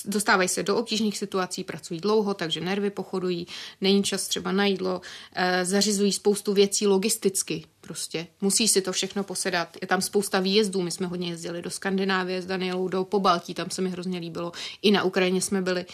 dostávají 0.05 0.49
se 0.49 0.63
do 0.63 0.77
obtížných 0.77 1.17
situací, 1.17 1.63
pracují 1.63 1.99
dlouho, 1.99 2.33
takže 2.33 2.61
nervy 2.61 2.89
pochodují, 2.89 3.47
není 3.81 4.03
čas 4.03 4.27
třeba 4.27 4.51
na 4.51 4.65
jídlo, 4.65 5.01
e, 5.33 5.65
zařizují 5.65 6.13
spoustu 6.13 6.53
věcí 6.53 6.87
logisticky 6.87 7.65
prostě. 7.81 8.27
Musí 8.41 8.67
si 8.67 8.81
to 8.81 8.91
všechno 8.91 9.23
posedat. 9.23 9.77
Je 9.81 9.87
tam 9.87 10.01
spousta 10.01 10.39
výjezdů, 10.39 10.81
my 10.81 10.91
jsme 10.91 11.07
hodně 11.07 11.29
jezdili 11.29 11.61
do 11.61 11.69
Skandinávie 11.69 12.41
s 12.41 12.45
Danielou, 12.45 12.87
do 12.87 13.03
Pobaltí, 13.03 13.53
tam 13.53 13.69
se 13.69 13.81
mi 13.81 13.89
hrozně 13.89 14.19
líbilo. 14.19 14.51
I 14.81 14.91
na 14.91 15.03
Ukrajině 15.03 15.41
jsme 15.41 15.61
byli 15.61 15.81
e, 15.81 15.85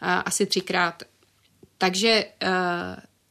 asi 0.00 0.46
třikrát. 0.46 1.02
Takže 1.78 2.08
e, 2.08 2.26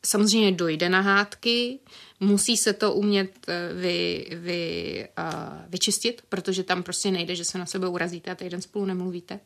samozřejmě 0.06 0.52
dojde 0.52 0.90
na 0.90 1.02
hádky, 1.02 1.80
musí 2.20 2.58
se 2.58 2.74
to 2.74 2.94
umět 2.94 3.32
eh, 3.48 3.74
vy, 3.74 4.28
vy, 4.36 5.08
uh, 5.18 5.34
vyčistit, 5.68 6.22
protože 6.30 6.64
tam 6.64 6.84
prostě 6.84 7.12
nejde, 7.12 7.36
že 7.36 7.46
se 7.46 7.58
na 7.58 7.66
sebe 7.66 7.88
urazíte 7.88 8.32
a 8.32 8.36
týden 8.36 8.62
spolu 8.62 8.86
nemluvíte. 8.86 9.40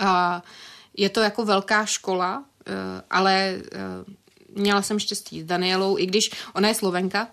Uh, 0.00 0.08
je 0.96 1.08
to 1.08 1.20
jako 1.20 1.44
velká 1.44 1.86
škola, 1.86 2.38
uh, 2.38 2.74
ale 3.10 3.58
uh, 3.58 4.60
měla 4.62 4.82
jsem 4.82 4.98
štěstí 4.98 5.42
s 5.42 5.44
Danielou, 5.44 5.98
i 5.98 6.06
když 6.06 6.30
ona 6.54 6.68
je 6.68 6.74
slovenka, 6.74 7.28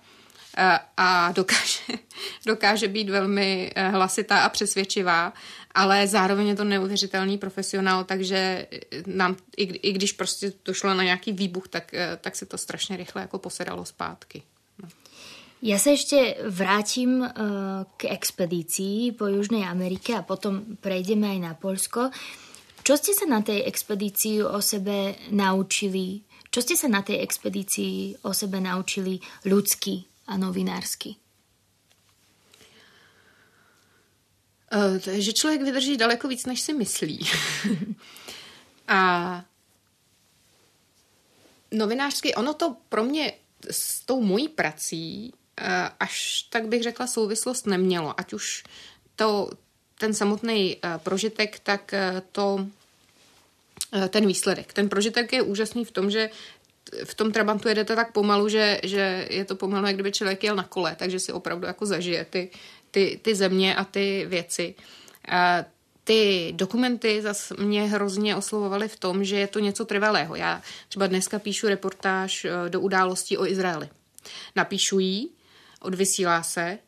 a 0.98 1.32
dokáže, 1.32 1.82
dokáže 2.46 2.88
být 2.88 3.10
velmi 3.10 3.72
hlasitá 3.92 4.40
a 4.40 4.50
přesvědčivá, 4.50 5.34
ale 5.74 6.08
zároveň 6.08 6.48
je 6.48 6.56
to 6.56 6.64
neuvěřitelný 6.64 7.38
profesionál, 7.38 8.04
takže 8.04 8.68
nám, 9.06 9.36
i, 9.58 9.64
i 9.64 9.92
když 9.92 10.12
prostě 10.12 10.54
došlo 10.66 10.94
na 10.94 11.04
nějaký 11.04 11.32
výbuch, 11.32 11.68
tak, 11.68 11.92
tak 12.22 12.36
se 12.36 12.46
to 12.46 12.58
strašně 12.58 12.98
rychle 12.98 13.22
jako 13.22 13.40
posedalo 13.40 13.86
zpátky. 13.86 14.44
No. 14.82 14.90
Ja 15.64 15.80
sa 15.80 15.96
ešte 15.96 16.44
vrátim 16.44 17.24
uh, 17.24 17.88
k 17.96 18.12
expedícii 18.12 19.16
po 19.16 19.32
Južnej 19.32 19.64
Amerike 19.64 20.12
a 20.12 20.20
potom 20.20 20.76
prejdeme 20.84 21.24
aj 21.24 21.40
na 21.40 21.54
Polsko. 21.56 22.12
Čo 22.84 23.00
ste 23.00 23.16
sa 23.16 23.24
na 23.24 23.40
tej 23.40 23.64
expedícii 23.64 24.44
o 24.44 24.60
sebe 24.60 25.16
naučili? 25.32 26.20
Čo 26.52 26.60
ste 26.60 26.76
sa 26.76 26.92
na 26.92 27.00
tej 27.00 27.24
expedícii 27.24 28.28
o 28.28 28.36
sebe 28.36 28.60
naučili 28.60 29.24
ľudsky 29.48 30.04
a 30.28 30.36
novinársky? 30.36 31.23
Že 35.12 35.34
člověk 35.34 35.62
vydrží 35.62 35.98
daleko 35.98 36.28
víc, 36.28 36.46
než 36.46 36.62
si 36.62 36.74
myslí. 36.74 37.20
a 38.88 39.44
novinářsky, 41.72 42.36
ono 42.36 42.54
to 42.54 42.76
pro 42.90 43.04
mě 43.04 43.34
s 43.72 44.06
tou 44.06 44.22
mojí 44.22 44.50
prací 44.50 45.34
uh, 45.62 45.68
až 46.00 46.42
tak 46.50 46.68
bych 46.68 46.84
řekla 46.84 47.08
souvislost 47.08 47.68
nemělo. 47.68 48.20
Ať 48.20 48.34
už 48.34 48.64
to, 49.16 49.50
ten 49.98 50.14
samotný 50.14 50.76
uh, 50.76 50.98
prožitek, 50.98 51.60
tak 51.60 51.94
to 52.32 52.68
ten 54.10 54.28
výsledek. 54.28 54.74
Ten 54.74 54.90
prožitek 54.90 55.34
je 55.34 55.42
úžasný 55.42 55.86
v 55.86 55.92
tom, 55.92 56.10
že 56.10 56.30
v 57.04 57.14
tom 57.14 57.32
Trabantu 57.32 57.70
jedete 57.70 57.96
tak 57.96 58.12
pomalu, 58.12 58.50
že, 58.50 58.82
že 58.84 59.28
je 59.30 59.46
to 59.46 59.56
pomalu, 59.56 59.88
jak 59.88 59.96
kdyby 59.96 60.12
člověk 60.12 60.44
jel 60.44 60.56
na 60.56 60.64
kole, 60.64 60.96
takže 60.96 61.20
si 61.20 61.32
opravdu 61.32 61.68
jako 61.68 61.86
zažije 61.86 62.26
ty, 62.26 62.50
ty, 62.94 63.20
ty 63.22 63.36
země 63.36 63.76
a 63.76 63.84
ty 63.84 64.26
věci. 64.28 64.76
A 65.28 65.66
ty 66.04 66.54
dokumenty 66.56 67.22
zase 67.22 67.56
mě 67.60 67.84
hrozně 67.84 68.36
oslovovaly 68.36 68.88
v 68.88 69.00
tom, 69.00 69.24
že 69.24 69.36
je 69.36 69.48
to 69.48 69.60
něco 69.60 69.86
trvalého. 69.86 70.36
Já 70.36 70.62
třeba 70.90 71.08
dneska 71.08 71.40
píšu 71.40 71.68
reportáž 71.68 72.46
eh, 72.46 72.70
do 72.70 72.82
událostí 72.82 73.38
o 73.38 73.46
Izraeli. 73.46 73.90
Napíšu 74.56 75.00
ji, 75.00 75.30
odvysílá 75.82 76.44
se 76.44 76.80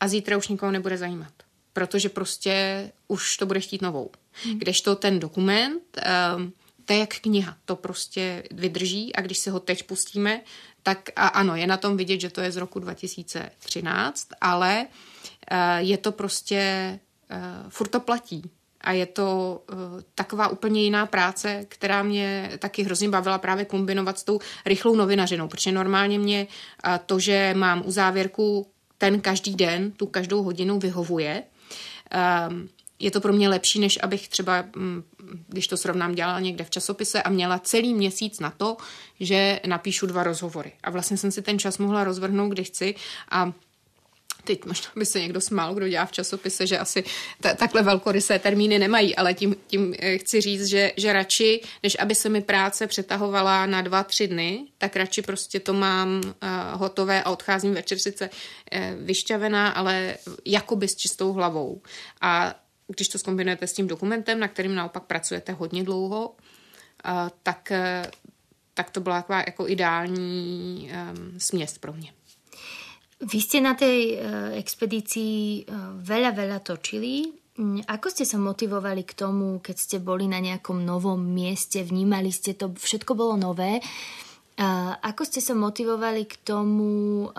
a 0.00 0.08
zítra 0.08 0.36
už 0.36 0.48
nikoho 0.48 0.72
nebude 0.72 0.98
zajímat. 0.98 1.32
Protože 1.72 2.08
prostě 2.08 2.90
už 3.08 3.36
to 3.36 3.46
bude 3.46 3.60
chtít 3.60 3.82
novou. 3.82 4.10
Hmm. 4.32 4.58
Kdežto 4.58 4.96
ten 4.96 5.20
dokument 5.20 5.82
um, 6.36 6.52
to 6.84 6.92
je 6.92 6.98
jak 6.98 7.14
kniha, 7.14 7.56
to 7.64 7.76
prostě 7.76 8.42
vydrží 8.50 9.16
a 9.16 9.20
když 9.20 9.38
se 9.38 9.50
ho 9.50 9.60
teď 9.60 9.82
pustíme, 9.82 10.40
tak 10.82 11.10
a 11.16 11.26
ano, 11.26 11.56
je 11.56 11.66
na 11.66 11.76
tom 11.76 11.96
vidět, 11.96 12.20
že 12.20 12.30
to 12.30 12.40
je 12.40 12.52
z 12.52 12.56
roku 12.56 12.78
2013, 12.78 14.28
ale 14.40 14.86
uh, 14.86 15.17
je 15.78 15.98
to 15.98 16.12
prostě, 16.12 17.00
uh, 17.30 17.70
furt 17.70 17.88
to 17.88 18.00
platí. 18.00 18.42
A 18.80 18.92
je 18.92 19.06
to 19.06 19.60
uh, 19.72 19.78
taková 20.14 20.48
úplně 20.48 20.82
jiná 20.82 21.06
práce, 21.06 21.64
která 21.68 22.02
mě 22.02 22.50
taky 22.58 22.82
hrozně 22.82 23.08
bavila 23.08 23.38
právě 23.38 23.64
kombinovat 23.64 24.18
s 24.18 24.24
tou 24.24 24.38
rychlou 24.66 24.96
novinařinou, 24.96 25.48
protože 25.48 25.72
normálně 25.72 26.18
mě 26.18 26.46
to, 27.06 27.18
že 27.18 27.54
mám 27.56 27.82
u 27.86 27.90
závěrku 27.90 28.66
ten 28.98 29.20
každý 29.20 29.54
den, 29.54 29.92
tu 29.92 30.06
každou 30.06 30.42
hodinu 30.42 30.78
vyhovuje. 30.78 31.42
Um, 32.48 32.68
je 32.98 33.10
to 33.10 33.20
pro 33.20 33.32
mě 33.32 33.48
lepší, 33.48 33.80
než 33.80 33.98
abych 34.02 34.28
třeba, 34.28 34.64
mm, 34.76 35.02
když 35.48 35.66
to 35.66 35.76
srovnám, 35.76 36.14
dělala 36.14 36.40
někde 36.40 36.64
v 36.64 36.70
časopise 36.70 37.22
a 37.22 37.30
měla 37.30 37.58
celý 37.58 37.94
měsíc 37.94 38.40
na 38.40 38.50
to, 38.50 38.76
že 39.20 39.60
napíšu 39.66 40.06
dva 40.06 40.22
rozhovory. 40.22 40.72
A 40.82 40.90
vlastně 40.90 41.16
jsem 41.16 41.30
si 41.30 41.42
ten 41.42 41.58
čas 41.58 41.78
mohla 41.78 42.04
rozvrhnout, 42.04 42.52
kdy 42.52 42.64
chci 42.64 42.94
a 43.30 43.52
teď 44.48 44.64
možná 44.64 44.90
by 44.96 45.06
se 45.06 45.20
někdo 45.20 45.40
smál, 45.40 45.74
kdo 45.74 45.88
dělá 45.88 46.06
v 46.06 46.12
časopise, 46.12 46.66
že 46.66 46.78
asi 46.78 47.04
t- 47.40 47.54
takhle 47.54 47.82
velkorysé 47.82 48.38
termíny 48.38 48.78
nemají, 48.78 49.16
ale 49.16 49.34
tím, 49.34 49.56
tím 49.66 49.94
eh, 49.98 50.18
chci 50.18 50.40
říct, 50.40 50.66
že, 50.66 50.92
že 50.96 51.12
radši, 51.12 51.60
než 51.82 51.96
aby 52.00 52.14
se 52.14 52.28
mi 52.28 52.40
práce 52.40 52.86
přetahovala 52.86 53.66
na 53.66 53.82
dva, 53.82 54.02
tři 54.02 54.28
dny, 54.28 54.66
tak 54.78 54.96
radši 54.96 55.22
prostě 55.22 55.60
to 55.60 55.72
mám 55.72 56.20
uh, 56.24 56.30
hotové 56.80 57.22
a 57.22 57.30
odcházím 57.30 57.74
večer 57.74 57.98
sice 57.98 58.30
uh, 58.30 58.80
vyšťavená, 59.04 59.68
ale 59.68 60.16
jakoby 60.44 60.88
s 60.88 60.96
čistou 60.96 61.32
hlavou. 61.32 61.82
A 62.20 62.54
když 62.88 63.08
to 63.08 63.18
zkombinujete 63.18 63.66
s 63.66 63.72
tím 63.72 63.86
dokumentem, 63.86 64.40
na 64.40 64.48
kterým 64.48 64.74
naopak 64.74 65.02
pracujete 65.02 65.52
hodně 65.52 65.84
dlouho, 65.84 66.34
tak, 67.42 67.72
e, 67.72 68.10
tak 68.74 68.90
to 68.90 69.00
byla 69.00 69.22
taková 69.22 69.38
jako 69.46 69.68
ideální 69.68 70.90
um, 70.92 71.40
směs 71.40 71.78
pro 71.78 71.92
mě. 71.92 72.12
Vy 73.18 73.38
ste 73.42 73.58
na 73.58 73.74
tej 73.74 74.14
uh, 74.14 74.20
expedícii 74.54 75.66
uh, 75.66 75.98
veľa, 75.98 76.30
veľa 76.34 76.58
točili. 76.62 77.26
Mm, 77.58 77.82
ako 77.90 78.06
ste 78.14 78.22
sa 78.22 78.38
motivovali 78.38 79.02
k 79.02 79.12
tomu, 79.18 79.58
keď 79.58 79.76
ste 79.76 79.96
boli 79.98 80.30
na 80.30 80.38
nejakom 80.38 80.78
novom 80.86 81.18
mieste, 81.18 81.82
vnímali 81.82 82.30
ste 82.30 82.54
to, 82.54 82.70
všetko 82.70 83.18
bolo 83.18 83.34
nové. 83.34 83.82
Uh, 84.58 84.94
ako 85.02 85.22
ste 85.26 85.42
sa 85.42 85.54
motivovali 85.58 86.26
k 86.26 86.34
tomu 86.46 87.30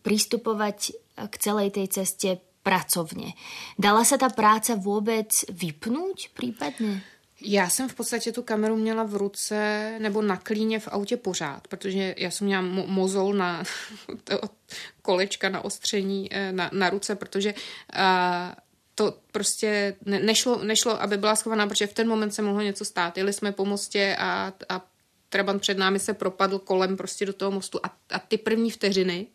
pristupovať 0.00 0.78
k 1.16 1.34
celej 1.36 1.76
tej 1.76 1.86
ceste 2.00 2.40
pracovně. 2.62 3.32
Dala 3.78 4.04
se 4.04 4.18
ta 4.18 4.28
práce 4.28 4.76
vůbec 4.76 5.44
vypnout 5.48 6.16
případně? 6.34 7.02
Já 7.42 7.68
jsem 7.68 7.88
v 7.88 7.94
podstatě 7.94 8.32
tu 8.32 8.42
kameru 8.42 8.76
měla 8.76 9.02
v 9.02 9.14
ruce 9.14 9.92
nebo 9.98 10.22
na 10.22 10.36
klíně 10.36 10.80
v 10.80 10.88
autě 10.88 11.16
pořád, 11.16 11.68
protože 11.68 12.14
já 12.18 12.30
jsem 12.30 12.46
měla 12.46 12.62
mo- 12.62 12.86
mozol 12.86 13.32
na 13.34 13.64
kolečka 15.02 15.48
na 15.48 15.64
ostření 15.64 16.28
eh, 16.30 16.52
na, 16.52 16.70
na 16.72 16.90
ruce, 16.90 17.14
protože 17.14 17.54
uh, 17.54 18.00
to 18.94 19.14
prostě 19.32 19.96
ne, 20.06 20.20
nešlo, 20.20 20.64
nešlo, 20.64 21.02
aby 21.02 21.16
byla 21.16 21.36
schovaná, 21.36 21.66
protože 21.66 21.86
v 21.86 21.92
ten 21.92 22.08
moment 22.08 22.30
se 22.30 22.42
mohlo 22.42 22.60
něco 22.60 22.84
stát. 22.84 23.18
Jeli 23.18 23.32
jsme 23.32 23.52
po 23.52 23.64
mostě 23.64 24.16
a, 24.18 24.52
a 24.68 24.86
Trabant 25.28 25.60
před 25.60 25.78
námi 25.78 25.98
se 25.98 26.14
propadl 26.14 26.58
kolem 26.58 26.96
prostě 26.96 27.26
do 27.26 27.32
toho 27.32 27.50
mostu 27.50 27.80
a, 27.82 27.96
a 28.10 28.18
ty 28.18 28.38
první 28.38 28.70
vteřiny 28.70 29.26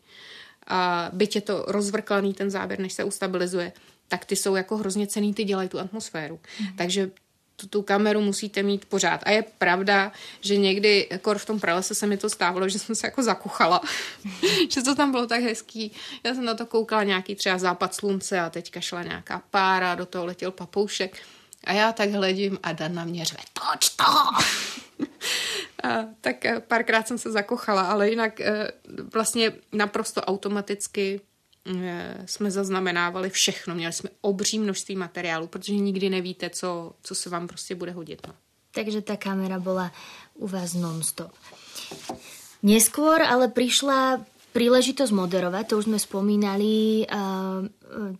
a 0.66 1.10
byť 1.12 1.34
je 1.34 1.40
to 1.40 1.64
rozvrklaný 1.68 2.34
ten 2.34 2.50
záběr, 2.50 2.80
než 2.80 2.92
se 2.92 3.04
ustabilizuje, 3.04 3.72
tak 4.08 4.24
ty 4.24 4.36
jsou 4.36 4.56
jako 4.56 4.76
hrozně 4.76 5.06
cený, 5.06 5.34
ty 5.34 5.44
dělají 5.44 5.68
tu 5.68 5.78
atmosféru. 5.78 6.40
Mm. 6.60 6.76
Takže 6.76 7.10
tu, 7.56 7.66
tu 7.66 7.82
kameru 7.82 8.20
musíte 8.20 8.62
mít 8.62 8.84
pořád. 8.84 9.20
A 9.24 9.30
je 9.30 9.44
pravda, 9.58 10.12
že 10.40 10.56
někdy, 10.56 11.08
kor 11.22 11.38
v 11.38 11.44
tom 11.44 11.60
pralese 11.60 11.94
se 11.94 12.06
mi 12.06 12.16
to 12.16 12.30
stávalo, 12.30 12.68
že 12.68 12.78
jsem 12.78 12.94
se 12.94 13.06
jako 13.06 13.22
zakuchala. 13.22 13.80
že 14.70 14.82
to 14.82 14.94
tam 14.94 15.10
bylo 15.10 15.26
tak 15.26 15.42
hezký. 15.42 15.92
Já 16.24 16.34
jsem 16.34 16.44
na 16.44 16.54
to 16.54 16.66
koukala 16.66 17.02
nějaký 17.02 17.34
třeba 17.34 17.58
západ 17.58 17.94
slunce 17.94 18.40
a 18.40 18.50
teďka 18.50 18.80
šla 18.80 19.02
nějaká 19.02 19.42
pára, 19.50 19.94
do 19.94 20.06
toho 20.06 20.26
letěl 20.26 20.50
papoušek. 20.50 21.16
A 21.64 21.72
já 21.72 21.92
tak 21.92 22.10
hledím 22.10 22.58
a 22.62 22.72
Dan 22.72 22.94
na 22.94 23.04
mě 23.04 23.24
řve, 23.24 23.38
toč 23.52 23.88
to! 23.88 24.04
a, 25.88 26.04
tak 26.20 26.44
eh, 26.44 26.60
párkrát 26.60 27.08
jsem 27.08 27.18
se 27.18 27.32
zakochala, 27.32 27.82
ale 27.82 28.10
jinak 28.10 28.40
eh, 28.40 28.70
vlastně 29.12 29.52
naprosto 29.72 30.20
automaticky 30.20 31.20
jsme 32.26 32.50
zaznamenávali 32.50 33.30
všechno. 33.30 33.74
Měli 33.74 33.92
jsme 33.92 34.10
obří 34.20 34.58
množství 34.58 34.96
materiálu, 34.96 35.46
protože 35.46 35.74
nikdy 35.74 36.10
nevíte, 36.10 36.50
co, 36.50 36.92
co 37.02 37.14
se 37.14 37.30
vám 37.30 37.48
prostě 37.48 37.74
bude 37.74 37.92
hodit. 37.92 38.26
No. 38.26 38.34
Takže 38.70 39.02
ta 39.02 39.16
kamera 39.16 39.58
byla 39.58 39.92
u 40.34 40.48
vás 40.48 40.74
non-stop. 40.74 41.32
Neskôr 42.66 43.22
ale 43.22 43.48
prišla 43.48 44.20
príležitosť 44.56 45.12
moderovať, 45.12 45.64
to 45.68 45.74
už 45.80 45.86
sme 45.92 46.00
spomínali, 46.00 47.04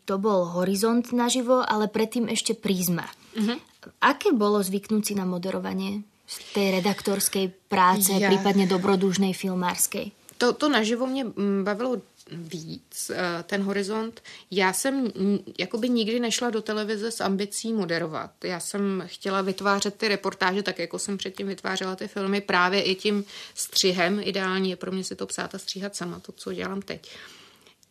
to 0.05 0.15
bol 0.21 0.53
Horizont 0.53 1.09
naživo, 1.17 1.65
ale 1.65 1.89
predtým 1.89 2.29
ešte 2.29 2.53
Prízma. 2.53 3.09
Uh-huh. 3.33 3.57
Aké 4.05 4.37
bolo 4.37 4.61
zvyknúť 4.61 5.03
si 5.03 5.15
na 5.17 5.25
moderovanie 5.25 6.05
z 6.29 6.37
tej 6.53 6.67
redaktorskej 6.81 7.53
práce, 7.73 8.13
ja. 8.13 8.29
prípadne 8.29 8.69
dobrodružnej 8.69 9.33
filmárskej? 9.33 10.13
To, 10.37 10.53
to 10.53 10.69
naživo 10.69 11.07
mě 11.07 11.25
mm, 11.25 11.65
bavilo 11.65 11.97
víc, 12.31 13.11
eh, 13.15 13.43
ten 13.43 13.63
horizont. 13.63 14.23
Já 14.51 14.73
jsem 14.73 15.13
jakoby 15.59 15.89
nikdy 15.89 16.21
nešla 16.21 16.51
do 16.51 16.63
televize 16.63 17.11
s 17.11 17.21
ambicí 17.21 17.73
moderovat. 17.73 18.45
Já 18.45 18.61
jsem 18.61 19.05
chtěla 19.07 19.43
vytvářet 19.43 19.95
ty 19.95 20.09
reportáže 20.09 20.63
tak, 20.63 20.79
jako 20.79 20.99
jsem 20.99 21.19
předtím 21.19 21.47
vytvářela 21.47 21.97
ty 21.97 22.09
filmy, 22.09 22.41
právě 22.41 22.83
i 22.83 22.95
tím 22.95 23.25
střihem. 23.55 24.21
Ideální 24.23 24.71
je 24.71 24.77
pro 24.77 24.93
mě 24.93 25.05
si 25.05 25.17
to 25.17 25.27
psát 25.27 25.55
a 25.55 25.59
stříhat 25.59 25.97
sama, 25.97 26.21
to, 26.21 26.33
co 26.33 26.53
dělám 26.53 26.83
teď. 26.83 27.11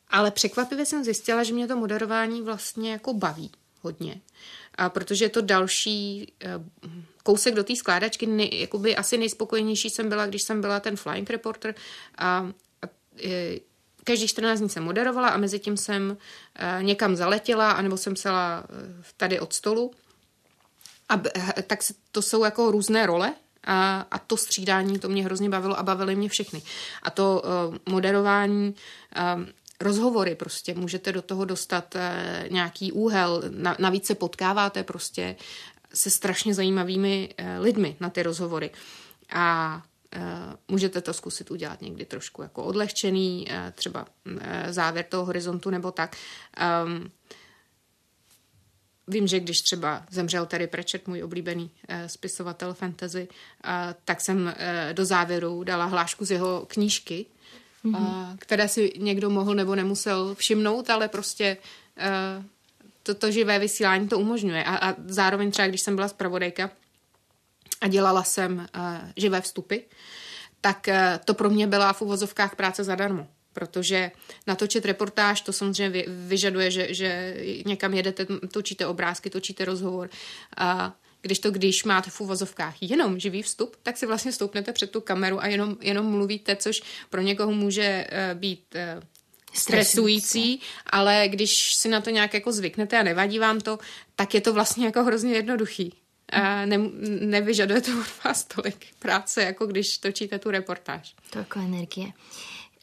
Ale 0.10 0.32
překvapivě 0.32 0.86
jsem 0.86 1.04
zjistila, 1.04 1.44
že 1.44 1.54
mě 1.54 1.68
to 1.68 1.78
moderování 1.78 2.42
vlastně 2.42 2.92
jako 2.92 3.14
baví 3.14 3.52
hodně. 3.82 4.22
A 4.76 4.90
protože 4.90 5.26
je 5.26 5.30
to 5.30 5.42
další 5.42 6.34
eh, 6.42 6.50
kousek 7.24 7.56
do 7.56 7.64
té 7.64 7.76
skládačky, 7.76 8.28
nej, 8.28 8.50
jakoby 8.54 8.96
asi 8.96 9.18
nejspokojenější 9.18 9.90
jsem 9.90 10.10
byla, 10.10 10.26
když 10.26 10.42
jsem 10.42 10.62
byla 10.62 10.80
ten 10.80 10.96
flying 10.96 11.30
reporter 11.30 11.76
a, 12.18 12.52
a 12.82 12.88
eh, 14.06 14.12
každý 14.12 14.28
14 14.28 14.60
dní 14.60 14.70
jsem 14.70 14.84
moderovala 14.84 15.30
a 15.30 15.38
mezi 15.38 15.60
tím 15.60 15.78
jsem 15.78 16.10
uh, 16.10 16.84
někam 16.84 17.16
zaletěla, 17.16 17.72
anebo 17.72 17.98
jsem 17.98 18.14
psala 18.14 18.64
uh, 18.70 19.04
tady 19.18 19.40
od 19.40 19.54
stolu. 19.54 19.92
A 21.10 21.18
tak 21.68 21.80
to 22.12 22.22
jsou 22.22 22.44
jako 22.44 22.72
různé 22.72 23.06
role 23.06 23.34
a, 23.64 24.08
a 24.12 24.20
to 24.20 24.38
střídání, 24.38 25.00
to 25.00 25.10
mě 25.10 25.24
hrozně 25.24 25.50
bavilo 25.50 25.80
a 25.80 25.84
bavily 25.84 26.16
mě 26.16 26.30
všechny. 26.30 26.62
A 27.04 27.10
to 27.10 27.44
uh, 27.70 27.94
moderování, 27.94 28.76
uh, 29.18 29.46
rozhovory 29.80 30.36
prostě, 30.36 30.74
můžete 30.74 31.12
do 31.12 31.22
toho 31.22 31.46
dostat 31.46 31.96
uh, 31.96 32.02
nějaký 32.52 32.92
úhel, 32.92 33.44
na, 33.50 33.76
navíc 33.80 34.06
se 34.06 34.16
potkáváte 34.16 34.84
prostě 34.84 35.36
se 35.94 36.10
strašně 36.10 36.54
zajímavými 36.54 37.30
uh, 37.40 37.64
lidmi 37.64 37.96
na 38.00 38.10
ty 38.10 38.24
rozhovory. 38.24 38.72
A 39.34 39.82
Eh, 39.82 39.95
můžete 40.68 41.02
to 41.02 41.14
zkusit 41.14 41.52
udělat 41.52 41.82
někdy 41.82 42.06
trošku 42.06 42.42
jako 42.42 42.64
odlehčený, 42.64 43.48
eh, 43.50 43.74
třeba 43.76 44.06
eh, 44.40 44.74
závěr 44.74 45.06
toho 45.10 45.26
horizontu 45.26 45.70
nebo 45.70 45.92
tak. 45.92 46.16
Um, 46.86 47.12
Vím, 49.08 49.28
že 49.28 49.40
když 49.40 49.62
třeba 49.62 50.06
zemřel 50.10 50.46
Terry 50.46 50.68
Pratchett, 50.68 51.08
můj 51.08 51.24
oblíbený 51.24 51.72
spisovatel 52.08 52.74
fantasy, 52.74 53.28
tak 54.06 54.22
jsem 54.22 54.56
do 54.94 55.06
závěru 55.06 55.64
dala 55.64 55.86
hlášku 55.86 56.26
z 56.26 56.32
jeho 56.32 56.66
knížky, 56.68 57.26
mm-hmm. 57.86 58.38
které 58.40 58.68
si 58.68 58.94
někdo 58.98 59.30
mohl 59.30 59.56
nebo 59.56 59.76
nemusel 59.76 60.36
všimnout, 60.36 60.90
ale 60.90 61.08
prostě 61.08 61.58
toto 63.04 63.32
živé 63.32 63.60
vysílání 63.60 64.08
to 64.08 64.20
umožňuje. 64.20 64.64
A, 64.64 64.90
a 64.90 64.96
zároveň 65.06 65.52
třeba, 65.52 65.68
když 65.68 65.82
jsem 65.82 65.96
byla 65.96 66.08
zpravodajka, 66.08 66.72
a 67.86 67.88
dělala 67.88 68.24
jsem 68.24 68.58
uh, 68.58 68.84
živé 69.18 69.42
vstupy, 69.42 69.76
tak 70.62 70.88
uh, 70.88 70.96
to 71.26 71.34
pro 71.34 71.50
mě 71.50 71.68
byla 71.68 71.94
v 71.94 72.02
uvozovkách 72.02 72.56
práce 72.56 72.84
zadarmo 72.84 73.28
protože 73.54 74.12
natočit 74.48 74.86
reportáž, 74.86 75.42
to 75.42 75.54
samozřejmě 75.54 76.04
vyžaduje, 76.08 76.72
že, 76.72 76.94
že 76.94 77.38
někam 77.66 77.94
jedete, 77.94 78.28
točíte 78.52 78.88
obrázky, 78.88 79.30
točíte 79.30 79.66
rozhovor. 79.66 80.10
A 80.58 80.96
když 81.22 81.40
to, 81.40 81.52
když 81.52 81.84
máte 81.84 82.10
v 82.10 82.22
uvozovkách 82.22 82.76
jenom 82.82 83.20
živý 83.20 83.42
vstup, 83.42 83.76
tak 83.84 83.98
si 83.98 84.06
vlastně 84.06 84.32
stoupnete 84.32 84.74
před 84.74 84.92
tu 84.92 85.02
kameru 85.02 85.42
a 85.42 85.48
jenom, 85.48 85.78
jenom 85.82 86.06
mluvíte, 86.06 86.56
což 86.56 86.82
pro 87.10 87.22
někoho 87.22 87.52
může 87.52 88.08
uh, 88.12 88.40
být 88.40 88.76
stresující, 89.54 90.62
ale 90.86 91.28
když 91.28 91.76
si 91.76 91.90
na 91.90 92.02
to 92.02 92.10
nějak 92.10 92.34
jako 92.34 92.52
zvyknete 92.52 93.00
a 93.00 93.04
nevadí 93.04 93.40
vám 93.40 93.62
to, 93.62 93.80
tak 94.16 94.34
je 94.34 94.42
to 94.42 94.54
vlastně 94.54 94.86
jako 94.86 95.04
hrozně 95.04 95.34
jednoduchý 95.34 95.94
ne, 96.66 96.78
nevyžaduje 97.26 97.82
to 97.82 97.92
od 97.92 98.12
vás 98.26 98.44
tolik 98.44 98.86
práce, 99.00 99.44
jako 99.44 99.66
když 99.66 99.98
točíte 99.98 100.40
tu 100.40 100.52
reportáž. 100.52 101.16
Toľko 101.30 101.60
energie. 101.60 102.14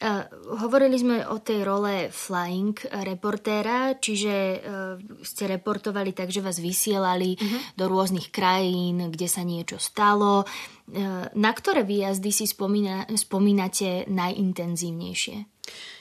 Uh, 0.03 0.27
hovorili 0.59 0.99
sme 0.99 1.23
o 1.31 1.39
tej 1.39 1.63
role 1.63 2.11
flying 2.11 2.75
reportéra, 3.07 3.95
čiže 4.03 4.35
uh, 4.59 4.99
ste 5.23 5.47
reportovali 5.47 6.11
tak, 6.11 6.27
že 6.27 6.43
vás 6.43 6.59
vysielali 6.59 7.39
uh-huh. 7.39 7.79
do 7.79 7.87
rôznych 7.87 8.35
krajín, 8.35 9.15
kde 9.15 9.31
sa 9.31 9.47
niečo 9.47 9.79
stalo. 9.79 10.43
Uh, 10.43 11.31
na 11.39 11.55
ktoré 11.55 11.87
výjazdy 11.87 12.35
si 12.35 12.51
spomína, 12.51 13.07
spomínate 13.15 14.11
najintenzívnejšie? 14.11 15.47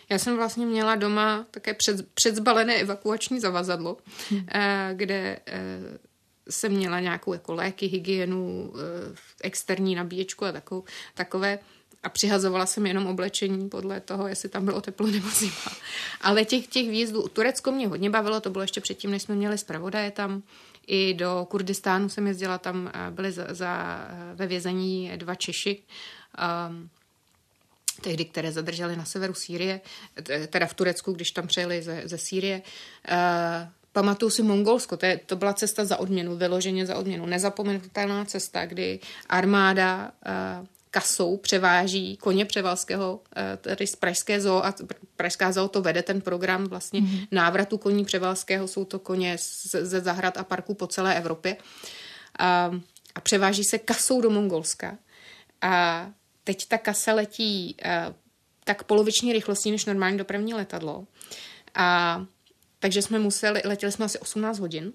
Já 0.09 0.17
jsem 0.17 0.35
vlastně 0.35 0.65
měla 0.65 0.95
doma 0.95 1.45
také 1.51 1.73
před, 1.73 2.07
předzbalené 2.13 2.75
evakuační 2.75 3.39
zavazadlo, 3.39 3.97
hmm. 4.29 4.45
kde 4.93 5.39
jsem 6.51 6.71
měla 6.71 6.99
nějakou 6.99 7.33
jako 7.33 7.53
léky, 7.53 7.87
hygienu, 7.87 8.73
eh, 8.75 9.15
externí 9.43 9.95
nabíječku 9.95 10.45
a 10.45 10.51
takovou, 10.51 10.83
takové 11.13 11.59
a 12.03 12.09
přihazovala 12.09 12.65
jsem 12.65 12.85
jenom 12.85 13.07
oblečení 13.07 13.69
podle 13.69 13.99
toho, 13.99 14.27
jestli 14.27 14.49
tam 14.49 14.65
bylo 14.65 14.81
teplo 14.81 15.07
nebo 15.07 15.29
zima. 15.29 15.71
Ale 16.21 16.45
těch, 16.45 16.67
těch 16.67 16.89
výjezdů, 16.89 17.27
Turecko 17.27 17.71
mě 17.71 17.87
hodně 17.87 18.09
bavilo, 18.09 18.39
to 18.39 18.49
bylo 18.49 18.61
ještě 18.61 18.81
předtím, 18.81 19.11
než 19.11 19.21
jsme 19.21 19.35
měli 19.35 19.57
zpravodaje 19.57 20.11
tam. 20.11 20.43
I 20.87 21.13
do 21.13 21.47
Kurdistánu 21.49 22.09
jsem 22.09 22.27
jezdila, 22.27 22.57
tam 22.57 22.91
eh, 22.93 23.11
byly 23.11 23.31
za, 23.31 23.45
za, 23.49 24.01
eh, 24.09 24.35
ve 24.35 24.47
vězení 24.47 25.11
dva 25.15 25.35
Češi, 25.35 25.83
um, 26.69 26.89
tehdy, 28.01 28.25
které 28.25 28.51
zadrželi 28.51 28.95
na 28.95 29.05
severu 29.05 29.33
Sýrie, 29.33 29.81
teda 30.47 30.65
v 30.65 30.73
Turecku, 30.73 31.11
když 31.11 31.31
tam 31.31 31.47
přejeli 31.47 31.81
ze, 31.81 32.01
ze 32.05 32.17
Sýrie. 32.17 32.61
Uh, 33.11 33.80
Pamatuju 33.93 34.29
si 34.29 34.43
Mongolsko, 34.43 34.97
to, 34.97 35.05
je, 35.05 35.17
to 35.25 35.35
byla 35.35 35.53
cesta 35.53 35.85
za 35.85 35.97
odměnu, 35.97 36.35
vyloženě 36.35 36.85
za 36.85 36.97
odměnu. 36.97 37.25
Nezapomenutelná 37.25 38.25
cesta, 38.25 38.65
kdy 38.65 38.99
armáda 39.29 40.11
uh, 40.61 40.67
kasou 40.91 41.37
převáží 41.37 42.17
koně 42.17 42.45
Převalského, 42.45 43.13
uh, 43.13 43.41
tedy 43.57 43.87
z 43.87 43.95
Pražské 43.95 44.41
zoo 44.41 44.65
a 44.65 44.73
Pražská 45.15 45.51
zoo 45.51 45.67
to 45.67 45.81
vede 45.81 46.03
ten 46.03 46.21
program 46.21 46.63
vlastně 46.63 47.01
mm-hmm. 47.01 47.27
návratu 47.31 47.77
koní 47.77 48.05
Převalského, 48.05 48.67
jsou 48.67 48.85
to 48.85 48.99
koně 48.99 49.37
ze 49.81 50.01
zahrad 50.01 50.37
a 50.37 50.43
parků 50.43 50.73
po 50.73 50.87
celé 50.87 51.15
Evropě. 51.15 51.55
Uh, 51.55 52.77
a 53.15 53.21
převáží 53.21 53.63
se 53.63 53.77
kasou 53.79 54.21
do 54.21 54.29
Mongolska. 54.29 54.97
A 55.61 56.07
teď 56.43 56.67
ta 56.67 56.77
kasa 56.77 57.13
letí 57.13 57.75
uh, 57.85 58.15
tak 58.63 58.83
poloviční 58.83 59.33
rychlostí 59.33 59.71
než 59.71 59.85
normální 59.85 60.17
dopravní 60.17 60.53
letadlo. 60.53 61.05
A 61.75 62.25
takže 62.81 63.01
jsme 63.01 63.19
museli, 63.19 63.61
letěli 63.65 63.91
jsme 63.91 64.05
asi 64.05 64.19
18 64.19 64.59
hodin. 64.59 64.93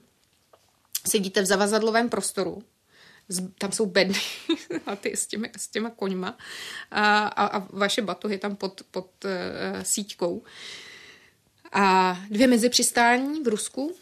Sedíte 1.08 1.42
v 1.42 1.46
zavazadlovém 1.46 2.08
prostoru, 2.08 2.62
tam 3.58 3.72
jsou 3.72 3.86
bedny 3.86 4.20
a 4.86 4.96
ty 4.96 5.16
s 5.16 5.26
těmi, 5.26 5.50
s 5.56 5.68
těma 5.68 5.90
koňma 5.90 6.38
a, 6.90 7.26
a, 7.26 7.46
a 7.46 7.66
vaše 7.70 8.02
batohy 8.02 8.38
tam 8.38 8.56
pod, 8.56 8.82
pod 8.90 9.24
uh, 9.24 9.30
síťkou. 9.82 10.42
A 11.72 12.18
dvě 12.30 12.46
mezi 12.46 12.68
přistání 12.68 13.42
v 13.42 13.48
Rusku. 13.48 13.96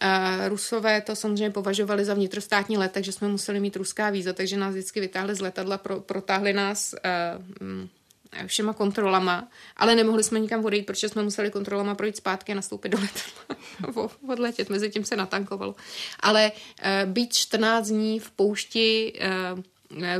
A 0.00 0.48
Rusové 0.48 1.00
to 1.00 1.16
samozřejmě 1.16 1.50
považovali 1.50 2.04
za 2.04 2.14
vnitrostátní 2.14 2.78
let, 2.78 2.92
takže 2.92 3.12
jsme 3.12 3.28
museli 3.28 3.60
mít 3.60 3.76
ruská 3.76 4.10
víza, 4.10 4.32
takže 4.32 4.56
nás 4.56 4.74
vždycky 4.74 5.00
vytáhli 5.00 5.34
z 5.34 5.40
letadla, 5.40 5.78
pro, 5.78 6.00
protáhli 6.00 6.52
nás 6.52 6.94
uh, 7.60 7.88
všema 8.46 8.72
kontrolama, 8.72 9.48
ale 9.76 9.94
nemohli 9.94 10.24
jsme 10.24 10.40
nikam 10.40 10.64
odejít, 10.64 10.86
protože 10.86 11.08
jsme 11.08 11.22
museli 11.22 11.50
kontrolama 11.50 11.94
projít 11.94 12.16
zpátky 12.16 12.52
a 12.52 12.54
nastoupit 12.54 12.88
do 12.88 12.98
letadla, 12.98 14.10
odletět, 14.32 14.70
mezi 14.70 14.90
tím 14.90 15.04
se 15.04 15.16
natankovalo. 15.16 15.74
Ale 16.20 16.52
uh, 16.52 17.12
být 17.12 17.34
14 17.34 17.88
dní 17.88 18.20
v 18.20 18.30
poušti 18.30 19.12
uh, 19.54 19.60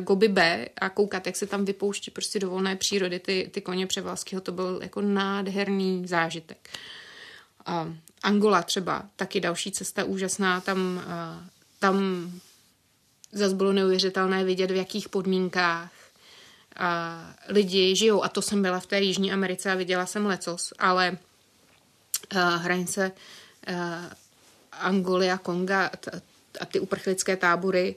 Gobi 0.00 0.28
B 0.28 0.68
a 0.80 0.88
koukat, 0.88 1.26
jak 1.26 1.36
se 1.36 1.46
tam 1.46 1.64
vypouští 1.64 2.10
prostě 2.10 2.38
do 2.38 2.50
volné 2.50 2.76
přírody 2.76 3.18
ty, 3.18 3.50
ty 3.52 3.60
koně 3.60 3.86
Převalského, 3.86 4.40
to 4.40 4.52
byl 4.52 4.80
jako 4.82 5.00
nádherný 5.00 6.06
zážitek. 6.06 6.70
Uh, 7.68 7.92
Angola 8.22 8.62
třeba, 8.62 9.02
taky 9.16 9.40
další 9.40 9.72
cesta 9.72 10.04
úžasná, 10.04 10.60
tam, 10.60 11.02
uh, 11.06 11.46
tam 11.78 12.30
zase 13.32 13.54
bylo 13.54 13.72
neuvěřitelné 13.72 14.44
vidět, 14.44 14.70
v 14.70 14.76
jakých 14.76 15.08
podmínkách 15.08 15.97
a 16.78 17.20
lidi 17.48 17.96
žijou. 17.96 18.24
A 18.24 18.28
to 18.28 18.42
jsem 18.42 18.62
byla 18.62 18.80
v 18.80 18.86
té 18.86 19.00
Jižní 19.00 19.32
Americe 19.32 19.72
a 19.72 19.74
viděla 19.74 20.06
jsem 20.06 20.26
lecos, 20.26 20.72
ale 20.78 21.18
uh, 22.34 22.40
hranice 22.40 23.12
uh, 23.68 23.74
Angoly 24.72 25.30
a 25.30 25.38
Konga 25.38 25.88
t- 25.88 26.22
a 26.60 26.64
ty 26.64 26.80
uprchlické 26.80 27.36
tábory, 27.36 27.94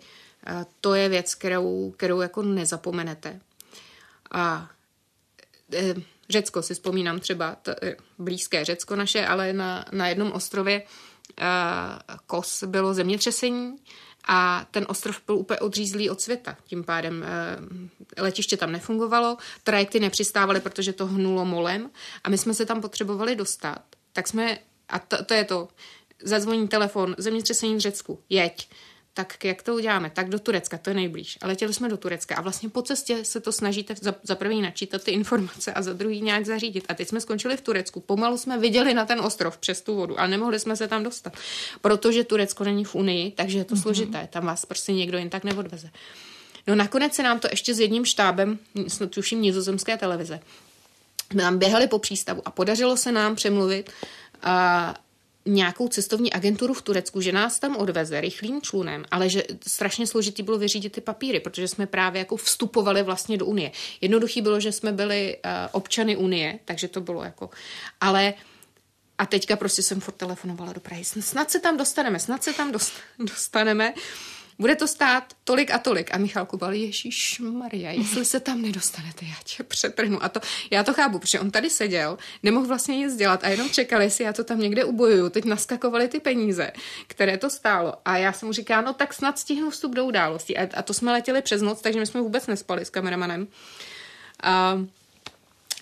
uh, 0.52 0.64
to 0.82 0.94
je 0.94 1.10
věc, 1.10 1.36
kterou, 1.36 1.92
kterou 1.98 2.22
jako 2.22 2.42
nezapomenete. 2.42 3.40
A 4.32 4.70
uh, 5.74 6.02
Řecko 6.30 6.62
si 6.62 6.74
vzpomínám 6.74 7.20
třeba, 7.20 7.56
to, 7.56 7.72
blízké 8.18 8.66
Řecko 8.66 8.96
naše, 8.96 9.26
ale 9.26 9.54
na, 9.54 9.86
na 9.92 10.08
jednom 10.08 10.32
ostrově 10.32 10.82
uh, 10.82 11.46
Kos 12.28 12.64
bylo 12.64 12.94
zemětřesení 12.94 13.76
a 14.28 14.68
ten 14.72 14.86
ostrov 14.90 15.22
byl 15.26 15.36
úplně 15.36 15.60
odřízlý 15.60 16.10
od 16.10 16.22
světa. 16.22 16.58
Tím 16.66 16.84
pádem 16.84 17.24
e, 17.24 18.22
letiště 18.22 18.58
tam 18.58 18.72
nefungovalo, 18.72 19.38
trajekty 19.64 20.00
nepřistávaly, 20.00 20.60
protože 20.60 20.94
to 20.94 21.08
hnulo 21.08 21.46
molem 21.46 21.90
a 22.24 22.30
my 22.30 22.38
jsme 22.38 22.54
se 22.54 22.66
tam 22.66 22.82
potřebovali 22.82 23.36
dostat. 23.36 23.82
Tak 24.14 24.28
jsme, 24.28 24.58
a 24.90 25.00
to, 25.00 25.26
to 25.26 25.34
je 25.34 25.44
to, 25.44 25.68
zazvoní 26.24 26.68
telefon, 26.68 27.16
zemětřesení 27.18 27.76
v 27.76 27.80
Řecku, 27.80 28.20
jeď 28.30 28.70
tak 29.14 29.46
jak 29.46 29.64
to 29.64 29.76
uděláme? 29.76 30.10
Tak 30.10 30.30
do 30.30 30.40
Turecka, 30.40 30.78
to 30.78 30.90
je 30.90 30.94
nejblíž. 30.94 31.38
Ale 31.42 31.52
letěli 31.52 31.74
jsme 31.74 31.90
do 31.90 31.98
Turecka 31.98 32.36
a 32.36 32.42
vlastně 32.42 32.70
po 32.70 32.82
cestě 32.82 33.26
se 33.26 33.40
to 33.40 33.52
snažíte 33.52 33.96
za, 34.02 34.16
za 34.24 34.36
první 34.36 34.62
načítat 34.62 35.04
ty 35.04 35.12
informace 35.12 35.74
a 35.74 35.82
za 35.82 35.94
druhý 35.94 36.22
nějak 36.22 36.46
zařídit. 36.46 36.86
A 36.90 36.94
teď 36.94 37.08
jsme 37.08 37.22
skončili 37.22 37.58
v 37.58 37.62
Turecku. 37.62 38.00
Pomalu 38.00 38.38
jsme 38.38 38.60
viděli 38.60 38.94
na 38.94 39.06
ten 39.06 39.20
ostrov 39.20 39.58
přes 39.58 39.82
tu 39.82 39.96
vodu, 39.96 40.20
ale 40.20 40.28
nemohli 40.28 40.60
jsme 40.60 40.76
se 40.76 40.88
tam 40.88 41.04
dostat, 41.04 41.34
protože 41.82 42.24
Turecko 42.24 42.64
není 42.64 42.86
v 42.86 42.96
Unii, 42.96 43.32
takže 43.32 43.58
je 43.58 43.66
to 43.66 43.76
mm-hmm. 43.76 43.82
složité. 43.82 44.28
Tam 44.32 44.46
vás 44.46 44.66
prostě 44.66 44.94
někdo 44.94 45.18
jen 45.18 45.30
tak 45.30 45.44
neodveze. 45.44 45.90
No 46.68 46.76
nakonec 46.76 47.14
se 47.14 47.24
nám 47.24 47.40
to 47.40 47.48
ještě 47.52 47.74
s 47.74 47.80
jedním 47.80 48.06
štábem, 48.06 48.60
tuším 49.10 49.42
nizozemské 49.42 49.98
televize, 49.98 50.40
nám 51.34 51.58
běhali 51.58 51.88
po 51.88 52.00
přístavu 52.00 52.42
a 52.46 52.52
podařilo 52.52 52.98
se 52.98 53.12
nám 53.12 53.36
přemluvit 53.36 53.90
a 54.44 54.96
nějakou 55.46 55.88
cestovní 55.88 56.34
agenturu 56.34 56.74
v 56.74 56.82
Turecku, 56.82 57.22
že 57.22 57.32
nás 57.32 57.60
tam 57.60 57.76
odveze 57.76 58.22
rychlým 58.22 58.62
člunem, 58.62 59.06
ale 59.12 59.30
že 59.30 59.44
strašně 59.68 60.08
složitý 60.08 60.44
bylo 60.44 60.58
vyřídit 60.58 60.94
ty 60.94 61.02
papíry, 61.02 61.40
protože 61.40 61.68
jsme 61.68 61.88
právě 61.88 62.20
jako 62.20 62.38
vstupovali 62.38 63.04
vlastně 63.04 63.38
do 63.38 63.46
Unie. 63.46 63.72
Jednoduchý 64.02 64.42
bylo, 64.42 64.60
že 64.60 64.72
jsme 64.72 64.92
byli 64.92 65.38
uh, 65.46 65.52
občany 65.72 66.18
Unie, 66.18 66.60
takže 66.66 66.88
to 66.88 67.02
bylo 67.02 67.24
jako, 67.24 67.50
ale 68.02 68.34
a 69.18 69.26
teďka 69.26 69.56
prostě 69.56 69.84
jsem 69.84 70.00
furt 70.00 70.16
telefonovala 70.16 70.74
do 70.74 70.80
Prahy. 70.80 71.04
Snad 71.04 71.52
se 71.52 71.60
tam 71.60 71.78
dostaneme, 71.78 72.20
snad 72.20 72.44
se 72.44 72.54
tam 72.54 72.72
dostaneme 73.20 73.94
bude 74.62 74.76
to 74.76 74.88
stát 74.88 75.24
tolik 75.44 75.72
a 75.72 75.78
tolik. 75.78 76.14
A 76.14 76.18
Michal 76.18 76.46
Kubal, 76.46 76.74
Ježíš 76.74 77.40
Maria, 77.40 77.92
jestli 77.92 78.26
se 78.26 78.40
tam 78.40 78.62
nedostanete, 78.62 79.26
já 79.26 79.36
tě 79.44 79.64
přetrhnu. 79.64 80.24
A 80.24 80.30
to, 80.30 80.40
já 80.72 80.84
to 80.84 80.94
chápu, 80.94 81.20
protože 81.20 81.40
on 81.40 81.52
tady 81.52 81.70
seděl, 81.70 82.18
nemohl 82.44 82.68
vlastně 82.68 82.98
nic 82.98 83.16
dělat 83.16 83.44
a 83.44 83.48
jenom 83.48 83.70
čekal, 83.70 84.02
jestli 84.02 84.24
já 84.24 84.34
to 84.34 84.44
tam 84.44 84.60
někde 84.60 84.84
ubojuju. 84.84 85.30
Teď 85.30 85.46
naskakovaly 85.46 86.08
ty 86.08 86.20
peníze, 86.20 86.72
které 87.08 87.38
to 87.38 87.50
stálo. 87.50 87.94
A 88.06 88.18
já 88.18 88.34
jsem 88.34 88.48
mu 88.48 88.54
říkala, 88.54 88.82
no 88.82 88.94
tak 88.94 89.14
snad 89.14 89.40
stihnu 89.40 89.70
vstup 89.70 89.96
do 89.96 90.06
událostí. 90.06 90.58
A, 90.58 90.68
a 90.74 90.82
to 90.82 90.94
jsme 90.94 91.12
letěli 91.12 91.42
přes 91.42 91.62
noc, 91.62 91.82
takže 91.82 92.00
my 92.00 92.06
jsme 92.06 92.22
vůbec 92.22 92.48
nespali 92.48 92.86
s 92.86 92.90
kameramanem. 92.90 93.48
A 94.44 94.86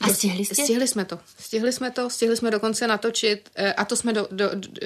a 0.01 0.13
stihli 0.13 0.45
jste? 0.45 0.63
Stihli 0.63 0.87
jsme 0.87 1.05
to. 1.05 1.19
Stihli 1.39 1.73
jsme 1.73 1.91
to, 1.91 2.09
stihli 2.09 2.37
jsme 2.37 2.51
dokonce 2.51 2.87
natočit 2.87 3.49
eh, 3.55 3.73
a 3.73 3.85
to 3.85 3.95
jsme 3.95 4.13
do, 4.13 4.27
do, 4.31 4.49
do 4.53 4.81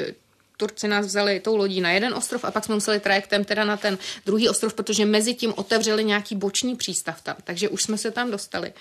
Turci 0.63 0.87
nás 0.87 1.05
vzali 1.05 1.39
tou 1.39 1.55
lodí 1.55 1.81
na 1.81 1.91
jeden 1.91 2.13
ostrov 2.13 2.45
a 2.45 2.51
pak 2.51 2.65
jsme 2.65 2.75
museli 2.75 2.99
trajektem 2.99 3.45
teda 3.45 3.65
na 3.65 3.77
ten 3.77 3.97
druhý 4.25 4.49
ostrov, 4.49 4.73
protože 4.73 5.05
mezi 5.05 5.33
tím 5.33 5.53
otevřeli 5.55 6.03
nějaký 6.03 6.35
boční 6.35 6.75
přístav 6.75 7.21
tam, 7.21 7.35
takže 7.43 7.69
už 7.69 7.83
jsme 7.83 7.97
se 7.97 8.11
tam 8.11 8.31
dostali. 8.31 8.73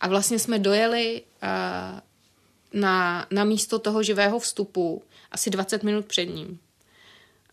A 0.00 0.08
vlastně 0.08 0.38
jsme 0.38 0.58
dojeli 0.58 1.22
uh, 1.42 2.00
na, 2.80 3.26
na 3.30 3.44
místo 3.44 3.78
toho 3.78 4.02
živého 4.02 4.38
vstupu 4.38 5.02
asi 5.30 5.50
20 5.50 5.82
minut 5.82 6.06
před 6.06 6.24
ním. 6.24 6.58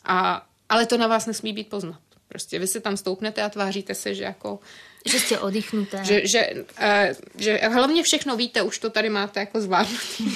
A, 0.03 0.47
ale 0.70 0.86
to 0.86 0.97
na 0.97 1.07
vás 1.07 1.26
nesmí 1.26 1.53
být 1.53 1.70
poznat. 1.70 1.99
Prostě 2.28 2.59
vy 2.59 2.68
si 2.68 2.82
tam 2.82 2.97
stoupnete 2.97 3.43
a 3.43 3.49
tváříte 3.49 3.95
se, 3.95 4.15
že 4.15 4.24
jako 4.24 4.59
že 5.07 5.19
jste 5.19 5.39
oddychnuté. 5.39 5.99
Že, 6.03 6.27
že, 6.27 6.41
uh, 6.81 7.15
že 7.37 7.57
hlavně 7.57 8.03
všechno 8.03 8.35
víte, 8.35 8.61
už 8.61 8.79
to 8.79 8.89
tady 8.89 9.09
máte 9.09 9.39
jako 9.39 9.61
zvládnutý. 9.61 10.31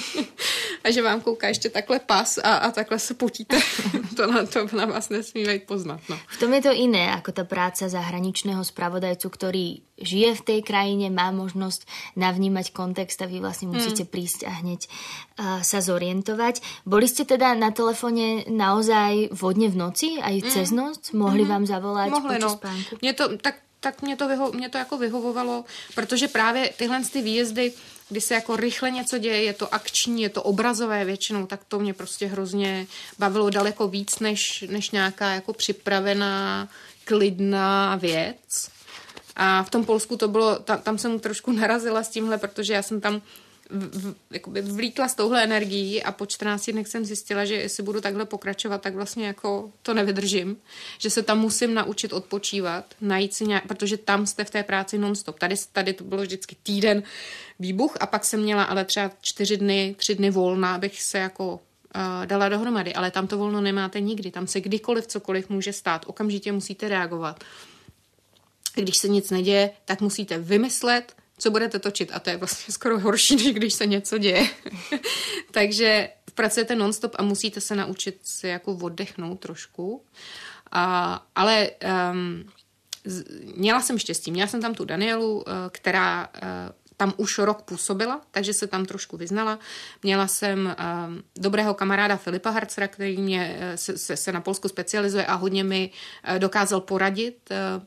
a 0.84 0.90
že 0.90 1.02
vám 1.02 1.20
kouká 1.20 1.48
ještě 1.48 1.68
takhle 1.68 1.98
pas 1.98 2.38
a, 2.38 2.54
a 2.54 2.70
takhle 2.70 2.98
se 2.98 3.14
potíte. 3.14 3.58
to, 4.16 4.26
na, 4.26 4.46
to 4.46 4.66
na 4.76 4.86
vás 4.86 5.08
nesmí 5.08 5.44
být 5.44 5.62
poznat. 5.62 6.00
No. 6.08 6.18
V 6.28 6.38
tom 6.38 6.54
je 6.54 6.62
to 6.62 6.72
iné, 6.72 7.12
ako 7.14 7.32
ta 7.32 7.44
práca 7.44 7.88
zahraničného 7.88 8.64
spravodajcu, 8.64 9.26
ktorý 9.30 9.66
žije 10.02 10.34
v 10.34 10.42
tej 10.42 10.60
krajine, 10.66 11.06
má 11.14 11.30
možnosť 11.30 11.86
navnímať 12.18 12.74
kontext 12.74 13.22
a 13.22 13.30
vy 13.30 13.38
vlastne 13.38 13.70
hmm. 13.70 13.74
musíte 13.78 14.04
prísť 14.04 14.50
a 14.50 14.52
hneď 14.62 14.80
uh, 14.88 15.62
sa 15.62 15.78
zorientovať. 15.78 16.60
Boli 16.82 17.06
ste 17.06 17.22
teda 17.22 17.54
na 17.54 17.70
telefóne 17.70 18.42
naozaj 18.50 19.30
vodne 19.30 19.70
v 19.70 19.76
noci, 19.78 20.18
aj 20.18 20.34
mm. 20.42 20.50
cez 20.50 20.68
noc? 20.74 21.14
Mohli 21.14 21.44
mm. 21.46 21.50
vám 21.50 21.64
zavolať 21.66 22.08
Mohli, 22.10 22.28
počas 22.34 22.52
no. 22.52 22.58
spánku? 22.58 22.92
Mně 23.02 23.12
to, 23.12 23.24
tak 23.38 23.54
tak 23.82 24.02
mě 24.02 24.16
to, 24.16 24.28
vyho, 24.28 24.52
mě 24.52 24.68
to 24.68 24.78
jako 24.78 24.98
vyhovovalo, 24.98 25.64
protože 25.94 26.28
právě 26.28 26.70
tyhle 26.76 27.02
ty 27.12 27.22
výjezdy, 27.22 27.72
kdy 28.08 28.20
se 28.20 28.34
jako 28.34 28.56
rychle 28.56 28.90
něco 28.90 29.18
děje, 29.18 29.42
je 29.42 29.52
to 29.52 29.74
akční, 29.74 30.22
je 30.22 30.28
to 30.28 30.42
obrazové 30.42 31.04
většinou, 31.04 31.46
tak 31.46 31.60
to 31.68 31.78
mě 31.78 31.94
prostě 31.94 32.26
hrozně 32.26 32.86
bavilo 33.18 33.50
daleko 33.50 33.88
víc, 33.88 34.18
než, 34.18 34.64
než 34.70 34.90
nějaká 34.90 35.30
jako 35.30 35.52
připravená, 35.52 36.68
klidná 37.04 37.96
věc. 37.96 38.70
A 39.36 39.62
v 39.62 39.70
tom 39.70 39.84
Polsku 39.84 40.16
to 40.16 40.28
bylo, 40.28 40.58
tam, 40.58 40.80
tam 40.80 40.98
jsem 40.98 41.20
trošku 41.20 41.52
narazila 41.52 42.02
s 42.02 42.08
tímhle, 42.08 42.38
protože 42.38 42.72
já 42.72 42.82
jsem 42.82 43.00
tam 43.00 43.22
v, 43.72 44.14
jakoby 44.30 44.62
vlítla 44.62 45.08
s 45.08 45.14
touhle 45.14 45.44
energií 45.44 46.02
a 46.02 46.12
po 46.12 46.26
14 46.26 46.70
dnech 46.70 46.88
jsem 46.88 47.04
zjistila, 47.04 47.44
že 47.44 47.54
jestli 47.54 47.82
budu 47.82 48.00
takhle 48.00 48.24
pokračovat, 48.24 48.82
tak 48.82 48.94
vlastně 48.94 49.26
jako 49.26 49.70
to 49.82 49.94
nevydržím, 49.94 50.56
že 50.98 51.10
se 51.10 51.22
tam 51.22 51.40
musím 51.40 51.74
naučit 51.74 52.12
odpočívat, 52.12 52.84
najít 53.00 53.34
si 53.34 53.46
nějak, 53.46 53.66
protože 53.66 53.96
tam 53.96 54.26
jste 54.26 54.44
v 54.44 54.50
té 54.50 54.62
práci 54.62 54.98
nonstop. 54.98 55.38
Tady, 55.38 55.54
tady 55.72 55.92
to 55.92 56.04
bylo 56.04 56.22
vždycky 56.22 56.56
týden 56.62 57.02
výbuch 57.58 57.96
a 58.00 58.06
pak 58.06 58.24
jsem 58.24 58.40
měla 58.40 58.64
ale 58.64 58.84
třeba 58.84 59.10
čtyři 59.20 59.56
dny, 59.56 59.94
tři 59.98 60.14
dny 60.14 60.30
volna, 60.30 60.74
abych 60.74 61.02
se 61.02 61.18
jako 61.18 61.54
uh, 61.54 62.26
dala 62.26 62.48
dohromady, 62.48 62.94
ale 62.94 63.10
tam 63.10 63.26
to 63.26 63.38
volno 63.38 63.60
nemáte 63.60 64.00
nikdy, 64.00 64.30
tam 64.30 64.46
se 64.46 64.60
kdykoliv 64.60 65.06
cokoliv 65.06 65.48
může 65.48 65.72
stát, 65.72 66.04
okamžitě 66.06 66.52
musíte 66.52 66.88
reagovat. 66.88 67.44
Když 68.74 68.96
se 68.96 69.08
nic 69.08 69.30
neděje, 69.30 69.70
tak 69.84 70.00
musíte 70.00 70.38
vymyslet, 70.38 71.14
co 71.42 71.50
budete 71.50 71.78
točit. 71.78 72.10
A 72.14 72.18
to 72.18 72.30
je 72.30 72.36
vlastně 72.36 72.74
skoro 72.74 72.98
horší, 72.98 73.36
než 73.36 73.52
když 73.52 73.74
se 73.74 73.86
něco 73.86 74.18
děje. 74.18 74.46
Takže 75.50 76.08
pracujete 76.34 76.76
nonstop 76.76 77.14
a 77.18 77.22
musíte 77.22 77.60
se 77.60 77.76
naučit 77.76 78.20
se 78.22 78.48
jako 78.48 78.72
oddechnout 78.72 79.40
trošku. 79.40 80.04
A, 80.72 81.26
ale 81.34 81.70
um, 82.12 82.44
z, 83.04 83.24
měla 83.56 83.80
jsem 83.80 83.98
štěstí. 83.98 84.30
Měla 84.30 84.48
jsem 84.48 84.62
tam 84.62 84.74
tu 84.74 84.84
Danielu, 84.84 85.34
uh, 85.36 85.42
která 85.70 86.28
uh, 86.28 86.48
tam 86.96 87.14
už 87.16 87.38
rok 87.38 87.62
působila, 87.62 88.20
takže 88.30 88.54
se 88.54 88.66
tam 88.66 88.84
trošku 88.86 89.16
vyznala. 89.16 89.58
Měla 90.02 90.26
jsem 90.26 90.76
um, 91.08 91.22
dobrého 91.38 91.74
kamaráda 91.74 92.16
Filipa 92.16 92.50
Harcera, 92.50 92.88
který 92.88 93.16
mě, 93.16 93.56
uh, 93.58 93.76
se, 93.76 93.98
se, 93.98 94.16
se 94.16 94.32
na 94.32 94.40
Polsku 94.40 94.68
specializuje 94.68 95.26
a 95.26 95.34
hodně 95.34 95.64
mi 95.64 95.90
dokázal 96.38 96.80
poradit. 96.80 97.50
Uh, 97.50 97.82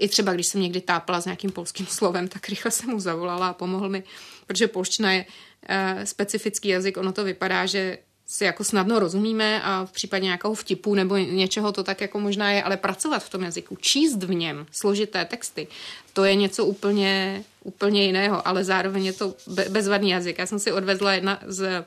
i 0.00 0.08
třeba, 0.08 0.32
když 0.32 0.46
jsem 0.46 0.60
někdy 0.60 0.80
tápala 0.80 1.20
s 1.20 1.24
nějakým 1.24 1.52
polským 1.52 1.86
slovem, 1.90 2.28
tak 2.28 2.48
rychle 2.48 2.70
jsem 2.70 2.90
mu 2.90 3.00
zavolala 3.00 3.48
a 3.48 3.52
pomohl 3.52 3.88
mi, 3.88 4.02
protože 4.46 4.68
polština 4.68 5.12
je 5.12 5.24
uh, 5.24 6.04
specifický 6.04 6.68
jazyk, 6.68 6.96
ono 6.96 7.12
to 7.12 7.24
vypadá, 7.24 7.66
že 7.66 7.98
si 8.26 8.44
jako 8.44 8.64
snadno 8.64 8.98
rozumíme 8.98 9.62
a 9.62 9.84
v 9.84 9.92
případě 9.92 10.24
nějakého 10.24 10.54
vtipu 10.54 10.94
nebo 10.94 11.16
něčeho 11.16 11.72
to 11.72 11.84
tak 11.84 12.00
jako 12.00 12.20
možná 12.20 12.50
je, 12.50 12.62
ale 12.62 12.76
pracovat 12.76 13.24
v 13.24 13.30
tom 13.30 13.42
jazyku, 13.42 13.76
číst 13.80 14.22
v 14.22 14.34
něm 14.34 14.66
složité 14.70 15.24
texty, 15.24 15.66
to 16.12 16.24
je 16.24 16.34
něco 16.34 16.64
úplně, 16.64 17.44
úplně 17.64 18.06
jiného, 18.06 18.48
ale 18.48 18.64
zároveň 18.64 19.04
je 19.04 19.12
to 19.12 19.34
be- 19.46 19.68
bezvadný 19.68 20.10
jazyk. 20.10 20.38
Já 20.38 20.46
jsem 20.46 20.58
si 20.58 20.72
odvezla 20.72 21.12
jedna 21.12 21.40
z 21.46 21.84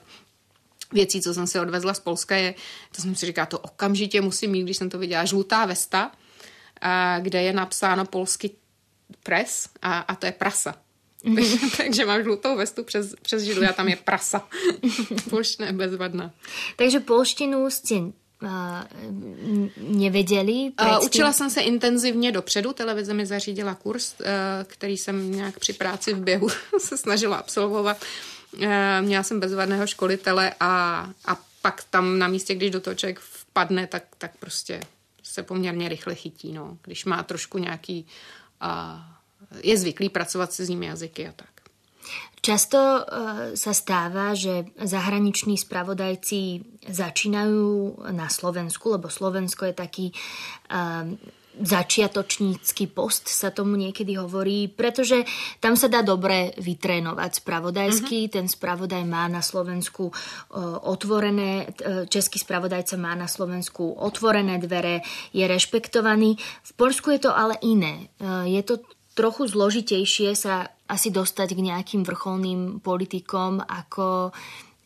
věcí, 0.91 1.21
co 1.21 1.33
jsem 1.33 1.47
si 1.47 1.59
odvezla 1.59 1.93
z 1.93 1.99
Polska, 1.99 2.35
je, 2.35 2.55
to 2.95 3.01
jsem 3.01 3.15
si 3.15 3.25
říkala, 3.25 3.45
to 3.45 3.59
okamžitě 3.59 4.21
musím 4.21 4.51
mít, 4.51 4.63
když 4.63 4.77
jsem 4.77 4.89
to 4.89 4.99
viděla, 4.99 5.25
žlutá 5.25 5.65
vesta, 5.65 6.11
kde 7.19 7.41
je 7.41 7.53
napsáno 7.53 8.05
polsky 8.05 8.51
pres 9.23 9.69
a, 9.81 9.99
a 9.99 10.15
to 10.15 10.25
je 10.25 10.31
prasa. 10.31 10.75
Mm-hmm. 11.25 11.77
Takže 11.77 12.05
mám 12.05 12.23
žlutou 12.23 12.57
vestu 12.57 12.83
přes, 12.83 13.15
přes 13.21 13.43
žilu 13.43 13.63
a 13.69 13.73
tam 13.73 13.87
je 13.87 13.95
prasa. 13.95 14.47
Polština 15.29 15.67
je 15.67 15.73
bezvadná. 15.73 16.31
Takže 16.75 16.99
polštinu 16.99 17.69
jste 17.69 17.95
uh, 17.95 18.09
nevěděli? 19.77 20.71
Uh, 20.81 21.05
učila 21.05 21.33
jsem 21.33 21.49
se 21.49 21.61
intenzivně 21.61 22.31
dopředu. 22.31 22.73
Televize 22.73 23.13
mi 23.13 23.25
zařídila 23.25 23.75
kurz, 23.75 24.15
uh, 24.19 24.25
který 24.67 24.97
jsem 24.97 25.31
nějak 25.31 25.59
při 25.59 25.73
práci 25.73 26.13
v 26.13 26.19
běhu 26.19 26.47
se 26.79 26.97
snažila 26.97 27.37
absolvovat. 27.37 28.05
Uh, 28.53 28.65
měla 29.01 29.23
jsem 29.23 29.39
bezvadného 29.39 29.87
školitele 29.87 30.53
a, 30.59 31.09
a 31.25 31.37
pak 31.61 31.83
tam 31.89 32.19
na 32.19 32.27
místě, 32.27 32.55
když 32.55 32.71
do 32.71 32.81
toho 32.81 32.95
člověk 32.95 33.19
vpadne, 33.19 33.87
tak, 33.87 34.03
tak 34.17 34.31
prostě 34.39 34.81
se 35.33 35.43
poměrně 35.43 35.89
rychle 35.89 36.15
chytí, 36.15 36.53
no, 36.53 36.77
když 36.85 37.05
má 37.05 37.23
trošku 37.23 37.57
nějaký, 37.57 38.05
a 38.61 39.01
je 39.63 39.77
zvyklý 39.77 40.09
pracovat 40.09 40.53
s 40.53 40.55
cizími 40.55 40.85
jazyky 40.85 41.27
a 41.27 41.31
tak. 41.31 41.49
Často 42.43 42.77
uh, 42.77 43.55
sa 43.55 43.71
stáva, 43.71 44.35
že 44.35 44.67
zahraniční 44.75 45.55
spravodajci 45.55 46.59
začínajú 46.91 47.95
na 48.11 48.27
Slovensku, 48.27 48.99
lebo 48.99 49.07
Slovensko 49.07 49.71
je 49.71 49.73
taký 49.73 50.05
uh, 50.11 51.15
začiatočnícky 51.53 52.89
post 52.89 53.29
sa 53.29 53.53
tomu 53.53 53.77
niekedy 53.77 54.17
hovorí, 54.17 54.65
pretože 54.67 55.21
tam 55.61 55.77
sa 55.77 55.85
dá 55.85 56.01
dobre 56.01 56.53
vytrénovať 56.57 57.45
spravodajsky. 57.45 58.25
Mm-hmm. 58.25 58.33
Ten 58.33 58.45
spravodaj 58.49 59.03
má 59.05 59.29
na 59.29 59.45
Slovensku 59.45 60.09
uh, 60.09 60.13
otvorené, 60.81 61.69
uh, 61.69 62.09
český 62.09 62.41
spravodajca 62.41 62.97
má 62.97 63.13
na 63.13 63.29
Slovensku 63.29 63.93
otvorené 64.01 64.57
dvere, 64.57 65.05
je 65.29 65.45
rešpektovaný. 65.45 66.41
V 66.41 66.71
Polsku 66.73 67.13
je 67.13 67.29
to 67.29 67.31
ale 67.31 67.57
iné. 67.61 68.09
Uh, 68.17 68.49
je 68.49 68.61
to 68.65 68.81
trochu 69.13 69.45
zložitejšie 69.45 70.33
sa 70.33 70.73
asi 70.89 71.13
dostať 71.13 71.53
k 71.53 71.65
nejakým 71.69 72.01
vrcholným 72.01 72.81
politikom 72.81 73.61
ako 73.61 74.33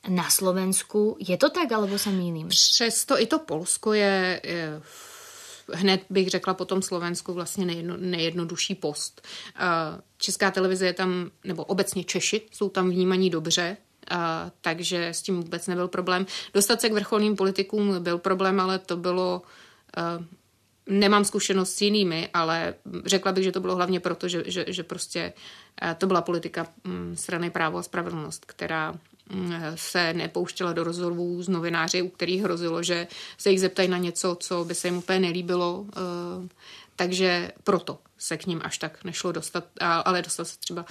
na 0.07 0.28
Slovensku. 0.32 1.20
Je 1.20 1.36
to 1.36 1.51
tak, 1.51 1.72
alebo 1.72 1.99
sa 1.99 2.11
mýlim? 2.11 2.47
Přesto 2.47 3.20
i 3.20 3.28
to 3.28 3.39
Polsko 3.39 3.93
je, 3.93 4.39
je 4.43 4.82
hned 5.74 6.01
bych 6.09 6.30
řekla 6.30 6.53
po 6.53 6.65
tom 6.65 6.82
Slovensku 6.82 7.34
vlastně 7.34 7.65
nejedno, 7.65 7.97
nejjednodušší 7.97 8.76
post. 8.76 9.28
Česká 10.18 10.51
televize 10.51 10.86
je 10.86 10.93
tam, 10.93 11.32
nebo 11.43 11.63
obecně 11.63 12.03
Češi 12.03 12.41
jsou 12.51 12.70
tam 12.70 12.89
vnímaní 12.89 13.30
dobře, 13.30 13.78
a, 14.09 14.51
takže 14.61 15.07
s 15.07 15.22
tím 15.22 15.41
vůbec 15.41 15.68
nebyl 15.68 15.88
problém. 15.88 16.26
Dostat 16.53 16.82
se 16.82 16.89
k 16.89 16.93
vrcholným 16.93 17.36
politikům 17.36 18.03
byl 18.03 18.18
problém, 18.18 18.59
ale 18.59 18.80
to 18.80 18.97
bylo... 18.97 19.41
A, 19.97 20.24
nemám 20.89 21.26
zkušenost 21.26 21.74
s 21.74 21.82
jinými, 21.82 22.30
ale 22.34 22.74
řekla 23.05 23.32
bych, 23.32 23.43
že 23.43 23.51
to 23.51 23.59
bylo 23.59 23.76
hlavně 23.76 23.99
proto, 23.99 24.28
že, 24.28 24.43
že, 24.45 24.65
že 24.68 24.84
prostě 24.84 25.34
to 25.97 26.07
byla 26.07 26.22
politika 26.22 26.68
mm, 26.84 27.15
strany 27.15 27.49
právo 27.49 27.78
a 27.78 27.84
spravedlnost, 27.84 28.45
která 28.45 28.93
se 29.76 30.14
nepouštěla 30.14 30.74
do 30.74 30.84
rozhovorů 30.84 31.44
z 31.44 31.50
novináři, 31.50 32.02
u 32.02 32.10
kterých 32.10 32.44
hrozilo, 32.44 32.84
že 32.84 33.08
se 33.38 33.52
jich 33.52 33.62
zeptají 33.62 33.88
na 33.88 33.98
něco, 33.98 34.38
co 34.40 34.66
by 34.66 34.76
se 34.76 34.88
jim 34.88 34.98
úplně 34.98 35.20
nelíbilo. 35.20 35.86
Eh, 35.90 36.48
takže 36.96 37.52
proto 37.64 38.00
se 38.18 38.38
k 38.38 38.46
ním 38.46 38.62
až 38.64 38.78
tak 38.78 39.04
nešlo 39.04 39.32
dostat, 39.32 39.64
ale 39.82 40.22
dostat 40.22 40.46
se 40.46 40.60
třeba 40.60 40.86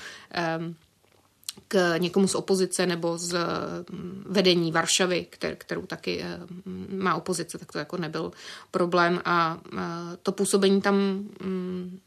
k 1.69 1.99
někomu 1.99 2.29
z 2.29 2.35
opozice 2.35 2.87
nebo 2.87 3.19
z 3.19 3.39
mm, 3.91 4.25
vedení 4.27 4.73
Varšavy, 4.73 5.27
kterou 5.59 5.87
taky 5.87 6.23
eh, 6.23 6.39
má 6.97 7.15
opozice, 7.15 7.59
tak 7.59 7.73
to 7.73 7.79
jako 7.79 7.97
nebyl 7.97 8.33
problém 8.71 9.21
a 9.25 9.59
eh, 9.73 9.79
to 10.23 10.33
působení 10.33 10.83
tam 10.83 10.97
mm, 10.97 12.01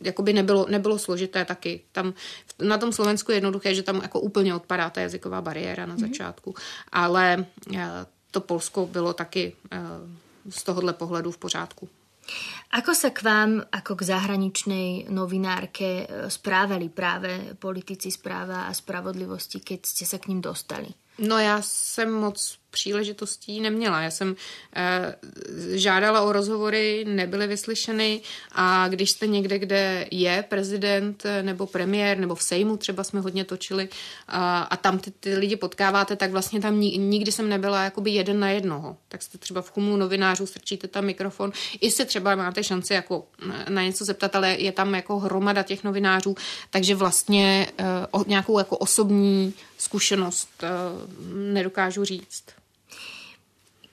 jakoby 0.00 0.32
nebylo, 0.32 0.66
nebylo 0.68 0.98
složité 0.98 1.44
taky. 1.44 1.80
Tam 1.92 2.14
na 2.62 2.78
tom 2.78 2.92
Slovensku 2.92 3.32
je 3.32 3.36
jednoduché, 3.36 3.74
že 3.74 3.82
tam 3.82 3.96
jako 4.02 4.20
úplně 4.20 4.54
odpadá 4.54 4.90
ta 4.90 5.00
jazyková 5.00 5.40
bariéra 5.40 5.86
na 5.86 5.96
mm-hmm. 5.96 6.00
začátku, 6.00 6.54
ale 6.92 7.46
eh, 7.76 8.06
to 8.30 8.40
Polsko 8.40 8.86
bylo 8.86 9.12
taky 9.12 9.52
eh, 9.70 9.78
z 10.50 10.62
tohohle 10.62 10.92
pohledu 10.92 11.30
v 11.30 11.38
pořádku. 11.38 11.88
Ako 12.68 12.92
sa 12.92 13.08
k 13.08 13.24
vám, 13.24 13.64
ako 13.72 13.96
k 13.96 14.02
zahraničnej 14.12 15.08
novinárke, 15.08 16.04
eh, 16.04 16.28
správali 16.28 16.92
práve 16.92 17.56
politici 17.56 18.12
správa 18.12 18.68
a 18.68 18.72
spravodlivosti, 18.76 19.64
keď 19.64 19.80
ste 19.86 20.04
sa 20.04 20.20
k 20.20 20.28
ním 20.28 20.40
dostali? 20.44 20.92
No 21.18 21.38
já 21.38 21.62
jsem 21.62 22.12
moc 22.12 22.58
příležitostí 22.70 23.60
neměla. 23.60 24.02
Já 24.02 24.10
jsem 24.10 24.36
e, 24.76 25.14
žádala 25.78 26.22
o 26.22 26.32
rozhovory, 26.32 27.04
nebyly 27.08 27.46
vyslyšeny 27.46 28.20
a 28.52 28.88
když 28.88 29.10
jste 29.10 29.26
někde, 29.26 29.58
kde 29.58 30.06
je 30.10 30.44
prezident 30.48 31.22
eh, 31.26 31.42
nebo 31.42 31.66
premiér, 31.66 32.18
nebo 32.18 32.34
v 32.34 32.42
Sejmu 32.42 32.76
třeba 32.76 33.04
jsme 33.04 33.20
hodně 33.20 33.44
točili 33.44 33.88
a, 34.28 34.62
a 34.62 34.76
tam 34.76 34.98
ty, 34.98 35.10
ty 35.10 35.34
lidi 35.34 35.56
potkáváte, 35.56 36.16
tak 36.16 36.30
vlastně 36.30 36.60
tam 36.60 36.80
nikdy 36.80 37.32
jsem 37.32 37.48
nebyla 37.48 37.84
jakoby 37.84 38.10
jeden 38.10 38.40
na 38.40 38.50
jednoho. 38.50 38.96
Tak 39.08 39.22
jste 39.22 39.38
třeba 39.38 39.62
v 39.62 39.70
chumlu 39.70 39.96
novinářů, 39.96 40.46
strčíte 40.46 40.88
tam 40.88 41.04
mikrofon, 41.04 41.52
i 41.80 41.90
se 41.90 42.04
třeba 42.04 42.34
máte 42.34 42.64
šanci 42.64 42.94
jako 42.94 43.26
na 43.68 43.82
něco 43.82 44.04
zeptat, 44.04 44.36
ale 44.36 44.56
je 44.58 44.72
tam 44.72 44.94
jako 44.94 45.18
hromada 45.18 45.62
těch 45.62 45.84
novinářů, 45.84 46.36
takže 46.70 46.94
vlastně 46.94 47.66
e, 47.78 47.84
o, 48.10 48.24
nějakou 48.28 48.58
jako 48.58 48.76
osobní 48.76 49.54
zkušenost 49.78 50.48
e, 50.62 50.68
nedokážu 51.52 52.04
říct. 52.04 52.44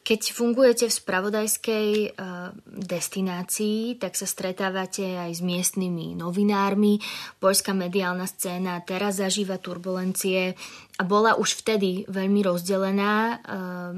Keď 0.06 0.38
fungujete 0.38 0.86
v 0.86 0.98
spravodajskej 1.02 1.88
uh, 2.14 2.54
destinácii, 2.70 3.98
tak 3.98 4.14
sa 4.14 4.30
stretávate 4.30 5.02
aj 5.18 5.34
s 5.34 5.42
miestnymi 5.42 6.14
novinármi. 6.14 7.02
Poľská 7.42 7.74
mediálna 7.74 8.30
scéna 8.30 8.86
teraz 8.86 9.18
zažíva 9.18 9.58
turbulencie 9.58 10.54
a 11.02 11.04
bola 11.10 11.42
už 11.42 11.66
vtedy 11.66 12.06
veľmi 12.06 12.46
rozdelená 12.46 13.14
uh, 13.34 13.38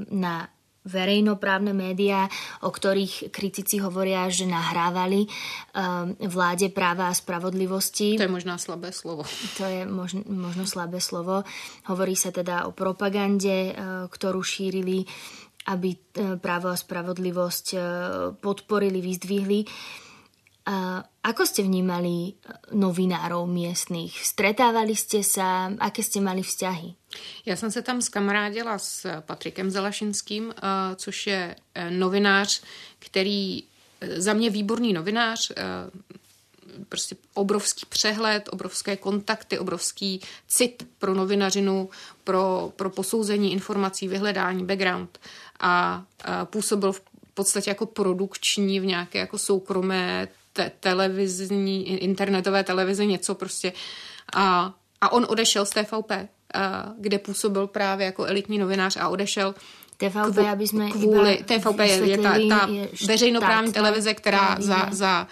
na 0.08 0.48
verejnoprávne 0.88 1.76
médiá, 1.76 2.24
o 2.64 2.72
ktorých 2.72 3.28
kritici 3.28 3.76
hovoria, 3.76 4.32
že 4.32 4.48
nahrávali 4.48 5.28
um, 5.28 6.16
vláde 6.24 6.72
práva 6.72 7.12
a 7.12 7.18
spravodlivosti. 7.18 8.16
To 8.16 8.24
je 8.24 8.32
možná 8.32 8.56
slabé 8.56 8.96
slovo. 8.96 9.28
To 9.60 9.68
je 9.68 9.84
možno, 9.84 10.24
možno 10.24 10.64
slabé 10.64 11.04
slovo. 11.04 11.44
Hovorí 11.84 12.16
sa 12.16 12.32
teda 12.32 12.64
o 12.64 12.72
propagande, 12.72 13.76
ktorú 14.08 14.40
šírili 14.40 15.04
aby 15.68 15.92
e, 15.92 15.96
právo 16.40 16.72
a 16.72 16.76
spravodlivosť 16.76 17.66
e, 17.74 17.78
podporili, 18.40 19.04
vyzdvihli. 19.04 19.64
Ako 21.24 21.48
ste 21.48 21.64
vnímali 21.64 22.36
novinárov 22.76 23.48
místních? 23.48 24.12
Stretávali 24.20 24.96
jste 24.96 25.24
se? 25.24 25.40
Aké 25.78 26.02
jste 26.02 26.20
mali 26.20 26.42
vzťahy? 26.42 26.94
Já 27.46 27.56
jsem 27.56 27.70
se 27.70 27.82
tam 27.82 28.02
skamarádila 28.02 28.78
s 28.78 29.20
Patrikem 29.20 29.70
Zalašinským, 29.70 30.54
což 30.96 31.26
je 31.26 31.56
novinář, 31.90 32.62
který 32.98 33.64
za 34.16 34.32
mě 34.32 34.50
výborný 34.50 34.92
novinář, 34.92 35.52
prostě 36.88 37.16
obrovský 37.34 37.86
přehled, 37.88 38.48
obrovské 38.52 38.96
kontakty, 38.96 39.58
obrovský 39.58 40.20
cit 40.48 40.88
pro 40.98 41.14
novinařinu, 41.14 41.90
pro, 42.24 42.72
pro 42.76 42.90
posouzení 42.90 43.52
informací, 43.52 44.08
vyhledání, 44.08 44.64
background 44.64 45.18
a, 45.18 45.47
a 45.60 46.04
působil 46.44 46.92
v 46.92 47.02
podstatě 47.34 47.70
jako 47.70 47.86
produkční 47.86 48.80
v 48.80 48.86
nějaké 48.86 49.18
jako 49.18 49.38
soukromé 49.38 50.28
te- 50.52 50.70
televizní, 50.80 52.02
internetové 52.02 52.64
televizi, 52.64 53.06
něco 53.06 53.34
prostě. 53.34 53.72
A, 54.34 54.74
a 55.00 55.12
on 55.12 55.26
odešel 55.28 55.66
z 55.66 55.70
TVP, 55.70 56.10
a, 56.10 56.92
kde 56.98 57.18
působil 57.18 57.66
právě 57.66 58.06
jako 58.06 58.24
elitní 58.24 58.58
novinář 58.58 58.96
a 58.96 59.08
odešel 59.08 59.54
TVP, 59.96 60.32
kvůli, 60.32 60.48
aby 60.48 60.66
jsme 60.66 60.90
kvůli, 60.90 61.44
TVP 61.44 61.78
je, 61.78 62.08
je 62.10 62.18
ta, 62.18 62.32
ta 62.48 62.68
je 62.70 62.88
veřejnoprávní 63.06 63.72
televize, 63.72 64.14
která 64.14 64.56
za, 64.60 64.88
za 64.90 65.28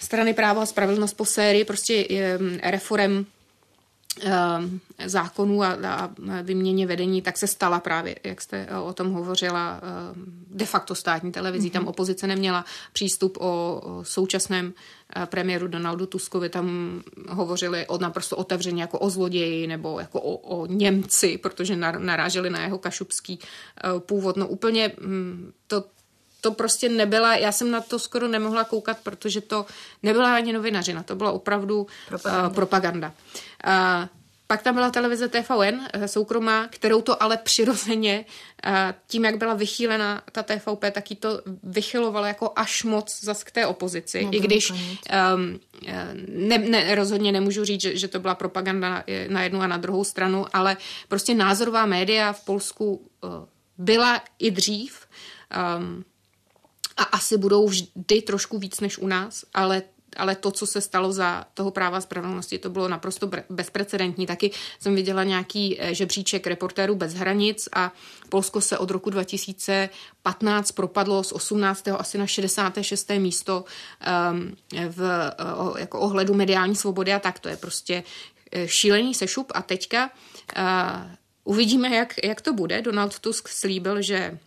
strany 0.00 0.34
práva 0.34 0.62
a 0.62 0.66
spravedlnost 0.66 1.16
po 1.16 1.24
sérii 1.24 1.64
prostě 1.64 2.06
je, 2.08 2.38
reform 2.62 3.26
zákonů 5.06 5.62
a, 5.62 5.78
a 5.82 6.10
vyměně 6.42 6.86
vedení, 6.86 7.22
tak 7.22 7.38
se 7.38 7.46
stala 7.46 7.80
právě, 7.80 8.16
jak 8.24 8.40
jste 8.40 8.68
o 8.84 8.92
tom 8.92 9.12
hovořila, 9.12 9.80
ehm, 9.82 10.24
de 10.50 10.66
facto 10.66 10.94
státní 10.94 11.32
televizí. 11.32 11.68
Mm-hmm. 11.68 11.72
Tam 11.72 11.88
opozice 11.88 12.26
neměla 12.26 12.64
přístup 12.92 13.38
o, 13.40 13.82
současném 14.02 14.72
eh, 15.16 15.26
premiéru 15.26 15.68
Donaldu 15.68 16.06
Tuskovi. 16.06 16.48
Tam 16.48 17.00
hovořili 17.28 17.86
o 17.86 17.98
naprosto 17.98 18.36
otevřeně 18.36 18.82
jako 18.82 18.98
o 18.98 19.10
zloději 19.10 19.66
nebo 19.66 20.00
jako 20.00 20.20
o, 20.20 20.36
o 20.36 20.66
Němci, 20.66 21.38
protože 21.38 21.76
naráželi 21.98 22.50
na 22.50 22.62
jeho 22.62 22.78
kašubský 22.78 23.38
eh, 23.38 24.00
původ. 24.00 24.36
No 24.36 24.48
úplně 24.48 24.92
hm, 25.00 25.52
to 25.66 25.84
to 26.44 26.50
prostě 26.50 26.88
nebyla, 26.88 27.36
já 27.36 27.52
jsem 27.52 27.70
na 27.70 27.80
to 27.80 27.98
skoro 27.98 28.28
nemohla 28.28 28.64
koukat, 28.64 28.98
protože 29.02 29.40
to 29.40 29.66
nebyla 30.02 30.34
ani 30.34 30.52
novinařina, 30.52 31.02
to 31.02 31.16
byla 31.16 31.32
opravdu 31.32 31.86
propaganda. 32.08 32.48
Uh, 32.48 32.54
propaganda. 32.54 33.12
Uh, 33.66 34.08
pak 34.46 34.62
tam 34.62 34.74
byla 34.74 34.90
televize 34.90 35.28
TVN, 35.28 35.80
eh, 35.92 36.08
soukromá, 36.08 36.68
kterou 36.68 37.00
to 37.00 37.22
ale 37.22 37.36
přirozeně, 37.36 38.24
tím, 39.06 39.24
jak 39.24 39.36
byla 39.36 39.54
vychýlena 39.54 40.22
ta 40.32 40.42
TVP, 40.42 40.90
tak 40.90 41.10
ji 41.10 41.16
to 41.16 41.42
vychylovalo 41.62 42.26
jako 42.26 42.52
až 42.56 42.84
moc 42.84 43.24
zas 43.24 43.44
k 43.44 43.50
té 43.50 43.66
opozici. 43.66 44.28
I 44.30 44.40
když 44.40 44.70
um, 44.70 44.78
ne, 46.28 46.58
ne, 46.58 46.94
rozhodně 46.94 47.32
nemůžu 47.32 47.64
říct, 47.64 47.80
že, 47.80 47.96
že 47.96 48.08
to 48.08 48.20
byla 48.20 48.34
propaganda 48.34 49.04
na 49.28 49.42
jednu 49.42 49.60
a 49.60 49.66
na 49.66 49.76
druhou 49.76 50.04
stranu, 50.04 50.46
ale 50.52 50.76
prostě 51.08 51.34
názorová 51.34 51.86
média 51.86 52.32
v 52.32 52.44
Polsku 52.44 53.10
byla 53.78 54.22
i 54.38 54.50
dřív. 54.50 55.06
Um, 55.78 56.04
a 56.96 57.02
asi 57.02 57.36
budou 57.36 57.68
vždy 57.68 58.22
trošku 58.22 58.58
víc 58.58 58.80
než 58.80 58.98
u 58.98 59.06
nás, 59.06 59.44
ale 59.54 59.82
ale 60.16 60.34
to, 60.34 60.50
co 60.50 60.66
se 60.66 60.80
stalo 60.80 61.12
za 61.12 61.44
toho 61.54 61.70
práva 61.70 62.00
spravedlnosti, 62.00 62.58
to 62.58 62.70
bylo 62.70 62.88
naprosto 62.88 63.30
bezprecedentní. 63.50 64.26
Taky 64.26 64.50
jsem 64.80 64.94
viděla 64.94 65.24
nějaký 65.24 65.76
eh, 65.78 65.94
žebříček 65.94 66.46
reportérů 66.46 66.94
bez 66.94 67.14
hranic 67.14 67.68
a 67.72 67.92
Polsko 68.28 68.60
se 68.60 68.78
od 68.78 68.90
roku 68.90 69.10
2015 69.10 70.72
propadlo 70.72 71.24
z 71.24 71.32
18. 71.32 71.88
asi 71.88 72.18
na 72.18 72.26
66. 72.26 73.10
místo 73.18 73.64
um, 74.32 74.56
v 74.88 75.30
uh, 75.60 75.78
jako 75.78 76.00
ohledu 76.00 76.34
mediální 76.34 76.76
svobody 76.76 77.12
a 77.12 77.18
tak. 77.18 77.38
To 77.38 77.48
je 77.48 77.56
prostě 77.56 78.02
šílený 78.66 79.14
sešup 79.14 79.52
a 79.54 79.62
teďka 79.62 80.10
uh, 80.56 80.62
uvidíme, 81.44 81.96
jak, 81.96 82.14
jak 82.24 82.40
to 82.40 82.52
bude. 82.52 82.82
Donald 82.82 83.18
Tusk 83.18 83.48
slíbil, 83.48 84.02
že 84.02 84.38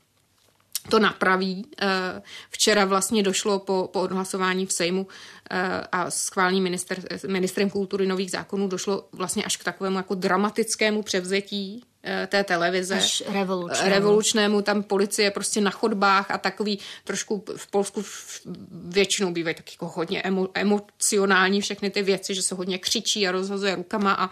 to 0.90 1.00
napraví. 1.00 1.66
Eh, 1.82 2.22
včera 2.50 2.86
vlastně 2.86 3.24
došlo 3.24 3.60
po, 3.60 3.90
po 3.94 4.02
odhlasování 4.02 4.66
v 4.66 4.74
Sejmu 4.74 5.08
eh, 5.52 5.88
a 5.92 6.12
schválení 6.12 6.62
minister, 6.62 7.02
ministrem 7.28 7.70
kultury 7.70 8.08
nových 8.08 8.32
zákonů 8.32 8.68
došlo 8.68 9.08
vlastně 9.12 9.44
až 9.44 9.58
k 9.58 9.64
takovému 9.64 9.98
jako 9.98 10.16
dramatickému 10.16 11.04
převzetí 11.04 11.84
eh, 12.04 12.28
té 12.28 12.44
televize. 12.44 12.96
Až 12.96 13.24
revolučnému. 13.28 13.90
revolučnému. 13.90 14.62
Tam 14.62 14.84
policie 14.84 15.32
prostě 15.32 15.62
na 15.62 15.72
chodbách 15.72 16.32
a 16.32 16.38
takový 16.38 16.80
trošku 17.04 17.44
v 17.56 17.68
Polsku 17.72 18.04
většinou 18.72 19.32
bývají 19.32 19.56
tak 19.56 19.72
jako 19.72 19.88
hodně 19.88 20.22
emo, 20.22 20.48
emocionální 20.54 21.62
všechny 21.62 21.90
ty 21.90 22.02
věci, 22.02 22.36
že 22.36 22.42
se 22.42 22.56
hodně 22.56 22.78
křičí 22.78 23.28
a 23.28 23.32
rozhazuje 23.32 23.76
rukama 23.76 24.14
a, 24.14 24.30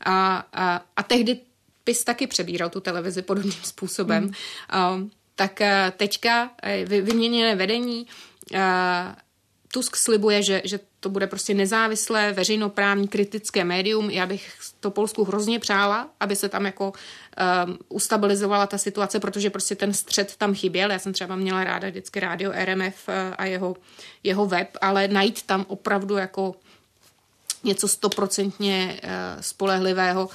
a, 0.00 0.46
a, 0.52 0.84
a 0.96 1.02
tehdy 1.02 1.40
PIS 1.84 2.04
taky 2.04 2.26
přebíral 2.26 2.70
tu 2.70 2.80
televizi 2.80 3.22
podobným 3.22 3.62
způsobem. 3.62 4.22
Hmm. 4.22 4.32
A, 4.70 5.00
tak 5.42 5.60
eh, 5.60 5.92
teďka 5.96 6.50
eh, 6.62 6.84
vyměněné 6.84 7.56
vedení 7.56 8.06
eh, 8.54 9.14
Tusk 9.72 9.96
slibuje, 9.96 10.42
že, 10.42 10.62
že 10.64 10.80
to 11.00 11.08
bude 11.08 11.26
prostě 11.26 11.54
nezávislé, 11.54 12.32
veřejnoprávní, 12.32 13.08
kritické 13.08 13.64
médium. 13.64 14.10
Já 14.10 14.26
bych 14.26 14.52
to 14.80 14.90
Polsku 14.90 15.24
hrozně 15.24 15.58
přála, 15.58 16.10
aby 16.20 16.36
se 16.36 16.48
tam 16.48 16.66
jako 16.66 16.92
um, 16.92 17.78
ustabilizovala 17.88 18.66
ta 18.66 18.78
situace, 18.78 19.20
protože 19.20 19.50
prostě 19.50 19.74
ten 19.74 19.92
střed 19.94 20.36
tam 20.36 20.54
chyběl. 20.54 20.90
Já 20.90 20.98
jsem 20.98 21.12
třeba 21.12 21.36
měla 21.36 21.64
ráda 21.64 21.88
vždycky 21.88 22.20
rádio 22.20 22.52
RMF 22.64 23.08
a 23.38 23.44
jeho, 23.44 23.76
jeho 24.22 24.46
web, 24.46 24.68
ale 24.80 25.08
najít 25.08 25.42
tam 25.42 25.64
opravdu 25.68 26.16
jako 26.16 26.54
něco 27.64 27.88
stoprocentně 27.88 29.00
spolehlivého, 29.40 30.28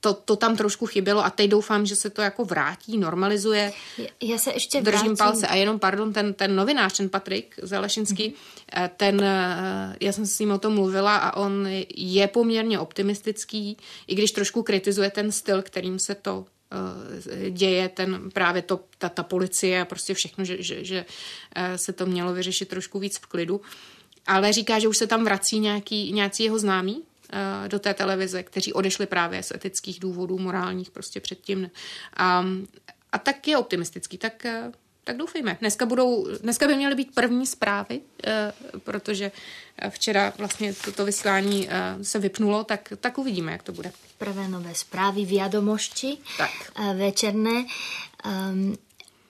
to, 0.00 0.14
to 0.14 0.36
tam 0.36 0.56
trošku 0.56 0.86
chybělo 0.86 1.24
a 1.24 1.30
teď 1.30 1.50
doufám, 1.50 1.86
že 1.86 1.96
se 1.96 2.10
to 2.10 2.22
jako 2.22 2.44
vrátí, 2.44 2.98
normalizuje. 2.98 3.72
Já 4.22 4.38
se 4.38 4.52
ještě 4.52 4.80
Držím 4.80 5.00
vrátím. 5.00 5.16
palce. 5.16 5.46
A 5.46 5.54
jenom, 5.54 5.78
pardon, 5.78 6.12
ten, 6.12 6.34
ten 6.34 6.56
novinář, 6.56 6.96
ten 6.96 7.08
Patrik 7.08 7.54
Zalešinský, 7.62 8.34
mm-hmm. 8.34 8.90
ten, 8.96 9.20
eh, 9.20 9.96
já 10.00 10.12
jsem 10.12 10.26
s 10.26 10.38
ním 10.38 10.50
o 10.50 10.58
tom 10.58 10.74
mluvila 10.74 11.16
a 11.16 11.36
on 11.36 11.68
je 11.96 12.28
poměrně 12.28 12.78
optimistický, 12.78 13.76
i 14.06 14.14
když 14.14 14.32
trošku 14.32 14.62
kritizuje 14.62 15.10
ten 15.10 15.32
styl, 15.32 15.62
kterým 15.62 15.98
se 15.98 16.14
to 16.14 16.44
eh, 16.72 17.50
děje, 17.50 17.88
ten 17.88 18.30
právě 18.30 18.62
to, 18.62 18.80
ta, 18.98 19.08
ta 19.08 19.22
policie 19.22 19.80
a 19.80 19.84
prostě 19.84 20.14
všechno, 20.14 20.44
že, 20.44 20.62
že, 20.62 20.84
že 20.84 21.04
se 21.76 21.92
to 21.92 22.06
mělo 22.06 22.34
vyřešit 22.34 22.68
trošku 22.68 22.98
víc 22.98 23.18
v 23.18 23.26
klidu. 23.26 23.60
Ale 24.26 24.52
říká, 24.52 24.78
že 24.78 24.88
už 24.88 24.96
se 24.96 25.06
tam 25.06 25.24
vrací 25.24 25.58
nějaký, 25.58 26.12
nějací 26.12 26.44
jeho 26.44 26.58
známí, 26.58 27.02
Eh, 27.02 27.09
do 27.68 27.78
té 27.78 27.94
televize, 27.94 28.42
kteří 28.42 28.72
odešli 28.72 29.06
právě 29.06 29.42
z 29.42 29.50
etických 29.50 30.00
důvodů, 30.00 30.38
morálních 30.38 30.90
prostě 30.90 31.20
předtím. 31.20 31.70
A, 32.16 32.44
a 33.12 33.18
tak 33.18 33.48
je 33.48 33.58
optimistický, 33.58 34.18
tak 34.18 34.44
eh, 34.44 34.72
tak 35.04 35.16
doufejme. 35.16 35.56
Dneska, 35.60 35.86
budou, 35.86 36.26
dneska 36.42 36.66
by 36.66 36.74
měly 36.74 36.94
být 36.94 37.14
první 37.14 37.46
zprávy, 37.46 38.00
eh, 38.24 38.52
protože 38.78 39.32
včera 39.88 40.32
vlastně 40.38 40.74
toto 40.74 41.04
vysílání 41.04 41.68
se 42.02 42.18
vypnulo, 42.18 42.64
tak, 42.64 42.92
tak 43.00 43.18
uvidíme, 43.18 43.52
jak 43.52 43.62
to 43.62 43.72
bude. 43.72 43.92
Prvé 44.18 44.48
nové 44.48 44.74
zprávy, 44.74 45.24
vědomosti 45.24 46.18
tak. 46.38 46.50
večerné. 46.94 47.66
Um, 48.50 48.76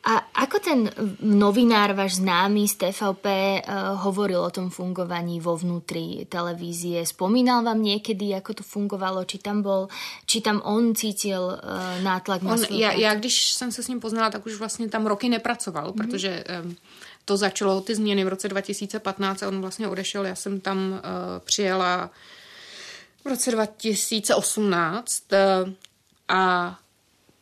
a 0.00 0.32
ako 0.32 0.56
ten 0.64 0.88
novinár, 1.20 1.92
váš 1.92 2.24
známy 2.24 2.64
z 2.64 2.88
TVP, 2.88 3.26
eh, 3.26 3.60
hovoril 4.00 4.40
o 4.40 4.48
tom 4.48 4.72
fungovaní 4.72 5.44
vo 5.44 5.52
vnútri 5.60 6.24
televízie? 6.24 7.04
Spomínal 7.04 7.60
vám 7.60 7.84
niekedy, 7.84 8.32
ako 8.32 8.60
to 8.60 8.64
fungovalo? 8.64 9.28
Či 9.28 9.44
tam 9.44 9.60
bol, 9.60 9.92
či 10.24 10.40
tam 10.40 10.64
on 10.64 10.96
cítil 10.96 11.52
uh, 11.52 12.00
nátlak 12.00 12.40
na 12.40 12.56
on, 12.56 12.64
já, 12.72 12.92
já, 12.92 13.14
když 13.14 13.52
jsem 13.52 13.72
se 13.72 13.82
s 13.82 13.88
ním 13.88 14.00
poznala, 14.00 14.30
tak 14.30 14.46
už 14.46 14.58
vlastně 14.58 14.88
tam 14.88 15.06
roky 15.06 15.28
nepracoval, 15.28 15.92
mm-hmm. 15.92 15.96
protože 15.96 16.44
um, 16.64 16.76
to 17.24 17.36
začalo 17.36 17.80
ty 17.80 17.94
změny 17.94 18.24
v 18.24 18.28
roce 18.28 18.48
2015 18.48 19.42
a 19.42 19.48
on 19.48 19.60
vlastně 19.60 19.88
odešel. 19.88 20.26
Já 20.26 20.34
jsem 20.34 20.60
tam 20.60 20.92
uh, 20.92 20.98
přijela 21.44 22.10
v 23.24 23.28
roce 23.28 23.50
2018 23.50 25.22
uh, 25.32 25.72
a 26.28 26.78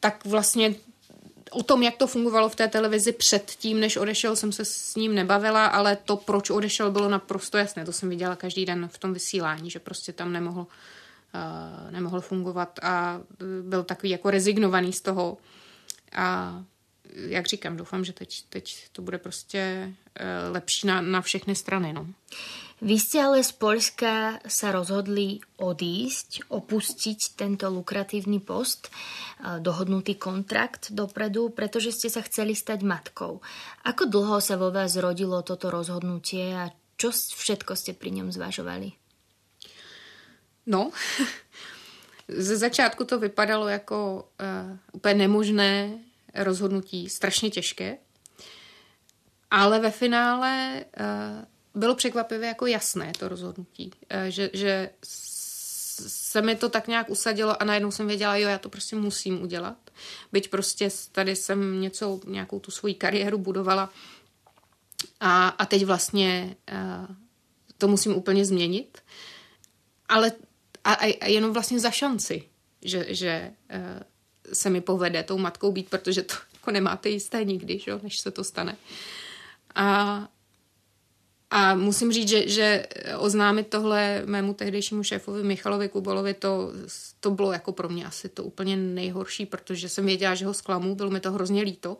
tak 0.01 0.25
vlastně 0.25 0.75
o 1.51 1.63
tom, 1.63 1.83
jak 1.83 1.97
to 1.97 2.07
fungovalo 2.07 2.49
v 2.49 2.57
té 2.57 2.69
televizi 2.69 3.13
předtím, 3.13 3.81
než 3.81 3.97
odešel, 3.97 4.37
jsem 4.37 4.53
se 4.53 4.65
s 4.65 4.95
ním 4.95 5.15
nebavila, 5.15 5.67
ale 5.67 5.97
to, 5.97 6.17
proč 6.17 6.51
odešel, 6.51 6.91
bylo 6.91 7.09
naprosto 7.09 7.59
jasné. 7.59 7.85
To 7.85 7.93
jsem 7.93 8.09
viděla 8.09 8.37
každý 8.37 8.67
den 8.67 8.89
v 8.93 8.99
tom 8.99 9.15
vysílání, 9.15 9.71
že 9.71 9.79
prostě 9.79 10.13
tam 10.13 10.33
nemohl, 10.33 10.61
uh, 10.61 11.91
nemohl 11.91 12.21
fungovat 12.21 12.79
a 12.83 13.21
byl 13.63 13.85
takový 13.85 14.11
jako 14.11 14.31
rezignovaný 14.31 14.93
z 14.93 15.01
toho. 15.01 15.39
A 16.13 16.59
jak 17.15 17.47
říkám, 17.47 17.77
doufám, 17.77 18.05
že 18.05 18.13
teď, 18.13 18.45
teď 18.49 18.85
to 18.93 19.03
bude 19.03 19.19
prostě 19.19 19.93
uh, 20.21 20.55
lepší 20.55 20.87
na, 20.87 21.01
na 21.01 21.21
všechny 21.21 21.55
strany. 21.55 21.93
No. 21.93 22.07
Vy 22.79 22.95
ste 23.03 23.19
ale 23.27 23.43
z 23.43 23.51
Polska 23.59 24.39
sa 24.47 24.71
rozhodli 24.71 25.43
odísť, 25.59 26.47
opustiť 26.47 27.35
tento 27.35 27.67
lukratívny 27.67 28.39
post, 28.39 28.95
dohodnutý 29.43 30.15
kontrakt 30.15 30.95
dopredu, 30.95 31.51
pretože 31.51 31.91
ste 31.91 32.07
sa 32.07 32.23
chceli 32.23 32.55
stať 32.55 32.87
matkou. 32.87 33.43
Ako 33.83 34.07
dlho 34.07 34.39
sa 34.39 34.55
vo 34.55 34.71
vás 34.71 34.95
rodilo 34.95 35.43
toto 35.43 35.75
rozhodnutie 35.75 36.55
a 36.55 36.71
čo 36.95 37.11
všetko 37.11 37.75
ste 37.75 37.99
pri 37.99 38.15
ňom 38.23 38.31
zvažovali? 38.31 38.95
No, 40.71 40.95
ze 42.29 42.57
začátku 42.57 43.05
to 43.05 43.19
vypadalo 43.19 43.69
jako 43.69 44.29
uh, 44.39 44.79
úplně 44.93 45.15
nemožné 45.15 45.99
rozhodnutí, 46.35 47.11
strašně 47.11 47.51
těžké, 47.51 47.99
ale 49.51 49.81
ve 49.81 49.91
finále 49.91 50.85
uh, 51.01 51.58
bylo 51.75 51.95
překvapivě 51.95 52.49
jako 52.49 52.67
jasné 52.67 53.13
to 53.19 53.29
rozhodnutí, 53.29 53.91
eh, 54.11 54.31
že, 54.31 54.51
že 54.53 54.91
se 56.07 56.43
mi 56.43 56.57
to 56.57 56.69
tak 56.69 56.89
nějak 56.89 57.11
usadilo 57.11 57.63
a 57.63 57.65
najednou 57.65 57.91
jsem 57.91 58.07
věděla, 58.07 58.37
jo, 58.37 58.49
já 58.49 58.59
to 58.59 58.69
prostě 58.69 58.97
musím 58.97 59.43
udělat. 59.43 59.77
Byť 60.33 60.51
prostě 60.51 60.89
tady 61.13 61.37
jsem 61.37 61.81
něco, 61.81 62.21
nějakou 62.27 62.61
tu 62.61 62.71
svoji 62.71 62.95
kariéru 62.95 63.39
budovala 63.39 63.93
a, 65.21 65.49
a 65.49 65.67
teď 65.67 65.85
vlastně 65.85 66.57
uh, 66.73 67.17
to 67.79 67.89
musím 67.89 68.17
úplně 68.17 68.45
změnit. 68.45 68.99
Ale 70.09 70.33
a, 70.85 70.93
a 70.93 71.27
jenom 71.27 71.53
vlastně 71.53 71.81
za 71.81 71.91
šanci, 71.91 72.49
že, 72.83 73.07
že 73.09 73.53
uh, 73.75 74.03
se 74.53 74.71
mi 74.71 74.81
povede 74.81 75.23
tou 75.23 75.39
matkou 75.39 75.73
být, 75.73 75.91
protože 75.91 76.23
to 76.23 76.35
jako 76.55 76.71
nemáte 76.71 77.09
jisté 77.09 77.45
nikdy, 77.45 77.79
že, 77.79 77.99
než 78.03 78.19
se 78.19 78.31
to 78.31 78.45
stane. 78.45 78.77
A, 79.75 80.29
a 81.51 81.75
musím 81.75 82.13
říct, 82.13 82.29
že, 82.29 82.49
že 82.49 82.87
oznámit 83.19 83.69
tohle 83.69 84.23
mému 84.27 84.55
tehdejšímu 84.55 85.03
šéfovi 85.03 85.43
Michalovi 85.43 85.89
Kubolovi, 85.89 86.35
to, 86.35 86.73
to 87.21 87.31
bylo 87.31 87.53
jako 87.53 87.73
pro 87.73 87.89
mě 87.89 88.07
asi 88.07 88.29
to 88.29 88.45
úplně 88.45 88.77
nejhorší, 88.77 89.47
protože 89.47 89.89
jsem 89.89 90.07
věděla, 90.07 90.35
že 90.35 90.47
ho 90.47 90.55
zklamu, 90.55 90.95
bylo 90.95 91.11
mi 91.11 91.21
to 91.21 91.33
hrozně 91.33 91.63
líto. 91.63 91.97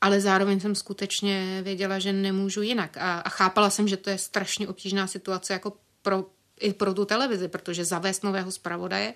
Ale 0.00 0.20
zároveň 0.20 0.60
jsem 0.60 0.74
skutečně 0.74 1.60
věděla, 1.62 1.98
že 1.98 2.12
nemůžu 2.12 2.62
jinak. 2.62 2.96
A, 2.96 3.18
a 3.18 3.28
chápala 3.28 3.70
jsem, 3.70 3.88
že 3.88 3.96
to 3.96 4.10
je 4.10 4.18
strašně 4.18 4.68
obtížná 4.68 5.06
situace 5.06 5.52
jako 5.52 5.72
pro, 6.02 6.26
i 6.60 6.72
pro 6.72 6.94
tu 6.94 7.04
televizi, 7.04 7.48
protože 7.48 7.84
zavést 7.84 8.24
nového 8.24 8.52
zpravodaje, 8.52 9.14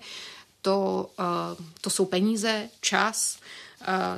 to, 0.61 1.09
uh, 1.19 1.65
to 1.81 1.89
jsou 1.89 2.05
peníze, 2.05 2.69
čas, 2.81 3.39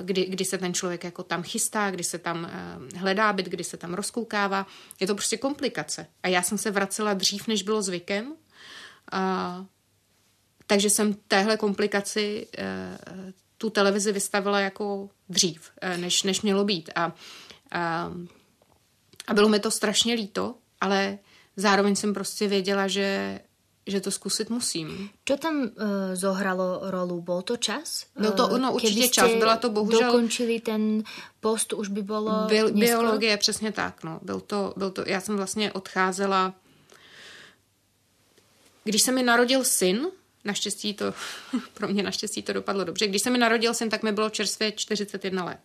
kdy, 0.03 0.26
kdy 0.26 0.45
se 0.45 0.57
ten 0.57 0.74
člověk 0.74 1.03
jako 1.03 1.24
tam 1.24 1.43
chystá, 1.43 1.91
kdy 1.91 2.03
se 2.03 2.18
tam 2.18 2.45
eh, 2.45 2.97
hledá 2.97 3.34
byt, 3.34 3.45
kdy 3.45 3.64
se 3.64 3.78
tam 3.78 3.93
rozkoukává. 3.93 4.68
Je 4.99 5.07
to 5.07 5.16
prostě 5.16 5.38
komplikace. 5.38 6.07
A 6.24 6.28
já 6.28 6.41
jsem 6.41 6.57
se 6.57 6.72
vracela 6.72 7.14
dřív, 7.14 7.47
než 7.47 7.64
bylo 7.64 7.82
zvykem. 7.82 8.36
A, 9.12 9.66
takže 10.68 10.89
jsem 10.89 11.14
téhle 11.14 11.57
komplikaci 11.57 12.47
eh, 12.57 12.97
tu 13.57 13.70
televizi 13.70 14.12
vystavila 14.12 14.59
jako 14.59 15.09
dřív, 15.30 15.72
než, 15.97 16.24
než 16.24 16.41
mělo 16.41 16.64
být. 16.64 16.89
A, 16.95 17.14
a, 17.72 18.12
a 19.28 19.34
bylo 19.34 19.49
mi 19.49 19.59
to 19.59 19.72
strašně 19.72 20.14
líto, 20.14 20.55
ale 20.82 21.18
zároveň 21.55 21.95
jsem 21.95 22.14
prostě 22.14 22.47
věděla, 22.47 22.88
že 22.88 23.39
že 23.88 24.01
to 24.01 24.11
zkusit 24.11 24.49
musím. 24.49 25.09
Čo 25.25 25.38
tam 25.38 25.61
uh, 25.61 25.69
zohralo 26.13 26.82
rolu? 26.84 27.21
Byl 27.21 27.41
to 27.41 27.57
čas? 27.57 28.05
Byl 28.19 28.32
to 28.32 28.57
no, 28.57 28.73
určitě 28.73 29.09
čas, 29.09 29.32
byla 29.34 29.57
to 29.57 29.69
bohužel... 29.69 30.11
dokončili 30.11 30.59
ten 30.59 31.03
post, 31.39 31.73
už 31.73 31.88
by 31.88 32.01
bylo 32.01 32.47
Bi- 32.47 32.71
Biologie, 32.71 33.38
přesně 33.38 33.71
tak, 33.71 34.03
no. 34.03 34.19
Byl 34.21 34.39
to, 34.39 34.73
byl 34.77 34.91
to, 34.91 35.03
já 35.07 35.21
jsem 35.21 35.38
vlastně 35.38 35.71
odcházela, 35.71 36.53
když 38.84 39.01
se 39.01 39.11
mi 39.11 39.23
narodil 39.23 39.63
syn, 39.63 40.07
naštěstí 40.45 40.93
to, 40.93 41.13
pro 41.73 41.88
mě 41.88 42.03
naštěstí 42.03 42.41
to 42.41 42.53
dopadlo 42.53 42.84
dobře, 42.84 43.07
když 43.07 43.21
se 43.21 43.29
mi 43.29 43.38
narodil 43.38 43.73
syn, 43.73 43.89
tak 43.89 44.03
mi 44.03 44.11
bylo 44.11 44.29
čerstvě 44.29 44.71
41 44.71 45.45
let. 45.45 45.59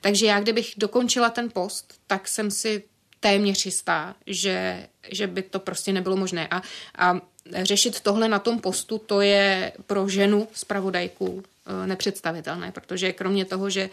Takže 0.00 0.26
já, 0.26 0.40
kdybych 0.40 0.74
dokončila 0.76 1.30
ten 1.30 1.50
post, 1.50 1.94
tak 2.06 2.28
jsem 2.28 2.50
si 2.50 2.84
téměř 3.24 3.66
jistá, 3.66 4.14
že, 4.26 4.86
že 5.12 5.26
by 5.26 5.42
to 5.42 5.58
prostě 5.58 5.92
nebylo 5.92 6.16
možné. 6.16 6.48
A, 6.48 6.62
a 6.98 7.20
řešit 7.62 8.00
tohle 8.00 8.28
na 8.28 8.38
tom 8.38 8.60
postu, 8.60 8.98
to 8.98 9.20
je 9.20 9.72
pro 9.86 10.08
ženu 10.08 10.48
zpravodajku 10.52 11.42
eh, 11.42 11.86
nepředstavitelné, 11.86 12.72
protože 12.72 13.12
kromě 13.12 13.44
toho, 13.44 13.70
že, 13.70 13.90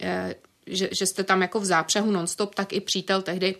eh, 0.00 0.34
že, 0.66 0.88
že 0.92 1.06
jste 1.06 1.24
tam 1.24 1.42
jako 1.42 1.60
v 1.60 1.64
zápřehu 1.64 2.10
nonstop, 2.10 2.54
tak 2.54 2.72
i 2.72 2.80
přítel 2.80 3.22
tehdy 3.22 3.56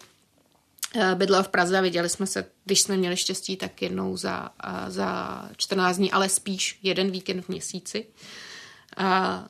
eh, 0.96 1.14
bydlel 1.14 1.42
v 1.42 1.48
Praze 1.48 1.78
a 1.78 1.80
viděli 1.80 2.08
jsme 2.08 2.26
se, 2.26 2.44
když 2.64 2.80
jsme 2.80 2.96
měli 2.96 3.16
štěstí, 3.16 3.56
tak 3.56 3.82
jednou 3.82 4.16
za, 4.16 4.50
za 4.88 5.42
14 5.56 5.96
dní, 5.96 6.12
ale 6.12 6.28
spíš 6.28 6.78
jeden 6.82 7.10
víkend 7.10 7.44
v 7.44 7.48
měsíci. 7.48 8.06
A, 8.96 9.44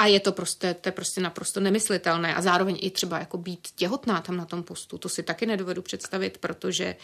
a 0.00 0.06
je 0.06 0.20
to 0.20 0.32
prostě, 0.32 0.74
to 0.80 0.88
je 0.88 0.92
prostě 0.92 1.20
naprosto 1.20 1.60
nemyslitelné. 1.60 2.34
A 2.34 2.42
zároveň 2.42 2.78
i 2.80 2.90
třeba 2.90 3.18
jako 3.18 3.38
být 3.38 3.68
těhotná 3.76 4.20
tam 4.20 4.36
na 4.36 4.44
tom 4.44 4.62
postu, 4.62 4.98
to 4.98 5.08
si 5.08 5.22
taky 5.22 5.46
nedovedu 5.46 5.82
představit, 5.82 6.38
protože 6.38 6.96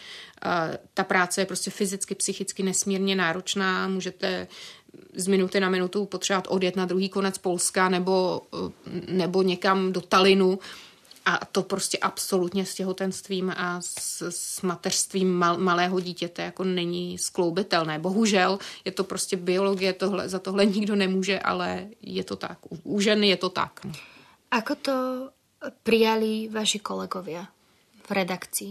uh, 0.45 0.51
ta 0.93 1.03
práce 1.03 1.41
je 1.41 1.45
prostě 1.45 1.71
fyzicky, 1.71 2.15
psychicky 2.15 2.63
nesmírně 2.63 3.15
náročná. 3.15 3.87
Můžete 3.87 4.47
z 5.15 5.27
minuty 5.27 5.59
na 5.59 5.69
minutu 5.69 6.05
potřebovat 6.05 6.47
odjet 6.49 6.75
na 6.75 6.85
druhý 6.85 7.09
konec 7.09 7.37
Polska 7.37 7.89
nebo, 7.89 8.41
uh, 8.51 8.71
nebo 9.07 9.41
někam 9.41 9.93
do 9.93 10.01
Talinu 10.01 10.59
a 11.27 11.45
to 11.45 11.63
prostě 11.63 11.97
absolutně 11.97 12.65
s 12.65 12.73
těhotenstvím 12.73 13.53
a 13.57 13.81
s, 13.81 14.21
s 14.29 14.61
mateřstvím 14.61 15.33
mal, 15.33 15.57
malého 15.57 15.99
dítěte 15.99 16.41
jako 16.41 16.63
není 16.63 17.17
skloubitelné. 17.17 17.99
Bohužel 17.99 18.59
je 18.85 18.91
to 18.91 19.03
prostě 19.03 19.37
biologie, 19.37 19.93
tohle, 19.93 20.29
za 20.29 20.39
tohle 20.39 20.65
nikdo 20.65 20.95
nemůže, 20.95 21.39
ale 21.39 21.87
je 22.01 22.23
to 22.23 22.35
tak. 22.35 22.57
U, 22.71 22.79
u 22.83 22.99
ženy 22.99 23.27
je 23.29 23.37
to 23.37 23.49
tak. 23.49 23.83
Ako 24.51 24.75
to 24.79 24.95
prijali 25.83 26.47
vaši 26.47 26.79
kolegovia 26.79 27.43
v 28.07 28.11
redakci? 28.11 28.67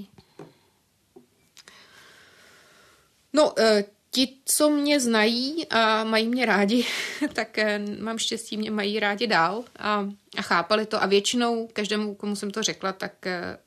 No, 3.37 3.53
e, 3.53 3.85
ti, 4.17 4.41
co 4.45 4.71
mě 4.71 5.01
znají 5.01 5.69
a 5.69 6.05
mají 6.05 6.29
mě 6.29 6.47
rádi, 6.47 6.87
tak 7.33 7.59
e, 7.59 7.79
mám 8.01 8.19
štěstí, 8.19 8.57
mě 8.57 8.71
mají 8.71 9.01
rádi 9.01 9.27
dál 9.27 9.65
a, 9.77 10.09
a 10.37 10.43
chápali 10.43 10.87
to. 10.87 11.03
A 11.03 11.07
většinou 11.07 11.69
každému, 11.73 12.15
komu 12.15 12.37
jsem 12.37 12.51
to 12.51 12.63
řekla, 12.63 12.93
tak 12.93 13.27
e, 13.27 13.59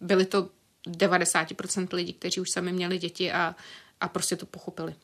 byli 0.00 0.26
to 0.26 0.48
90% 0.86 1.88
lidí, 1.92 2.12
kteří 2.12 2.40
už 2.40 2.50
sami 2.50 2.72
měli 2.72 2.98
děti 2.98 3.32
a, 3.32 3.56
a 4.00 4.08
prostě 4.08 4.36
to 4.36 4.46
pochopili. 4.46 4.94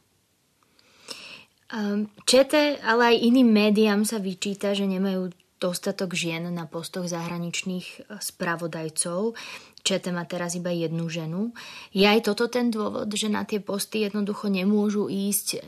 Čete, 2.28 2.76
ale 2.84 3.16
aj 3.16 3.32
iným 3.32 3.48
médiám 3.48 4.04
sa 4.04 4.20
vyčíta, 4.20 4.76
že 4.76 4.84
nemajú 4.84 5.32
dostatok 5.56 6.12
žien 6.12 6.44
na 6.52 6.68
postoch 6.68 7.08
zahraničných 7.08 8.12
spravodajcov. 8.20 9.32
ČT 9.82 10.14
má 10.14 10.22
teraz 10.24 10.54
iba 10.54 10.70
jednu 10.70 11.10
ženu. 11.10 11.50
Je 11.90 12.06
aj 12.06 12.30
toto 12.30 12.46
ten 12.46 12.70
dôvod, 12.70 13.10
že 13.10 13.26
na 13.26 13.42
tie 13.42 13.58
posty 13.58 14.06
jednoducho 14.06 14.46
nemôžu 14.46 15.10
ísť 15.10 15.58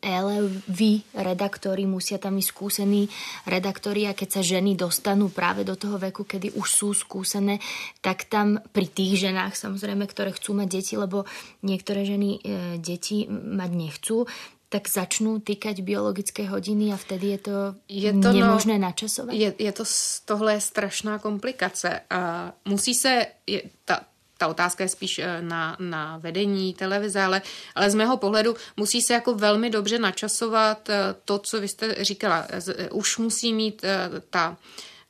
ele, 0.00 0.36
vy, 0.64 1.04
redaktori, 1.12 1.84
musia 1.84 2.16
tam 2.16 2.40
ísť 2.40 2.50
skúsení 2.56 3.12
redaktori 3.44 4.08
a 4.08 4.16
keď 4.16 4.40
sa 4.40 4.42
ženy 4.42 4.80
dostanú 4.80 5.28
práve 5.28 5.62
do 5.68 5.76
toho 5.76 6.00
veku, 6.00 6.24
kedy 6.24 6.56
už 6.56 6.68
sú 6.68 6.88
skúsené, 6.96 7.60
tak 8.00 8.26
tam 8.32 8.58
pri 8.72 8.88
tých 8.88 9.28
ženách 9.28 9.54
samozrejme, 9.54 10.08
ktoré 10.08 10.32
chcú 10.32 10.56
mať 10.56 10.68
deti, 10.68 10.94
lebo 10.96 11.28
niektoré 11.60 12.08
ženy 12.08 12.30
e, 12.36 12.38
deti 12.80 13.28
mať 13.30 13.70
nechcú, 13.76 14.24
tak 14.70 14.86
začnou 14.88 15.42
týkať 15.42 15.82
biologické 15.82 16.46
hodiny 16.46 16.94
a 16.94 16.96
vtedy 16.96 17.26
je 17.34 17.38
to, 17.38 17.56
je 17.90 18.12
to 18.14 18.30
nemožné 18.30 18.78
no, 18.78 18.86
načasovat? 18.86 19.34
Je, 19.34 19.50
je 19.58 19.72
to, 19.72 19.84
tohle 20.24 20.54
je 20.54 20.60
strašná 20.60 21.18
komplikace 21.18 22.00
a 22.10 22.52
musí 22.64 22.94
se, 22.94 23.26
je, 23.46 23.62
ta, 23.84 24.00
ta 24.38 24.48
otázka 24.48 24.84
je 24.84 24.88
spíš 24.88 25.18
eh, 25.18 25.42
na, 25.42 25.76
na 25.80 26.18
vedení 26.22 26.74
televize, 26.74 27.20
ale, 27.20 27.42
ale 27.74 27.90
z 27.90 27.94
mého 27.94 28.16
pohledu 28.16 28.54
musí 28.76 29.02
se 29.02 29.12
jako 29.12 29.34
velmi 29.34 29.70
dobře 29.70 29.98
načasovat 29.98 30.88
eh, 30.88 31.14
to, 31.24 31.38
co 31.38 31.60
vy 31.60 31.68
jste 31.68 32.04
říkala. 32.04 32.46
Eh, 32.48 32.90
už 32.90 33.18
musí 33.18 33.52
mít 33.52 33.84
ta, 34.30 34.56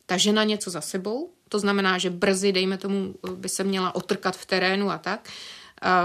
ta 0.06 0.16
žena 0.16 0.44
něco 0.44 0.70
za 0.70 0.80
sebou, 0.80 1.30
to 1.48 1.58
znamená, 1.58 1.98
že 1.98 2.11
brzy, 2.11 2.52
dejme 2.52 2.78
tomu, 2.78 3.14
by 3.34 3.48
se 3.48 3.64
měla 3.64 3.94
otrkat 3.94 4.36
v 4.36 4.46
terénu 4.46 4.90
a 4.90 4.98
tak. 4.98 5.28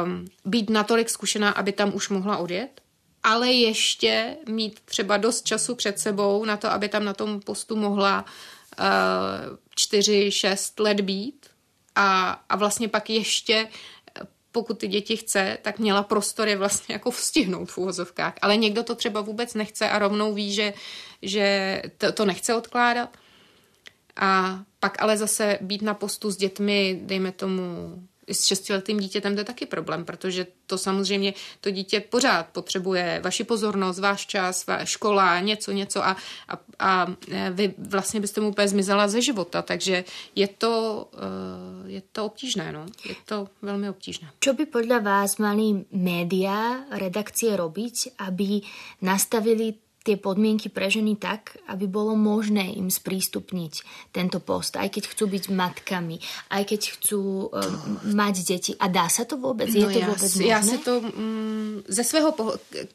Um, 0.03 0.26
být 0.45 0.70
natolik 0.70 1.10
zkušená, 1.10 1.49
aby 1.49 1.72
tam 1.72 1.95
už 1.95 2.10
mohla 2.10 2.38
odjet 2.38 2.82
ale 3.26 3.52
ještě 3.52 4.38
mít 4.50 4.80
třeba 4.86 5.18
dost 5.18 5.46
času 5.46 5.76
před 5.76 6.00
sebou 6.00 6.46
na 6.46 6.58
to, 6.58 6.72
aby 6.72 6.90
tam 6.90 7.06
na 7.06 7.14
tom 7.14 7.40
postu 7.40 7.76
mohla 7.76 8.26
uh, 8.80 8.86
čtyři, 9.76 10.32
šest 10.32 10.80
let 10.80 11.02
být 11.02 11.46
a, 11.96 12.32
a 12.50 12.56
vlastně 12.56 12.88
pak 12.88 13.10
ještě 13.10 13.68
pokud 14.52 14.80
ty 14.80 14.88
děti 14.88 15.18
chce, 15.18 15.58
tak 15.62 15.80
měla 15.80 16.04
prostor 16.04 16.48
je 16.48 16.58
vlastně 16.58 16.94
jako 16.94 17.12
vstihnout 17.12 17.72
v 17.72 17.78
úvozovkách. 17.78 18.34
Ale 18.42 18.58
někdo 18.58 18.84
to 18.84 18.96
třeba 18.96 19.22
vůbec 19.22 19.54
nechce 19.54 19.90
a 19.90 20.00
rovnou 20.00 20.34
ví, 20.34 20.54
že, 20.54 20.74
že 21.22 21.82
to, 21.98 22.12
to 22.12 22.26
nechce 22.26 22.56
odkládat. 22.56 23.18
A 24.16 24.60
pak 24.80 25.02
ale 25.02 25.18
zase 25.18 25.58
být 25.62 25.82
na 25.82 25.94
postu 25.94 26.32
s 26.32 26.38
dětmi, 26.38 27.00
dejme 27.04 27.32
tomu 27.32 27.96
s 28.32 28.46
šestiletým 28.46 29.00
dítětem 29.00 29.34
to 29.34 29.42
je 29.42 29.46
taky 29.46 29.66
problém, 29.66 30.06
protože 30.06 30.48
to 30.68 30.78
samozřejmě 30.78 31.34
to 31.62 31.70
dítě 31.70 32.00
pořád 32.00 32.48
potřebuje 32.48 33.22
vaši 33.24 33.44
pozornost, 33.44 34.00
váš 34.00 34.26
čas, 34.26 34.66
škola, 34.84 35.40
něco, 35.40 35.72
něco 35.72 36.06
a, 36.06 36.18
a, 36.48 36.62
a 36.80 37.08
vy 37.52 37.74
vlastně 37.78 38.20
byste 38.20 38.42
mu 38.42 38.50
úplně 38.50 38.68
zmizela 38.68 39.08
ze 39.08 39.22
života, 39.22 39.62
takže 39.62 40.04
je 40.36 40.48
to, 40.48 41.08
eh, 41.14 41.92
je 41.92 42.02
to 42.12 42.26
obtížné, 42.26 42.72
no. 42.72 42.86
Je 43.06 43.16
to 43.26 43.48
velmi 43.62 43.90
obtížné. 43.90 44.30
Co 44.40 44.54
by 44.54 44.66
podle 44.66 45.00
vás 45.00 45.38
mali 45.38 45.86
média, 45.92 46.84
redakcie 46.92 47.58
robiť, 47.58 48.10
aby 48.18 48.62
nastavili 49.02 49.74
tie 50.06 50.22
podmienky 50.22 50.70
pre 50.70 50.86
ženy 50.86 51.18
tak, 51.18 51.58
aby 51.66 51.89
bolo 51.89 52.14
možné 52.14 52.78
im 52.78 52.93
sprístupniť 52.93 53.82
tento 54.14 54.38
post, 54.38 54.78
aj 54.78 54.93
keď 54.93 55.03
chcú 55.10 55.26
byť 55.26 55.43
matkami, 55.49 56.22
aj 56.53 56.64
keď 56.70 56.82
chcú 56.93 57.49
um, 57.49 57.51
mať 58.14 58.36
deti. 58.45 58.72
A 58.78 58.86
dá 58.86 59.10
se 59.10 59.26
to 59.26 59.38
vůbec? 59.38 59.74
No 59.74 59.89
je 59.89 59.97
to 59.97 59.99
já, 59.99 60.08
vůbec 60.08 60.22
možné? 60.22 60.45
Já 60.45 60.62
se 60.62 60.78
to 60.78 61.01
mm, 61.01 61.84
ze 61.88 62.03
svého 62.03 62.30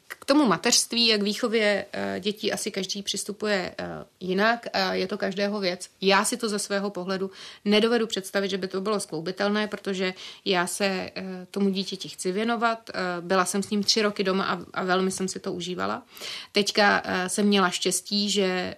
k 0.07 0.25
tomu 0.25 0.47
mateřství 0.47 1.13
a 1.13 1.17
k 1.17 1.23
výchově 1.23 1.85
uh, 1.85 2.19
dětí 2.19 2.51
asi 2.51 2.71
každý 2.71 3.03
přistupuje 3.03 3.75
uh, 3.79 3.85
jinak 4.19 4.65
je 4.91 5.07
to 5.07 5.17
každého 5.17 5.59
věc. 5.59 5.89
Já 6.01 6.25
si 6.25 6.37
to 6.37 6.49
ze 6.49 6.59
svého 6.59 6.89
pohledu 6.89 7.31
nedovedu 7.65 8.07
představit, 8.07 8.49
že 8.49 8.57
by 8.57 8.67
to 8.67 8.81
bylo 8.81 8.99
skloubitelné, 8.99 9.67
protože 9.67 10.13
já 10.45 10.67
se 10.67 11.11
uh, 11.17 11.23
tomu 11.51 11.69
dítěti 11.69 12.09
chci 12.09 12.31
věnovat. 12.31 12.89
Uh, 12.89 13.25
byla 13.27 13.45
jsem 13.45 13.63
s 13.63 13.69
ním 13.69 13.83
tři 13.83 14.01
roky 14.01 14.23
doma 14.23 14.43
a, 14.43 14.59
a 14.73 14.83
velmi 14.83 15.11
jsem 15.11 15.27
si 15.27 15.39
to 15.39 15.53
užívala. 15.53 16.03
Teďka 16.51 17.00
uh, 17.05 17.27
jsem 17.27 17.45
měla 17.45 17.69
štěstí, 17.69 18.29
že 18.29 18.75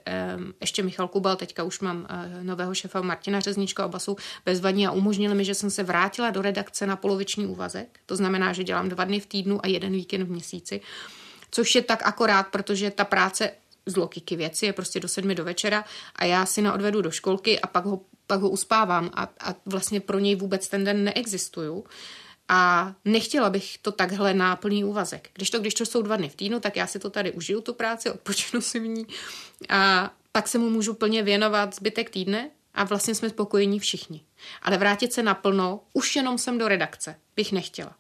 ještě 0.62 0.84
Michal 0.84 1.08
Kubal, 1.08 1.36
teďka 1.36 1.64
už 1.64 1.80
mám 1.80 1.98
uh, 1.98 2.44
nového 2.44 2.74
šefa 2.74 3.02
Martina 3.02 3.40
Řeznička, 3.40 3.86
oba 3.86 4.00
jsou 4.00 4.16
bezvadní 4.46 4.88
a 4.88 4.92
umožnili 4.92 5.36
mi, 5.36 5.46
že 5.46 5.56
jsem 5.56 5.70
se 5.70 5.84
vrátila 5.84 6.30
do 6.30 6.42
redakce 6.42 6.88
na 6.88 6.96
poloviční 6.96 7.46
úvazek. 7.46 8.00
To 8.06 8.16
znamená, 8.16 8.54
že 8.54 8.64
dělám 8.64 8.90
dva 8.90 9.04
dny 9.04 9.20
v 9.20 9.26
týdnu 9.26 9.60
a 9.64 9.68
jeden 9.68 9.94
víkend 9.94 10.24
v 10.24 10.32
měsíci. 10.32 10.82
Což 11.52 11.76
je 11.76 11.82
tak 11.82 12.04
akorát, 12.06 12.48
protože 12.48 12.92
ta 12.92 13.06
práce 13.06 13.52
z 13.86 13.96
logiky 13.96 14.36
věci 14.36 14.66
je 14.66 14.74
prostě 14.74 15.00
do 15.00 15.08
sedmi 15.08 15.36
do 15.36 15.44
večera 15.46 15.86
a 16.16 16.26
já 16.26 16.46
si 16.46 16.62
na 16.62 16.74
odvedu 16.74 17.02
do 17.02 17.12
školky 17.12 17.60
a 17.60 17.68
pak 17.68 17.86
ho, 17.86 18.02
pak 18.28 18.40
ho 18.42 18.50
uspávám 18.50 19.10
a, 19.14 19.30
a 19.40 19.56
vlastně 19.66 20.00
pro 20.00 20.20
něj 20.20 20.36
vůbec 20.36 20.68
ten 20.68 20.84
den 20.84 21.04
neexistuju. 21.04 21.86
A 22.50 22.94
nechtěla 23.06 23.50
bych 23.50 23.78
to 23.78 23.92
takhle 23.92 24.34
na 24.34 24.56
plný 24.56 24.84
úvazek. 24.84 25.30
Když 25.34 25.50
to, 25.50 25.60
když 25.60 25.74
to 25.74 25.86
jsou 25.86 26.02
dva 26.02 26.18
dny 26.18 26.30
v 26.30 26.36
týdnu, 26.36 26.60
tak 26.60 26.76
já 26.76 26.88
si 26.88 27.00
to 27.00 27.10
tady 27.10 27.32
užiju, 27.32 27.62
tu 27.62 27.74
práci, 27.74 28.12
odpočinu 28.12 28.62
si 28.62 28.80
v 28.80 28.88
ní 28.88 29.08
a 29.70 30.14
pak 30.32 30.48
se 30.48 30.58
mu 30.58 30.70
můžu 30.70 30.94
plně 30.94 31.24
věnovat 31.24 31.76
zbytek 31.76 32.10
týdne 32.10 32.50
a 32.74 32.84
vlastně 32.84 33.16
jsme 33.16 33.30
spokojení 33.30 33.80
všichni. 33.80 34.22
Ale 34.62 34.78
vrátit 34.78 35.14
se 35.14 35.24
naplno, 35.24 35.82
už 35.94 36.16
jenom 36.16 36.38
jsem 36.38 36.58
do 36.58 36.68
redakce, 36.68 37.20
bych 37.36 37.52
nechtěla. 37.52 37.96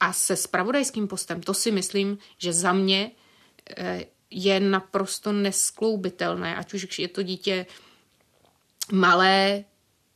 A 0.00 0.12
se 0.12 0.36
spravodajským 0.36 1.08
postem, 1.08 1.40
to 1.40 1.54
si 1.54 1.70
myslím, 1.70 2.18
že 2.38 2.52
za 2.52 2.72
mě 2.72 3.10
eh, 3.76 4.04
je 4.30 4.60
naprosto 4.60 5.32
neskloubitelné, 5.32 6.56
ať 6.56 6.74
už 6.74 6.98
je 6.98 7.08
to 7.08 7.22
dítě 7.22 7.66
malé 8.92 9.64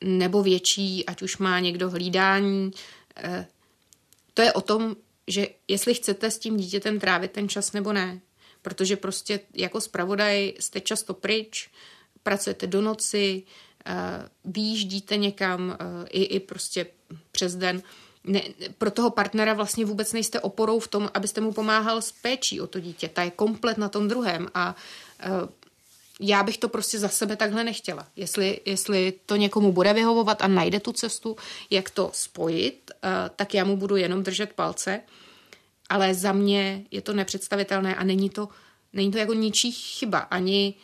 nebo 0.05 0.43
větší, 0.43 1.07
ať 1.07 1.23
už 1.23 1.39
má 1.39 1.61
někdo 1.61 1.91
hlídání, 1.91 2.71
eh, 3.17 3.47
to 4.35 4.43
je 4.43 4.53
o 4.53 4.61
tom, 4.61 4.97
že 5.27 5.49
jestli 5.69 5.95
chcete 5.95 6.31
s 6.31 6.39
tím 6.39 6.57
dítětem 6.57 7.01
trávit 7.01 7.31
ten 7.31 7.49
čas 7.49 7.73
nebo 7.73 7.93
ne. 7.93 8.21
Protože 8.63 8.97
prostě 8.97 9.41
jako 9.55 9.81
zpravodaj 9.81 10.53
jste 10.61 10.81
často 10.81 11.15
pryč, 11.15 11.71
pracujete 12.23 12.67
do 12.67 12.81
noci, 12.81 13.43
uh, 13.87 13.95
výjíždíte 14.45 15.17
někam 15.17 15.69
uh, 15.69 16.07
i, 16.11 16.23
i 16.23 16.41
prostě 16.41 16.87
přes 17.33 17.57
den. 17.57 17.83
Ne, 18.25 18.43
pro 18.79 18.91
toho 18.91 19.11
partnera 19.11 19.55
vlastně 19.55 19.85
vůbec 19.85 20.13
nejste 20.13 20.41
oporou 20.41 20.79
v 20.79 20.89
tom, 20.89 21.11
abyste 21.15 21.41
mu 21.41 21.53
pomáhal 21.53 22.03
s 22.03 22.13
péčí 22.13 22.61
o 22.61 22.67
to 22.67 22.81
dítě. 22.81 23.09
Ta 23.09 23.23
je 23.23 23.31
komplet 23.31 23.79
na 23.79 23.89
tom 23.89 24.09
druhém 24.09 24.49
a 24.55 24.77
uh, 25.27 25.49
já 26.21 26.43
bych 26.43 26.59
to 26.59 26.69
prostě 26.69 26.99
za 26.99 27.09
sebe 27.09 27.37
takhle 27.37 27.65
nechtěla. 27.65 28.07
Jestli, 28.17 28.61
jestli 28.65 29.13
to 29.27 29.37
někomu 29.37 29.73
bude 29.73 29.93
vyhovovat 29.93 30.43
a 30.43 30.49
najde 30.49 30.81
tu 30.81 30.93
cestu, 30.93 31.37
jak 31.71 31.91
to 31.91 32.11
spojit, 32.15 32.91
uh, 33.05 33.11
tak 33.37 33.55
já 33.55 33.65
mu 33.65 33.77
budu 33.77 33.97
jenom 33.97 34.23
držet 34.23 34.53
palce. 34.53 35.01
Ale 35.89 36.15
za 36.15 36.33
mě 36.33 36.85
je 36.91 37.01
to 37.01 37.13
nepředstavitelné 37.13 37.95
a 37.95 38.05
není 38.05 38.31
to, 38.31 38.49
není 38.93 39.11
to 39.11 39.19
jako 39.19 39.35
ničí 39.35 39.73
chyba. 39.73 40.19
Ani 40.19 40.75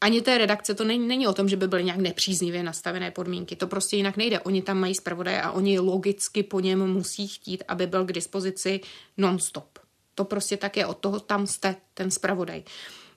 ani 0.00 0.22
té 0.22 0.38
redakce 0.38 0.74
to 0.74 0.84
není, 0.84 1.08
není 1.08 1.26
o 1.26 1.32
tom, 1.32 1.48
že 1.48 1.56
by 1.56 1.68
byly 1.68 1.84
nějak 1.84 1.98
nepříznivě 1.98 2.62
nastavené 2.62 3.10
podmínky. 3.10 3.56
To 3.56 3.66
prostě 3.66 3.96
jinak 3.96 4.16
nejde. 4.16 4.40
Oni 4.40 4.62
tam 4.62 4.78
mají 4.78 4.94
zpravodaje 4.94 5.42
a 5.42 5.50
oni 5.50 5.78
logicky 5.78 6.42
po 6.42 6.60
něm 6.60 6.86
musí 6.86 7.28
chtít, 7.28 7.64
aby 7.68 7.86
byl 7.86 8.04
k 8.04 8.12
dispozici 8.12 8.80
non-stop. 9.16 9.78
To 10.14 10.24
prostě 10.24 10.56
tak 10.56 10.76
je, 10.76 10.86
od 10.86 10.98
toho 10.98 11.20
tam 11.20 11.46
jste 11.46 11.76
ten 11.94 12.10
zpravodaj. 12.10 12.62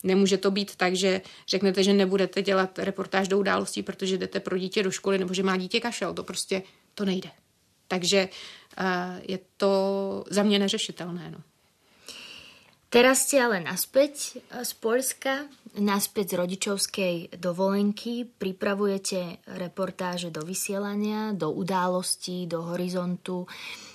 Nemůže 0.03 0.37
to 0.37 0.51
být 0.51 0.75
tak, 0.75 0.95
že 0.95 1.21
řeknete, 1.47 1.83
že 1.83 1.93
nebudete 1.93 2.41
dělat 2.41 2.79
reportáž 2.79 3.27
do 3.27 3.39
událostí, 3.39 3.83
protože 3.83 4.17
jdete 4.17 4.39
pro 4.39 4.57
dítě 4.57 4.83
do 4.83 4.91
školy 4.91 5.17
nebo 5.17 5.33
že 5.33 5.43
má 5.43 5.57
dítě 5.57 5.79
kašel. 5.79 6.13
To 6.13 6.23
prostě 6.23 6.63
to 6.93 7.05
nejde. 7.05 7.29
Takže 7.87 8.29
uh, 8.79 8.85
je 9.27 9.39
to 9.57 10.23
za 10.29 10.43
mě 10.43 10.59
neřešitelné. 10.59 11.31
No. 11.31 11.37
Teraz 12.89 13.29
ste 13.29 13.37
ale 13.37 13.61
naspäť 13.61 14.41
eh, 14.41 14.65
z 14.65 14.71
Polska, 14.81 15.45
naspäť 15.77 16.33
z 16.33 16.37
rodičovskej 16.41 17.15
dovolenky, 17.37 18.25
pripravujete 18.25 19.45
reportáže 19.61 20.33
do 20.33 20.41
vysielania, 20.41 21.37
do 21.37 21.53
událostí, 21.53 22.49
do 22.49 22.65
horizontu. 22.73 23.45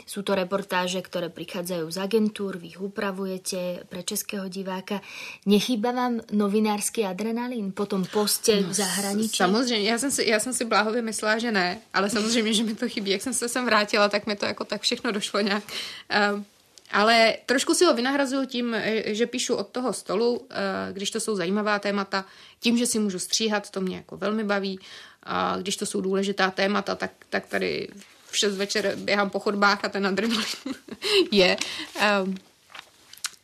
Sú 0.06 0.22
to 0.22 0.38
reportáže, 0.38 1.02
ktoré 1.02 1.32
prichádzajú 1.32 1.90
z 1.90 1.98
agentúr, 1.98 2.60
vy 2.60 2.76
ich 2.76 2.80
upravujete 2.80 3.88
pre 3.90 4.06
českého 4.06 4.46
diváka. 4.46 5.00
Nechýba 5.48 5.90
vám 5.90 6.20
novinářský 6.30 7.08
adrenalin 7.08 7.72
po 7.72 7.90
tom 7.90 8.04
poste 8.06 8.62
no, 8.62 8.68
v 8.68 8.74
zahraničí? 8.78 9.36
Samozřejmě, 9.36 9.90
já 9.90 9.98
jsem, 9.98 10.10
si, 10.10 10.28
já 10.28 10.38
jsem 10.40 10.52
si 10.54 10.64
bláhově 10.64 11.02
myslela, 11.02 11.38
že 11.38 11.52
ne, 11.52 11.80
ale 11.94 12.10
samozřejmě, 12.10 12.54
že 12.54 12.62
mi 12.62 12.74
to 12.74 12.88
chybí. 12.88 13.10
Jak 13.10 13.22
jsem 13.22 13.34
se 13.34 13.48
sem 13.48 13.64
vrátila, 13.64 14.08
tak 14.08 14.26
mi 14.26 14.36
to 14.36 14.46
jako 14.46 14.64
tak 14.64 14.82
všechno 14.82 15.12
došlo 15.12 15.40
nějak. 15.40 15.64
Uh, 16.34 16.44
ale 16.90 17.36
trošku 17.46 17.74
si 17.74 17.84
ho 17.84 17.94
vynahrazuju 17.94 18.46
tím, 18.46 18.74
eh, 18.74 19.14
že 19.14 19.26
píšu 19.26 19.54
od 19.54 19.68
toho 19.68 19.92
stolu, 19.92 20.46
eh, 20.50 20.92
když 20.92 21.10
to 21.10 21.20
jsou 21.20 21.36
zajímavá 21.36 21.78
témata, 21.78 22.24
tím, 22.60 22.78
že 22.78 22.86
si 22.86 22.98
můžu 22.98 23.18
stříhat, 23.18 23.70
to 23.70 23.80
mě 23.80 23.96
jako 23.96 24.16
velmi 24.16 24.44
baví. 24.44 24.80
A 25.22 25.56
když 25.56 25.76
to 25.76 25.86
jsou 25.86 26.00
důležitá 26.00 26.50
témata, 26.50 26.94
tak, 26.94 27.10
tak 27.30 27.46
tady 27.46 27.88
v 28.30 28.36
6 28.36 28.56
večer 28.56 28.96
běhám 28.96 29.30
po 29.30 29.40
chodbách 29.40 29.84
a 29.84 29.88
ten 29.88 30.06
adrenalin 30.06 30.44
je. 31.32 31.56
Um, 32.24 32.36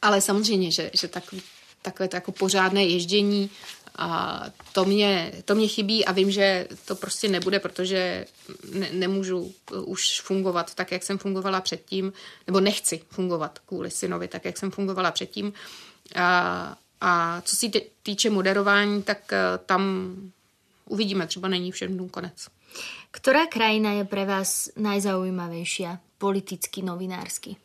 ale 0.03 0.21
samozřejmě, 0.21 0.73
že, 0.73 0.91
že 0.95 1.09
takový, 1.09 1.43
takové 1.83 2.09
to 2.09 2.17
jako 2.17 2.33
pořádné 2.33 2.85
ježdění 2.85 3.51
a 4.01 4.43
to 4.73 4.85
mě, 4.85 5.33
to 5.45 5.55
mě 5.55 5.69
chybí 5.69 6.05
a 6.05 6.13
vím, 6.13 6.31
že 6.31 6.69
to 6.85 6.95
prostě 6.95 7.29
nebude, 7.29 7.59
protože 7.59 8.27
ne, 8.73 8.89
nemůžu 8.93 9.55
už 9.85 10.21
fungovat 10.21 10.75
tak, 10.75 10.93
jak 10.93 11.03
jsem 11.03 11.19
fungovala 11.19 11.61
předtím, 11.61 12.13
nebo 12.47 12.61
nechci 12.61 13.01
fungovat 13.11 13.59
kvůli 13.59 13.91
synovi 13.91 14.29
tak, 14.29 14.45
jak 14.45 14.59
jsem 14.59 14.71
fungovala 14.71 15.11
předtím. 15.11 15.53
A, 16.17 16.77
a 17.01 17.41
co 17.41 17.57
se 17.57 17.67
týče 18.03 18.31
moderování, 18.31 19.03
tak 19.03 19.33
eh, 19.33 19.39
tam 19.67 20.15
uvidíme, 20.85 21.27
třeba 21.27 21.49
není 21.49 21.73
všem 21.73 21.95
dnů 21.95 22.09
konec. 22.09 22.49
Která 23.11 23.47
krajina 23.47 23.93
je 23.93 24.05
pro 24.05 24.27
vás 24.27 24.71
nejzaujímavější 24.77 25.87
politicky, 26.19 26.83
novinářsky? 26.83 27.57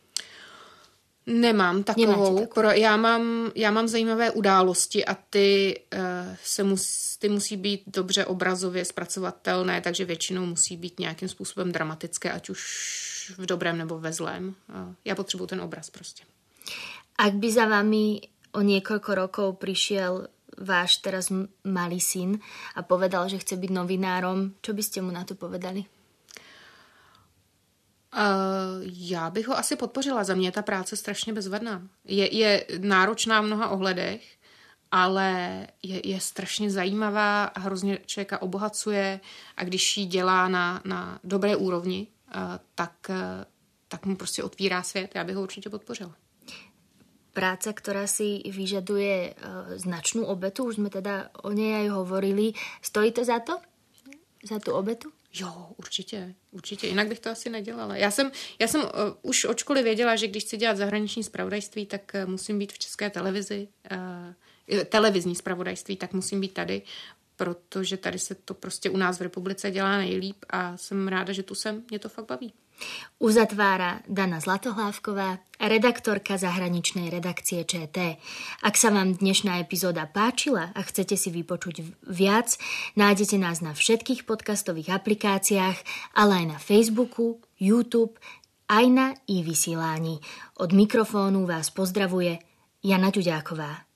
Nemám 1.26 1.82
takovou. 1.82 2.46
Pro, 2.46 2.70
já, 2.70 2.96
mám, 2.96 3.50
já 3.54 3.70
mám 3.70 3.88
zajímavé 3.88 4.30
události 4.30 5.04
a 5.04 5.14
ty, 5.14 5.80
uh, 5.94 6.00
se 6.44 6.62
mus, 6.62 7.16
ty 7.18 7.28
musí 7.28 7.56
být 7.56 7.82
dobře 7.86 8.24
obrazově 8.24 8.84
zpracovatelné, 8.84 9.80
takže 9.80 10.04
většinou 10.04 10.46
musí 10.46 10.76
být 10.76 11.00
nějakým 11.00 11.28
způsobem 11.28 11.72
dramatické, 11.72 12.32
ať 12.32 12.50
už 12.50 12.62
v 13.38 13.46
dobrém 13.46 13.78
nebo 13.78 13.98
ve 13.98 14.12
zlém. 14.12 14.54
Uh, 14.68 14.94
já 15.04 15.14
potřebuji 15.14 15.46
ten 15.46 15.60
obraz 15.60 15.90
prostě. 15.90 16.24
Ak 17.18 17.34
by 17.40 17.48
za 17.52 17.64
vami 17.64 18.20
o 18.52 18.60
niekoľko 18.60 19.10
rokov 19.16 19.48
prišiel 19.56 20.28
váš 20.60 21.00
teraz 21.00 21.32
malý 21.64 22.00
syn 22.00 22.40
a 22.76 22.84
povedal, 22.84 23.28
že 23.28 23.40
chce 23.40 23.56
byť 23.56 23.70
novinárom, 23.72 24.56
čo 24.60 24.76
by 24.76 24.82
ste 24.84 25.00
mu 25.00 25.12
na 25.12 25.24
to 25.24 25.32
povedali? 25.32 25.95
Uh, 28.16 28.22
já 28.82 29.30
bych 29.30 29.48
ho 29.48 29.58
asi 29.58 29.76
podpořila. 29.76 30.24
Za 30.24 30.34
mě 30.34 30.48
je 30.48 30.52
ta 30.52 30.62
práce 30.62 30.96
strašně 30.96 31.32
bezvadná. 31.32 31.82
Je, 32.04 32.36
je 32.36 32.66
náročná 32.78 33.40
v 33.40 33.44
mnoha 33.44 33.68
ohledech, 33.68 34.24
ale 34.90 35.66
je, 35.82 36.08
je 36.08 36.20
strašně 36.20 36.70
zajímavá 36.70 37.44
a 37.44 37.60
hrozně 37.60 37.98
člověka 38.06 38.42
obohacuje 38.42 39.20
a 39.56 39.64
když 39.64 39.96
ji 39.96 40.04
dělá 40.06 40.48
na, 40.48 40.80
na 40.84 41.20
dobré 41.24 41.56
úrovni, 41.56 42.06
uh, 42.34 42.40
tak, 42.74 42.92
uh, 43.08 43.16
tak 43.88 44.06
mu 44.06 44.16
prostě 44.16 44.42
otvírá 44.42 44.82
svět. 44.82 45.10
Já 45.14 45.24
bych 45.24 45.36
ho 45.36 45.42
určitě 45.42 45.70
podpořila. 45.70 46.14
Práce, 47.36 47.68
ktorá 47.68 48.08
si 48.08 48.40
vyžaduje 48.48 49.36
značnú 49.76 50.24
obetu, 50.24 50.72
už 50.72 50.80
sme 50.80 50.88
teda 50.88 51.28
o 51.44 51.52
nej 51.52 51.84
aj 51.84 51.88
hovorili. 51.92 52.56
Stojí 52.80 53.12
to 53.12 53.28
za 53.28 53.44
to? 53.44 53.60
Za 54.40 54.56
tu 54.56 54.72
obetu? 54.72 55.12
Jo, 55.40 55.68
určitě, 55.76 56.34
určitě. 56.50 56.86
Jinak 56.86 57.08
bych 57.08 57.20
to 57.20 57.30
asi 57.30 57.50
nedělala. 57.50 57.96
Já 57.96 58.10
jsem, 58.10 58.30
já 58.58 58.68
jsem 58.68 58.80
uh, 58.80 58.88
už 59.22 59.44
od 59.44 59.58
školy 59.58 59.82
věděla, 59.82 60.16
že 60.16 60.26
když 60.26 60.44
chci 60.44 60.56
dělat 60.56 60.76
zahraniční 60.76 61.24
spravodajství, 61.24 61.86
tak 61.86 62.12
uh, 62.14 62.30
musím 62.30 62.58
být 62.58 62.72
v 62.72 62.78
české 62.78 63.10
televizi. 63.10 63.68
Uh, 63.92 63.98
televizní 64.84 65.34
spravodajství, 65.34 65.96
tak 65.96 66.12
musím 66.12 66.40
být 66.40 66.54
tady, 66.54 66.82
protože 67.36 67.96
tady 67.96 68.18
se 68.18 68.34
to 68.34 68.54
prostě 68.54 68.90
u 68.90 68.96
nás 68.96 69.18
v 69.18 69.22
republice 69.22 69.70
dělá 69.70 69.98
nejlíp 69.98 70.44
a 70.50 70.76
jsem 70.76 71.08
ráda, 71.08 71.32
že 71.32 71.42
tu 71.42 71.54
jsem. 71.54 71.84
Mě 71.90 71.98
to 71.98 72.08
fakt 72.08 72.26
baví. 72.26 72.52
Uzatvára 73.16 74.04
Dana 74.04 74.44
Zlatohlávková, 74.44 75.40
redaktorka 75.56 76.36
zahraničnej 76.36 77.08
redakcie 77.08 77.64
ČT. 77.64 78.20
Ak 78.60 78.74
sa 78.76 78.92
vám 78.92 79.16
dnešná 79.16 79.56
epizóda 79.64 80.04
páčila 80.04 80.68
a 80.76 80.80
chcete 80.84 81.16
si 81.16 81.32
vypočuť 81.32 82.04
viac, 82.04 82.60
nájdete 82.92 83.40
nás 83.40 83.64
na 83.64 83.72
všetkých 83.72 84.28
podcastových 84.28 84.92
aplikáciách, 84.92 85.78
ale 86.12 86.44
aj 86.44 86.46
na 86.52 86.58
Facebooku, 86.60 87.40
YouTube, 87.56 88.20
aj 88.68 88.84
na 88.92 89.06
i 89.24 89.40
vysielání. 89.40 90.20
Od 90.60 90.70
mikrofónu 90.76 91.48
vás 91.48 91.72
pozdravuje 91.72 92.38
Jana 92.84 93.08
Ďuďáková. 93.08 93.95